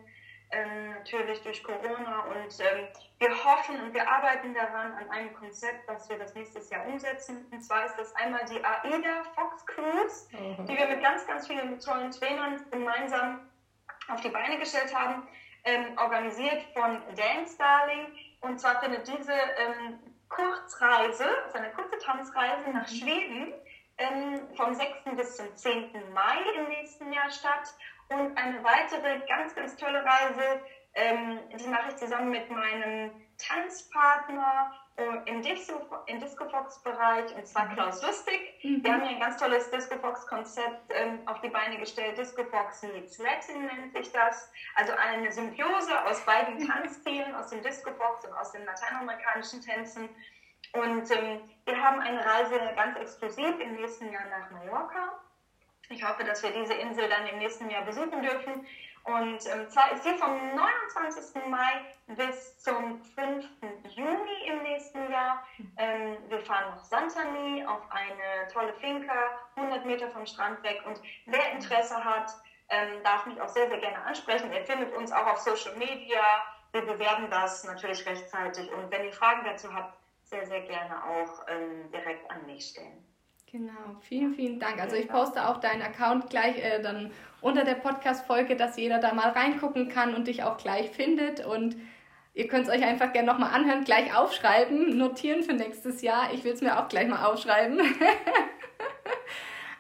ähm, 0.50 0.90
natürlich 0.90 1.42
durch 1.42 1.62
Corona. 1.62 2.24
Und 2.24 2.60
ähm, 2.60 2.88
wir 3.18 3.44
hoffen 3.44 3.80
und 3.80 3.94
wir 3.94 4.08
arbeiten 4.08 4.54
daran 4.54 4.92
an 4.92 5.10
einem 5.10 5.34
Konzept, 5.34 5.88
was 5.88 6.08
wir 6.08 6.18
das 6.18 6.34
nächstes 6.34 6.70
Jahr 6.70 6.86
umsetzen. 6.86 7.46
Und 7.50 7.62
zwar 7.62 7.86
ist 7.86 7.96
das 7.96 8.14
einmal 8.16 8.44
die 8.44 8.62
AIDA 8.64 9.24
Fox 9.34 9.64
Cruise, 9.66 10.28
mhm. 10.32 10.66
die 10.66 10.76
wir 10.76 10.86
mit 10.86 11.02
ganz, 11.02 11.26
ganz 11.26 11.46
vielen 11.46 11.78
tollen 11.80 12.10
Trainern 12.10 12.64
gemeinsam 12.70 13.48
auf 14.08 14.20
die 14.20 14.28
Beine 14.28 14.58
gestellt 14.58 14.94
haben, 14.94 15.26
ähm, 15.64 15.98
organisiert 15.98 16.62
von 16.74 17.02
Dance 17.16 17.56
Darling. 17.58 18.06
Und 18.40 18.60
zwar 18.60 18.80
findet 18.80 19.06
diese 19.08 19.32
ähm, 19.32 19.98
Kurzreise, 20.28 21.26
also 21.44 21.58
eine 21.58 21.70
kurze 21.72 21.98
Tanzreise 21.98 22.70
nach 22.72 22.88
mhm. 22.90 22.94
Schweden, 22.94 23.54
ähm, 23.98 24.40
vom 24.56 24.74
6. 24.74 24.88
bis 25.16 25.36
zum 25.36 25.54
10. 25.56 25.90
Mai 26.12 26.36
im 26.58 26.68
nächsten 26.68 27.12
Jahr 27.12 27.30
statt. 27.30 27.74
Und 28.08 28.36
eine 28.36 28.62
weitere 28.62 29.20
ganz, 29.26 29.54
ganz 29.54 29.76
tolle 29.76 30.04
Reise, 30.04 30.62
ähm, 30.94 31.40
die 31.58 31.68
mache 31.68 31.88
ich 31.90 31.96
zusammen 31.96 32.30
mit 32.30 32.48
meinem 32.50 33.10
Tanzpartner 33.36 34.72
äh, 34.96 35.30
im, 35.30 35.42
Disco, 35.42 35.74
im 36.06 36.20
Discofox-Bereich, 36.20 37.34
und 37.34 37.46
zwar 37.46 37.66
mhm. 37.66 37.74
Klaus 37.74 38.02
Lustig. 38.02 38.40
Mhm. 38.62 38.82
Wir 38.82 38.92
haben 38.92 39.02
hier 39.02 39.16
ein 39.16 39.20
ganz 39.20 39.36
tolles 39.36 39.70
Discofox-Konzept 39.70 40.90
ähm, 40.90 41.20
auf 41.26 41.40
die 41.40 41.48
Beine 41.48 41.78
gestellt. 41.78 42.16
Discofox 42.16 42.82
meets 42.84 43.18
Latin 43.18 43.66
nennt 43.66 43.92
sich 43.92 44.10
das. 44.12 44.50
Also 44.74 44.92
eine 44.94 45.30
Symbiose 45.30 46.04
aus 46.06 46.24
beiden 46.24 46.66
Tanzstilen, 46.66 47.34
aus 47.34 47.50
dem 47.50 47.62
Discofox 47.62 48.24
und 48.24 48.32
aus 48.34 48.52
den 48.52 48.64
lateinamerikanischen 48.64 49.60
Tänzen. 49.60 50.08
Und 50.72 51.10
ähm, 51.10 51.40
wir 51.64 51.82
haben 51.82 52.00
eine 52.00 52.24
Reise 52.24 52.58
ganz 52.74 52.98
exklusiv 52.98 53.58
im 53.60 53.74
nächsten 53.74 54.10
Jahr 54.12 54.24
nach 54.30 54.50
Mallorca. 54.50 55.20
Ich 55.88 56.02
hoffe, 56.02 56.24
dass 56.24 56.42
wir 56.42 56.50
diese 56.50 56.74
Insel 56.74 57.08
dann 57.08 57.26
im 57.26 57.38
nächsten 57.38 57.70
Jahr 57.70 57.84
besuchen 57.84 58.22
dürfen. 58.22 58.66
Und 59.04 59.46
ähm, 59.46 59.68
zwar 59.70 59.92
ist 59.92 60.02
sie 60.02 60.14
vom 60.14 60.36
29. 60.56 61.46
Mai 61.48 61.84
bis 62.08 62.58
zum 62.58 63.00
5. 63.04 63.46
Juni 63.94 64.48
im 64.48 64.62
nächsten 64.64 65.12
Jahr. 65.12 65.46
Ähm, 65.76 66.16
wir 66.28 66.40
fahren 66.40 66.74
nach 66.74 66.84
Santani 66.84 67.64
auf 67.64 67.82
eine 67.90 68.48
tolle 68.52 68.74
Finca, 68.74 69.14
100 69.54 69.86
Meter 69.86 70.10
vom 70.10 70.26
Strand 70.26 70.60
weg. 70.64 70.82
Und 70.86 71.00
wer 71.26 71.52
Interesse 71.52 72.04
hat, 72.04 72.32
ähm, 72.68 73.00
darf 73.04 73.26
mich 73.26 73.40
auch 73.40 73.48
sehr, 73.48 73.68
sehr 73.68 73.78
gerne 73.78 74.02
ansprechen. 74.02 74.52
Ihr 74.52 74.64
findet 74.64 74.92
uns 74.92 75.12
auch 75.12 75.26
auf 75.26 75.38
Social 75.38 75.76
Media. 75.76 76.20
Wir 76.72 76.82
bewerben 76.82 77.30
das 77.30 77.62
natürlich 77.62 78.04
rechtzeitig. 78.06 78.72
Und 78.72 78.90
wenn 78.90 79.04
ihr 79.04 79.12
Fragen 79.12 79.44
dazu 79.44 79.72
habt, 79.72 79.96
sehr, 80.24 80.44
sehr 80.46 80.62
gerne 80.62 81.04
auch 81.04 81.46
ähm, 81.46 81.88
direkt 81.92 82.28
an 82.28 82.44
mich 82.46 82.70
stellen. 82.70 83.05
Genau, 83.52 83.96
vielen, 84.00 84.34
vielen 84.34 84.58
Dank. 84.58 84.80
Also 84.80 84.96
ich 84.96 85.08
poste 85.08 85.48
auch 85.48 85.58
deinen 85.58 85.80
Account 85.80 86.30
gleich 86.30 86.58
äh, 86.58 86.82
dann 86.82 87.12
unter 87.40 87.64
der 87.64 87.74
Podcast-Folge, 87.74 88.56
dass 88.56 88.76
jeder 88.76 88.98
da 88.98 89.14
mal 89.14 89.30
reingucken 89.30 89.88
kann 89.88 90.16
und 90.16 90.26
dich 90.26 90.42
auch 90.42 90.56
gleich 90.56 90.90
findet. 90.90 91.46
Und 91.46 91.76
ihr 92.34 92.48
könnt 92.48 92.66
es 92.66 92.74
euch 92.74 92.84
einfach 92.84 93.12
gerne 93.12 93.30
nochmal 93.30 93.54
anhören, 93.54 93.84
gleich 93.84 94.16
aufschreiben, 94.16 94.98
notieren 94.98 95.44
für 95.44 95.52
nächstes 95.52 96.02
Jahr. 96.02 96.32
Ich 96.34 96.42
will 96.42 96.54
es 96.54 96.60
mir 96.60 96.78
auch 96.78 96.88
gleich 96.88 97.06
mal 97.06 97.24
aufschreiben. 97.24 97.78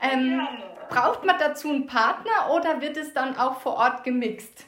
ähm, 0.00 0.46
braucht 0.88 1.24
man 1.24 1.36
dazu 1.40 1.68
einen 1.68 1.86
Partner 1.86 2.54
oder 2.54 2.80
wird 2.80 2.96
es 2.96 3.14
dann 3.14 3.36
auch 3.36 3.60
vor 3.60 3.74
Ort 3.74 4.04
gemixt? 4.04 4.64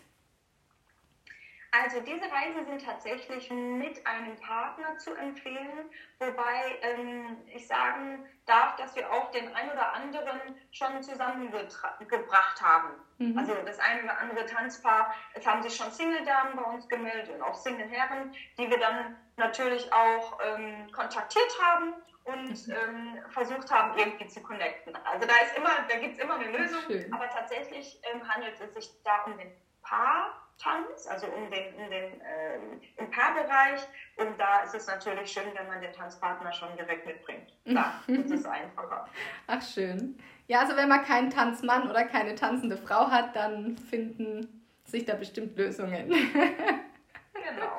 Also 1.70 2.00
diese 2.00 2.24
Reisen 2.24 2.64
sind 2.64 2.84
tatsächlich 2.84 3.50
mit 3.50 4.06
einem 4.06 4.36
Partner 4.36 4.96
zu 4.96 5.14
empfehlen, 5.14 5.90
wobei 6.18 6.78
ähm, 6.80 7.36
ich 7.46 7.66
sagen 7.66 8.26
darf, 8.46 8.76
dass 8.76 8.96
wir 8.96 9.12
auch 9.12 9.30
den 9.32 9.54
ein 9.54 9.70
oder 9.70 9.92
anderen 9.92 10.40
schon 10.72 11.02
zusammengebracht 11.02 12.62
haben. 12.62 12.94
Mhm. 13.18 13.36
Also 13.36 13.54
das 13.66 13.78
ein 13.80 14.02
oder 14.02 14.18
andere 14.18 14.46
Tanzpaar, 14.46 15.14
es 15.34 15.46
haben 15.46 15.62
sich 15.62 15.76
schon 15.76 15.90
Single-Damen 15.90 16.56
bei 16.56 16.62
uns 16.62 16.88
gemeldet 16.88 17.34
und 17.34 17.42
auch 17.42 17.54
Single-Herren, 17.54 18.34
die 18.56 18.70
wir 18.70 18.78
dann 18.78 19.16
natürlich 19.36 19.92
auch 19.92 20.38
ähm, 20.42 20.90
kontaktiert 20.90 21.52
haben 21.62 21.92
und 22.24 22.66
mhm. 22.66 22.74
ähm, 22.74 23.18
versucht 23.28 23.70
haben, 23.70 23.98
irgendwie 23.98 24.28
zu 24.28 24.42
connecten. 24.42 24.96
Also 25.04 25.26
da 25.26 25.34
ist 25.44 25.56
immer, 25.56 25.86
da 25.86 25.96
gibt 25.98 26.14
es 26.14 26.18
immer 26.18 26.36
eine 26.36 26.50
Lösung, 26.50 26.80
Schön. 26.86 27.12
aber 27.12 27.28
tatsächlich 27.28 28.00
ähm, 28.10 28.26
handelt 28.26 28.58
es 28.58 28.72
sich 28.72 28.90
da 29.04 29.24
um 29.24 29.36
den 29.36 29.52
Paar 29.82 30.47
Tanz, 30.58 31.06
also 31.06 31.26
um 31.28 31.50
den, 31.50 31.74
um 31.74 31.88
den 31.88 32.12
ähm, 32.14 32.80
im 32.96 33.10
Paarbereich. 33.10 33.80
Und 34.16 34.38
da 34.38 34.62
ist 34.64 34.74
es 34.74 34.86
natürlich 34.86 35.30
schön, 35.30 35.44
wenn 35.54 35.68
man 35.68 35.80
den 35.80 35.92
Tanzpartner 35.92 36.52
schon 36.52 36.76
direkt 36.76 37.06
mitbringt. 37.06 37.52
Da 37.64 38.02
ist 38.08 38.30
es 38.30 38.44
einfacher. 38.44 39.08
Ach 39.46 39.62
schön. 39.62 40.18
Ja, 40.48 40.60
also 40.60 40.76
wenn 40.76 40.88
man 40.88 41.04
keinen 41.04 41.30
Tanzmann 41.30 41.88
oder 41.88 42.04
keine 42.04 42.34
tanzende 42.34 42.76
Frau 42.76 43.10
hat, 43.10 43.36
dann 43.36 43.76
finden 43.76 44.64
sich 44.84 45.04
da 45.04 45.14
bestimmt 45.14 45.56
Lösungen. 45.56 46.08
genau, 46.08 47.78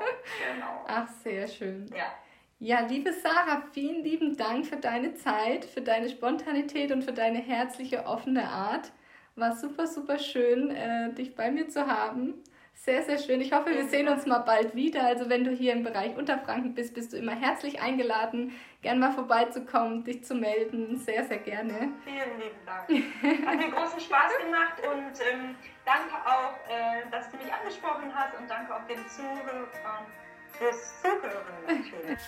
genau. 0.54 0.86
Ach, 0.88 1.08
sehr 1.24 1.48
schön. 1.48 1.88
Ja. 1.94 2.14
Ja, 2.62 2.82
liebe 2.82 3.14
Sarah, 3.14 3.64
vielen 3.72 4.04
lieben 4.04 4.36
Dank 4.36 4.66
für 4.66 4.76
deine 4.76 5.16
Zeit, 5.16 5.64
für 5.64 5.82
deine 5.82 6.10
Spontanität 6.10 6.92
und 6.92 7.04
für 7.04 7.14
deine 7.14 7.40
herzliche, 7.40 8.06
offene 8.06 8.50
Art. 8.50 8.92
War 9.36 9.56
super, 9.56 9.88
super 9.88 10.20
schön, 10.20 10.70
äh, 10.70 11.14
dich 11.14 11.36
bei 11.36 11.52
mir 11.52 11.70
zu 11.70 11.88
haben 11.88 12.44
Sehr, 12.82 13.04
sehr 13.04 13.18
schön. 13.18 13.42
Ich 13.42 13.52
hoffe, 13.52 13.72
wir 13.72 13.90
sehen 13.90 14.08
uns 14.08 14.26
mal 14.26 14.40
bald 14.40 14.74
wieder. 14.74 15.06
Also 15.06 15.30
wenn 15.30 15.44
du 15.44 15.52
hier 15.52 15.74
im 15.74 15.84
Bereich 15.84 16.16
Unterfranken 16.16 16.74
bist, 16.74 16.94
bist 16.94 17.12
du 17.12 17.18
immer 17.18 17.34
herzlich 17.36 17.82
eingeladen, 17.82 18.54
gern 18.82 19.00
mal 19.00 19.12
vorbeizukommen, 19.12 20.06
dich 20.06 20.24
zu 20.24 20.34
melden. 20.34 20.96
Sehr, 20.96 21.26
sehr 21.26 21.40
gerne. 21.40 21.92
Vielen 22.06 22.40
lieben 22.40 22.66
Dank. 22.66 23.48
Hat 23.48 23.58
mir 23.58 23.70
großen 23.70 24.00
Spaß 24.00 24.32
gemacht 24.46 24.82
und 24.90 25.12
ähm, 25.30 25.56
danke 25.86 26.16
auch, 26.26 26.54
äh, 26.70 27.10
dass 27.12 27.30
du 27.30 27.36
mich 27.38 27.54
angesprochen 27.54 28.16
hast 28.16 28.40
und 28.40 28.50
danke 28.50 28.74
auch 28.74 28.88
den 28.88 29.06
Zuhörern 29.10 30.06
fürs 30.54 31.02
Zuhören 31.02 31.64
natürlich. 31.68 32.20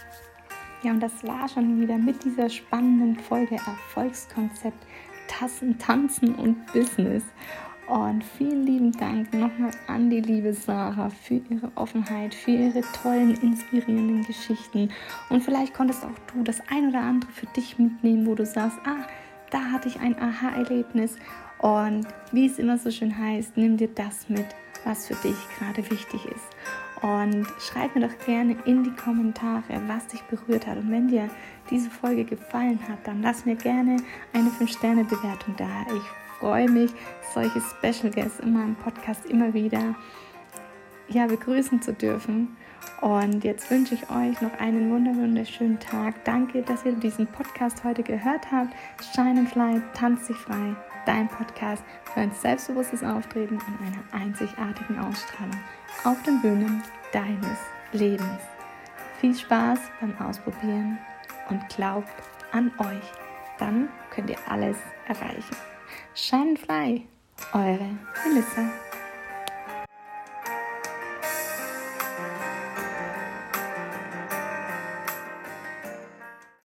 Ja, 0.84 0.92
und 0.92 1.00
das 1.00 1.24
war 1.26 1.48
schon 1.48 1.80
wieder 1.80 1.96
mit 1.96 2.24
dieser 2.26 2.50
spannenden 2.50 3.16
Folge 3.24 3.56
Erfolgskonzept 3.56 4.86
Tassen, 5.28 5.80
Tanzen 5.80 6.36
und 6.36 6.66
Business. 6.74 7.24
Und 7.92 8.24
vielen 8.24 8.66
lieben 8.66 8.94
Dank 8.94 9.34
nochmal 9.34 9.72
an 9.88 10.10
die 10.10 10.22
liebe 10.22 10.54
Sarah 10.54 11.10
für 11.10 11.42
ihre 11.50 11.70
Offenheit, 11.76 12.34
für 12.34 12.52
ihre 12.52 12.84
tollen, 13.04 13.36
inspirierenden 13.42 14.24
Geschichten. 14.24 14.92
Und 15.30 15.44
vielleicht 15.44 15.74
konntest 15.74 16.06
auch 16.06 16.34
du 16.34 16.42
das 16.42 16.62
ein 16.70 16.88
oder 16.88 17.02
andere 17.02 17.30
für 17.34 17.48
dich 17.48 17.78
mitnehmen, 17.80 18.26
wo 18.26 18.34
du 18.34 18.46
sagst, 18.46 18.78
ah, 18.86 19.06
da 19.50 19.60
hatte 19.74 19.90
ich 19.90 20.00
ein 20.00 20.18
Aha-Erlebnis. 20.18 21.18
Und 21.58 22.08
wie 22.32 22.46
es 22.46 22.60
immer 22.60 22.78
so 22.78 22.92
schön 22.92 23.18
heißt, 23.18 23.58
nimm 23.58 23.76
dir 23.76 23.90
das 23.90 24.30
mit, 24.30 24.46
was 24.86 25.08
für 25.08 25.16
dich 25.16 25.36
gerade 25.60 25.84
wichtig 25.92 26.26
ist. 26.28 26.48
Und 27.02 27.46
schreib 27.60 27.94
mir 27.94 28.08
doch 28.08 28.26
gerne 28.26 28.56
in 28.64 28.86
die 28.86 28.96
Kommentare, 28.96 29.82
was 29.88 30.08
dich 30.08 30.22
berührt 30.22 30.66
hat. 30.66 30.78
Und 30.78 30.92
wenn 30.92 31.10
dir 31.10 31.30
diese 31.70 31.90
Folge 31.90 32.24
gefallen 32.24 32.80
hat, 32.88 33.06
dann 33.06 33.22
lass 33.22 33.46
mir 33.46 33.56
gerne 33.56 33.98
eine 34.32 34.50
5-Sterne-Bewertung 34.50 35.56
da. 35.58 35.66
Ich 35.94 36.21
freue 36.42 36.68
mich, 36.68 36.92
solche 37.36 37.62
Special 37.62 38.12
Guests 38.12 38.40
in 38.40 38.54
meinem 38.54 38.76
Podcast 38.76 39.28
immer 39.28 39.54
wieder 39.54 39.96
ja, 41.08 41.28
begrüßen 41.28 41.82
zu 41.82 41.94
dürfen. 41.94 42.58
Und 43.00 43.44
jetzt 43.44 43.70
wünsche 43.70 43.94
ich 43.94 44.10
euch 44.10 44.42
noch 44.42 44.60
einen 44.60 44.90
wunderschönen 44.90 45.80
Tag. 45.80 46.26
Danke, 46.26 46.64
dass 46.64 46.84
ihr 46.84 46.94
diesen 46.94 47.28
Podcast 47.28 47.84
heute 47.84 48.02
gehört 48.02 48.52
habt. 48.52 48.74
Shine 49.14 49.42
and 49.42 49.50
Fly, 49.50 49.82
tanz 49.94 50.28
dich 50.28 50.38
frei. 50.38 50.76
Dein 51.06 51.28
Podcast 51.28 51.84
für 52.12 52.22
ein 52.22 52.32
selbstbewusstes 52.32 53.04
Auftreten 53.04 53.56
und 53.56 53.86
einer 53.86 54.24
einzigartigen 54.24 54.98
Ausstrahlung 55.00 55.58
auf 56.04 56.22
den 56.24 56.42
Bühnen 56.42 56.82
deines 57.12 57.58
Lebens. 57.92 58.42
Viel 59.20 59.36
Spaß 59.36 59.80
beim 60.00 60.18
Ausprobieren 60.20 60.98
und 61.50 61.68
glaubt 61.70 62.10
an 62.52 62.72
euch. 62.80 63.12
Dann 63.60 63.90
könnt 64.10 64.32
ihr 64.32 64.38
alles 64.48 64.78
erreichen. 65.08 65.71
Fly, 66.58 67.08
eure 67.54 67.98
Melissa. 68.26 68.91